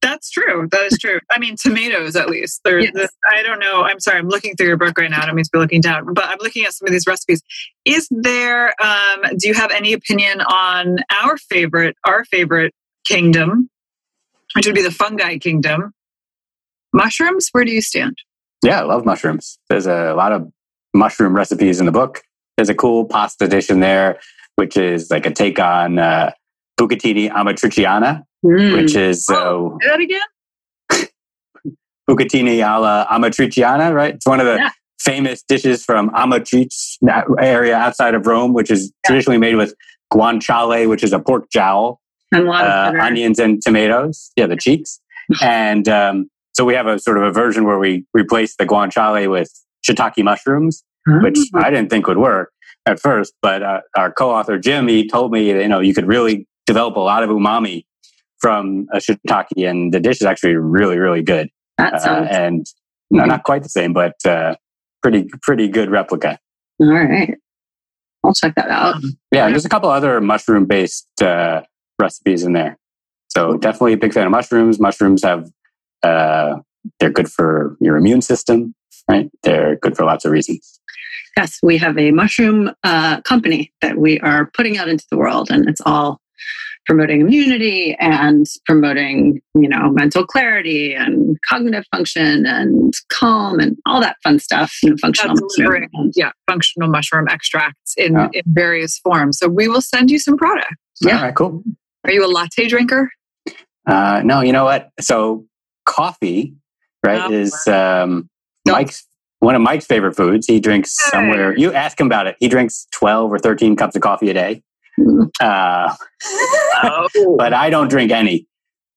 That's 0.00 0.30
true. 0.30 0.68
That 0.70 0.82
is 0.92 0.98
true. 0.98 1.18
I 1.30 1.38
mean, 1.40 1.56
tomatoes 1.56 2.14
at 2.14 2.28
least. 2.30 2.60
They're, 2.64 2.78
Yes. 2.80 2.92
the- 2.94 3.08
I 3.28 3.42
don't 3.42 3.58
know. 3.58 3.82
I'm 3.82 3.98
sorry. 3.98 4.18
I'm 4.18 4.28
looking 4.28 4.54
through 4.54 4.68
your 4.68 4.76
book 4.76 4.96
right 4.96 5.10
now. 5.10 5.22
I 5.22 5.26
don't 5.26 5.34
mean 5.34 5.44
to 5.44 5.50
be 5.52 5.58
looking 5.58 5.80
down, 5.80 6.14
but 6.14 6.24
I'm 6.24 6.38
looking 6.40 6.64
at 6.64 6.72
some 6.72 6.86
of 6.86 6.92
these 6.92 7.06
recipes. 7.06 7.42
Is 7.84 8.06
there? 8.10 8.68
Um, 8.80 9.22
do 9.36 9.48
you 9.48 9.54
have 9.54 9.70
any 9.72 9.92
opinion 9.92 10.40
on 10.42 10.98
our 11.22 11.36
favorite, 11.36 11.96
our 12.04 12.24
favorite 12.26 12.72
kingdom, 13.04 13.68
which 14.54 14.66
would 14.66 14.74
be 14.76 14.82
the 14.82 14.90
fungi 14.92 15.38
kingdom? 15.38 15.92
Mushrooms. 16.92 17.48
Where 17.52 17.64
do 17.64 17.72
you 17.72 17.82
stand? 17.82 18.16
yeah, 18.64 18.80
I 18.80 18.84
love 18.84 19.04
mushrooms. 19.04 19.58
There's 19.68 19.86
a 19.86 20.14
lot 20.14 20.32
of 20.32 20.48
mushroom 20.94 21.34
recipes 21.34 21.78
in 21.80 21.86
the 21.86 21.92
book. 21.92 22.22
There's 22.56 22.68
a 22.68 22.74
cool 22.74 23.04
pasta 23.04 23.46
dish 23.46 23.70
in 23.70 23.78
there, 23.80 24.18
which 24.56 24.76
is 24.76 25.10
like 25.10 25.26
a 25.26 25.30
take 25.30 25.60
on 25.60 25.98
uh, 25.98 26.32
bucatini 26.80 27.30
amatriciana, 27.30 28.24
Mm. 28.44 28.72
which 28.82 28.94
is 28.94 29.26
uh, 29.28 29.34
Oh, 29.36 29.78
say 29.82 29.88
that 29.88 30.00
again. 30.00 30.20
bucatini 32.08 32.62
alla 32.64 33.06
amatriciana, 33.10 33.92
right? 33.92 34.14
It's 34.14 34.26
one 34.26 34.40
of 34.40 34.46
the 34.46 34.56
Yeah. 34.56 34.70
famous 35.00 35.42
dishes 35.42 35.84
from 35.84 36.10
Amatrice 36.10 36.96
that 37.02 37.26
area 37.40 37.76
outside 37.76 38.14
of 38.14 38.26
Rome, 38.26 38.52
which 38.52 38.70
is 38.70 38.92
traditionally 39.06 39.38
made 39.38 39.56
with 39.56 39.74
guanciale, 40.12 40.88
which 40.88 41.02
is 41.02 41.12
a 41.12 41.18
pork 41.18 41.50
jowl, 41.50 42.00
and 42.32 42.44
a 42.46 42.50
lot 42.50 42.64
uh, 42.64 42.92
onions 43.00 43.38
and 43.38 43.60
tomatoes. 43.62 44.30
Yeah, 44.36 44.46
the 44.46 44.56
cheeks. 44.56 45.00
and 45.42 45.88
um, 45.88 46.30
so 46.54 46.64
we 46.64 46.74
have 46.74 46.86
a 46.86 46.98
sort 46.98 47.18
of 47.18 47.24
a 47.24 47.30
version 47.32 47.64
where 47.64 47.78
we 47.78 48.04
replace 48.14 48.56
the 48.56 48.66
guanciale 48.66 49.30
with 49.30 49.50
shiitake 49.86 50.22
mushrooms, 50.24 50.82
which 51.06 51.38
Oh. 51.54 51.60
I 51.60 51.70
didn't 51.70 51.90
think 51.90 52.06
would 52.06 52.18
work 52.18 52.52
at 52.86 52.98
first. 53.00 53.34
But 53.42 53.62
uh, 53.62 53.80
our 53.96 54.10
co-author 54.12 54.58
Jim, 54.58 54.88
he 54.88 55.06
told 55.08 55.32
me 55.32 55.48
you 55.48 55.68
know 55.68 55.80
you 55.80 55.94
could 55.94 56.06
really 56.06 56.46
develop 56.66 56.96
a 56.96 57.00
lot 57.00 57.22
of 57.22 57.30
umami 57.30 57.84
from 58.40 58.86
a 58.92 58.98
shiitake, 58.98 59.68
and 59.68 59.92
the 59.92 60.00
dish 60.00 60.20
is 60.20 60.26
actually 60.26 60.54
really, 60.54 60.98
really 60.98 61.22
good. 61.22 61.48
that 61.78 61.94
Uh, 61.94 61.98
sounds 61.98 62.28
and 62.30 62.66
no, 63.10 63.24
not 63.24 63.42
quite 63.44 63.62
the 63.62 63.68
same, 63.68 63.92
but 63.92 64.14
uh, 64.26 64.54
pretty 65.02 65.28
pretty 65.42 65.68
good 65.68 65.90
replica. 65.90 66.38
all 66.80 66.88
right. 66.92 67.34
I'll 68.24 68.34
check 68.34 68.54
that 68.56 68.68
out. 68.70 68.96
Yeah, 69.32 69.46
and 69.46 69.54
there's 69.54 69.64
a 69.64 69.68
couple 69.68 69.88
other 69.90 70.20
mushroom 70.20 70.66
based 70.66 71.08
uh, 71.22 71.62
recipes 72.00 72.42
in 72.42 72.52
there. 72.52 72.76
So 73.28 73.56
definitely 73.56 73.92
a 73.92 73.96
big 73.96 74.12
fan 74.12 74.26
of 74.26 74.32
mushrooms. 74.32 74.80
Mushrooms 74.80 75.22
have 75.22 75.48
uh, 76.02 76.56
they're 77.00 77.10
good 77.10 77.30
for 77.30 77.76
your 77.80 77.96
immune 77.96 78.20
system, 78.22 78.74
right? 79.08 79.30
They're 79.42 79.76
good 79.76 79.96
for 79.96 80.04
lots 80.04 80.24
of 80.24 80.32
reasons. 80.32 80.80
Yes, 81.36 81.58
we 81.62 81.78
have 81.78 81.96
a 81.96 82.10
mushroom 82.10 82.72
uh, 82.82 83.20
company 83.20 83.72
that 83.80 83.96
we 83.96 84.18
are 84.20 84.50
putting 84.54 84.76
out 84.78 84.88
into 84.88 85.04
the 85.10 85.16
world, 85.16 85.50
and 85.50 85.68
it's 85.68 85.80
all 85.86 86.20
promoting 86.88 87.20
immunity 87.20 87.94
and 88.00 88.46
promoting, 88.64 89.40
you 89.54 89.68
know, 89.68 89.90
mental 89.90 90.26
clarity 90.26 90.94
and 90.94 91.36
cognitive 91.48 91.84
function 91.94 92.46
and 92.46 92.94
calm 93.12 93.60
and 93.60 93.76
all 93.86 94.00
that 94.00 94.16
fun 94.24 94.38
stuff. 94.38 94.74
You 94.82 94.90
know, 94.90 94.96
functional 95.00 95.36
mushroom. 95.38 95.88
yeah, 96.16 96.32
functional 96.50 96.88
mushroom 96.88 97.28
extracts 97.28 97.92
in, 97.98 98.14
Yeah. 98.14 98.28
in 98.32 98.42
various 98.46 98.98
forms. 98.98 99.38
So 99.38 99.48
we 99.48 99.68
will 99.68 99.82
send 99.82 100.10
you 100.10 100.18
some 100.18 100.36
product. 100.38 100.72
Yeah. 101.02 101.16
All 101.18 101.22
right, 101.24 101.34
cool. 101.34 101.62
Are 102.04 102.12
you 102.12 102.24
a 102.24 102.26
latte 102.26 102.66
drinker? 102.66 103.10
Uh, 103.86 104.22
no, 104.24 104.40
you 104.40 104.52
know 104.52 104.64
what? 104.64 104.88
So 105.00 105.44
coffee, 105.84 106.54
right, 107.04 107.22
Oh. 107.26 107.32
is 107.32 107.54
um, 107.66 108.28
No. 108.66 108.72
Mike's 108.72 109.06
one 109.40 109.54
of 109.54 109.60
Mike's 109.62 109.86
favorite 109.86 110.16
foods. 110.16 110.46
He 110.46 110.58
drinks 110.58 110.96
Hey. 111.04 111.10
somewhere. 111.10 111.56
You 111.56 111.72
ask 111.72 112.00
him 112.00 112.06
about 112.06 112.26
it. 112.26 112.36
He 112.40 112.48
drinks 112.48 112.86
twelve 112.92 113.30
or 113.32 113.38
thirteen 113.38 113.76
cups 113.76 113.94
of 113.94 114.02
coffee 114.02 114.30
a 114.30 114.34
day. 114.34 114.62
Uh, 115.40 115.94
Oh, 116.82 117.36
but 117.38 117.52
I 117.52 117.70
don't 117.70 117.88
drink 117.88 118.10
any. 118.12 118.46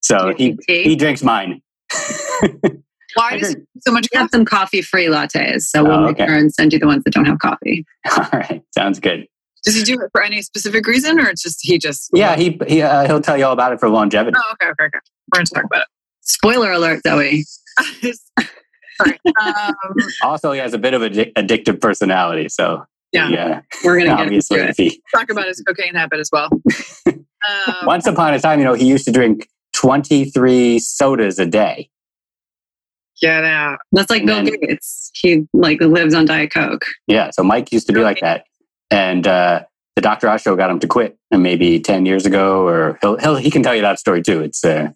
So 0.00 0.34
he 0.36 0.58
he 0.68 0.96
drinks 0.96 1.22
mine. 1.22 1.60
Why 3.14 3.36
does 3.38 3.50
he 3.50 3.56
so 3.80 3.92
much 3.92 4.08
We 4.12 4.18
have 4.18 4.30
some 4.32 4.44
coffee 4.44 4.82
free 4.82 5.06
lattes, 5.06 5.62
so 5.62 5.82
we'll 5.84 5.92
Oh, 5.92 6.06
make 6.06 6.16
okay. 6.16 6.26
sure 6.26 6.36
and 6.36 6.52
send 6.52 6.72
you 6.72 6.78
the 6.78 6.86
ones 6.86 7.04
that 7.04 7.12
don't 7.12 7.26
have 7.26 7.38
coffee. 7.38 7.84
All 8.16 8.26
right, 8.32 8.62
sounds 8.76 8.98
good. 9.00 9.26
Does 9.64 9.76
he 9.76 9.82
do 9.84 9.94
it 10.00 10.10
for 10.12 10.22
any 10.22 10.42
specific 10.42 10.86
reason, 10.86 11.20
or 11.20 11.28
it's 11.28 11.42
just 11.42 11.60
he 11.62 11.78
just? 11.78 12.10
Yeah, 12.12 12.34
he 12.36 12.58
he 12.66 12.82
uh, 12.82 13.06
he'll 13.06 13.20
tell 13.20 13.36
you 13.38 13.44
all 13.44 13.52
about 13.52 13.72
it 13.72 13.78
for 13.80 13.88
longevity. 13.88 14.36
Oh, 14.36 14.52
okay, 14.54 14.70
okay, 14.70 14.84
okay. 14.86 14.98
We're 15.32 15.38
gonna 15.38 15.46
talk 15.46 15.64
about 15.64 15.82
it. 15.82 15.88
Spoiler 16.22 16.72
alert, 16.72 17.02
Zoe. 17.06 17.44
Um, 19.00 19.94
Also, 20.22 20.52
he 20.52 20.58
has 20.60 20.74
a 20.74 20.78
bit 20.78 20.94
of 20.94 21.02
an 21.02 21.12
addic- 21.12 21.32
addictive 21.34 21.80
personality, 21.80 22.48
so 22.48 22.84
Yeah. 23.12 23.28
yeah, 23.28 23.60
We're 23.84 23.98
gonna 23.98 24.10
get 24.16 24.20
obviously, 24.20 24.58
into 24.60 24.70
it. 24.70 24.76
he 24.78 25.02
talk 25.14 25.30
about 25.30 25.46
his 25.46 25.60
cocaine 25.66 25.94
habit 25.94 26.20
as 26.20 26.30
well. 26.32 26.48
Um, 27.08 27.74
once 27.86 28.06
upon 28.06 28.32
a 28.34 28.38
time, 28.38 28.60
you 28.60 28.64
know, 28.64 28.74
he 28.74 28.86
used 28.86 29.04
to 29.06 29.10
drink 29.10 29.48
twenty 29.74 30.26
three 30.26 30.78
sodas 30.78 31.40
a 31.40 31.46
day. 31.46 31.90
get 33.20 33.42
out. 33.44 33.78
That's 33.90 34.10
like 34.10 34.24
Bill 34.24 34.38
And- 34.38 34.48
Gates. 34.60 35.10
He 35.14 35.46
like 35.52 35.80
lives 35.80 36.14
on 36.14 36.24
Diet 36.24 36.52
Coke. 36.54 36.84
Yeah, 37.08 37.30
so 37.30 37.42
Mike 37.42 37.72
used 37.72 37.88
to 37.88 37.92
be 37.92 38.00
like 38.00 38.20
that, 38.20 38.44
and 38.92 39.26
uh, 39.26 39.64
the 39.96 40.02
Dr. 40.02 40.28
Oz 40.28 40.42
show 40.42 40.54
got 40.54 40.70
him 40.70 40.78
to 40.80 40.86
quit, 40.86 41.18
and 41.32 41.42
maybe 41.42 41.80
ten 41.80 42.06
years 42.06 42.26
ago, 42.26 42.64
or 42.64 42.98
he'll, 43.00 43.16
he'll 43.18 43.34
he 43.36 43.50
can 43.50 43.64
tell 43.64 43.74
you 43.74 43.82
that 43.82 43.98
story 43.98 44.22
too. 44.22 44.40
It's 44.42 44.64
uh, 44.64 44.90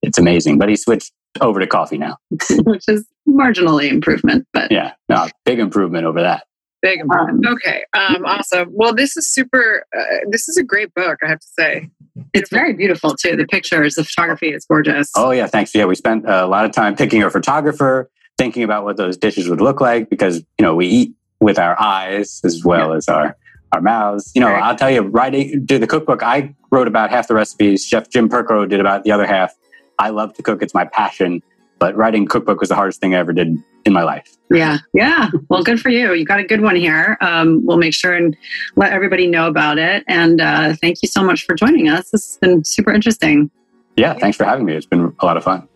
it's 0.00 0.16
amazing, 0.18 0.58
but 0.58 0.68
he 0.68 0.76
switched 0.76 1.12
over 1.40 1.58
to 1.58 1.66
coffee 1.66 1.98
now. 1.98 2.18
which 2.64 2.84
is 2.88 3.04
marginally 3.28 3.90
improvement, 3.90 4.46
but 4.52 4.70
Yeah, 4.70 4.92
no, 5.08 5.26
big 5.44 5.58
improvement 5.58 6.06
over 6.06 6.22
that. 6.22 6.44
Big 6.82 7.00
improvement. 7.00 7.46
Okay. 7.46 7.84
Um, 7.92 8.24
awesome. 8.24 8.68
Well, 8.72 8.94
this 8.94 9.16
is 9.16 9.28
super. 9.28 9.84
Uh, 9.96 10.02
this 10.30 10.48
is 10.48 10.56
a 10.56 10.62
great 10.64 10.94
book, 10.94 11.18
I 11.22 11.28
have 11.28 11.40
to 11.40 11.46
say. 11.46 11.90
it's 12.32 12.50
very 12.50 12.72
beautiful 12.72 13.14
too. 13.14 13.36
The 13.36 13.46
pictures, 13.46 13.94
the 13.96 14.04
photography 14.04 14.48
is 14.48 14.64
gorgeous. 14.64 15.10
Oh 15.16 15.30
yeah, 15.30 15.46
thanks. 15.46 15.74
Yeah, 15.74 15.84
we 15.84 15.94
spent 15.94 16.24
a 16.28 16.46
lot 16.46 16.64
of 16.64 16.72
time 16.72 16.96
picking 16.96 17.22
a 17.22 17.30
photographer, 17.30 18.10
thinking 18.38 18.62
about 18.62 18.84
what 18.84 18.96
those 18.96 19.16
dishes 19.16 19.48
would 19.48 19.60
look 19.60 19.80
like 19.80 20.08
because 20.10 20.38
you 20.58 20.62
know 20.64 20.74
we 20.74 20.86
eat 20.86 21.14
with 21.40 21.58
our 21.58 21.80
eyes 21.80 22.40
as 22.44 22.64
well 22.64 22.92
as 22.94 23.08
our 23.08 23.36
our 23.72 23.80
mouths. 23.80 24.32
You 24.34 24.40
know, 24.40 24.48
Right. 24.48 24.62
I'll 24.62 24.76
tell 24.76 24.90
you, 24.90 25.02
writing 25.02 25.64
do 25.66 25.78
the 25.78 25.86
cookbook. 25.86 26.22
I 26.22 26.54
wrote 26.72 26.88
about 26.88 27.10
half 27.10 27.28
the 27.28 27.34
recipes. 27.34 27.84
Chef 27.84 28.08
Jim 28.08 28.28
Perko 28.28 28.68
did 28.68 28.80
about 28.80 29.04
the 29.04 29.12
other 29.12 29.26
half. 29.26 29.54
I 29.98 30.08
love 30.10 30.32
to 30.34 30.42
cook; 30.42 30.62
it's 30.62 30.74
my 30.74 30.86
passion. 30.86 31.42
But 31.80 31.96
writing 31.96 32.26
cookbook 32.26 32.60
was 32.60 32.68
the 32.68 32.76
hardest 32.76 33.00
thing 33.00 33.14
I 33.14 33.18
ever 33.18 33.32
did 33.32 33.56
in 33.84 33.92
my 33.92 34.04
life. 34.04 34.36
Yeah, 34.50 34.78
yeah. 34.94 35.30
Well, 35.48 35.64
good 35.64 35.80
for 35.80 35.88
you. 35.88 36.12
You 36.12 36.24
got 36.24 36.38
a 36.38 36.44
good 36.44 36.60
one 36.60 36.76
here. 36.76 37.16
Um, 37.20 37.64
we'll 37.64 37.78
make 37.78 37.94
sure 37.94 38.14
and 38.14 38.36
let 38.76 38.92
everybody 38.92 39.26
know 39.26 39.48
about 39.48 39.78
it. 39.78 40.04
And 40.06 40.40
uh, 40.40 40.74
thank 40.74 40.98
you 41.02 41.08
so 41.08 41.24
much 41.24 41.44
for 41.46 41.54
joining 41.54 41.88
us. 41.88 42.10
This 42.10 42.28
has 42.28 42.38
been 42.38 42.64
super 42.64 42.92
interesting. 42.92 43.50
Yeah, 43.96 44.14
thanks 44.14 44.36
for 44.36 44.44
having 44.44 44.66
me. 44.66 44.74
It's 44.74 44.86
been 44.86 45.14
a 45.18 45.24
lot 45.24 45.36
of 45.36 45.42
fun. 45.42 45.66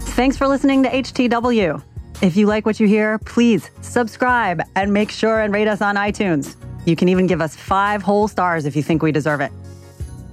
Thanks 0.00 0.36
for 0.36 0.48
listening 0.48 0.82
to 0.82 0.90
HTW. 0.90 1.80
If 2.20 2.36
you 2.36 2.46
like 2.46 2.66
what 2.66 2.80
you 2.80 2.88
hear, 2.88 3.18
please 3.20 3.70
subscribe 3.80 4.60
and 4.74 4.92
make 4.92 5.12
sure 5.12 5.40
and 5.40 5.54
rate 5.54 5.68
us 5.68 5.80
on 5.80 5.94
iTunes. 5.94 6.56
You 6.84 6.96
can 6.96 7.08
even 7.08 7.28
give 7.28 7.40
us 7.40 7.54
five 7.54 8.02
whole 8.02 8.26
stars 8.26 8.66
if 8.66 8.74
you 8.74 8.82
think 8.82 9.02
we 9.02 9.12
deserve 9.12 9.40
it. 9.40 9.52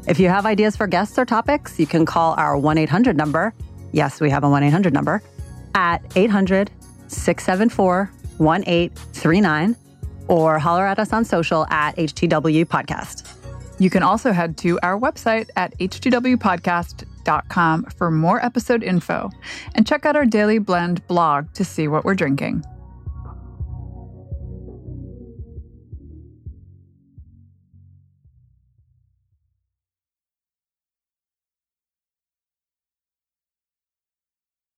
If 0.08 0.20
you 0.20 0.30
have 0.30 0.45
ideas 0.45 0.76
for 0.76 0.86
guests 0.86 1.18
or 1.18 1.26
topics, 1.26 1.80
you 1.80 1.88
can 1.88 2.06
call 2.06 2.36
our 2.38 2.56
1 2.58 2.78
800 2.78 3.18
number. 3.18 3.56
Yes, 3.91 4.22
we 4.22 4.30
have 4.30 4.43
a 4.43 4.49
1 4.49 4.62
800 4.64 4.93
number 4.93 5.24
at 5.74 6.03
800 6.16 6.70
674 7.08 8.12
1839 8.38 9.76
or 10.28 10.60
holler 10.60 10.86
at 10.86 10.99
us 10.99 11.12
on 11.14 11.26
social 11.26 11.66
at 11.70 11.95
HTW 11.95 12.66
Podcast. 12.66 13.32
You 13.80 13.89
can 13.89 14.03
also 14.03 14.32
head 14.32 14.58
to 14.60 14.80
our 14.82 14.99
website 14.99 15.49
at 15.56 15.76
htwpodcast.com 15.80 17.86
for 17.97 18.12
more 18.12 18.45
episode 18.45 18.84
info 18.84 19.32
and 19.74 19.88
check 19.88 20.06
out 20.06 20.16
our 20.16 20.26
Daily 20.26 20.60
Blend 20.60 21.06
blog 21.08 21.51
to 21.53 21.66
see 21.66 21.88
what 21.88 22.06
we're 22.06 22.16
drinking. 22.16 22.64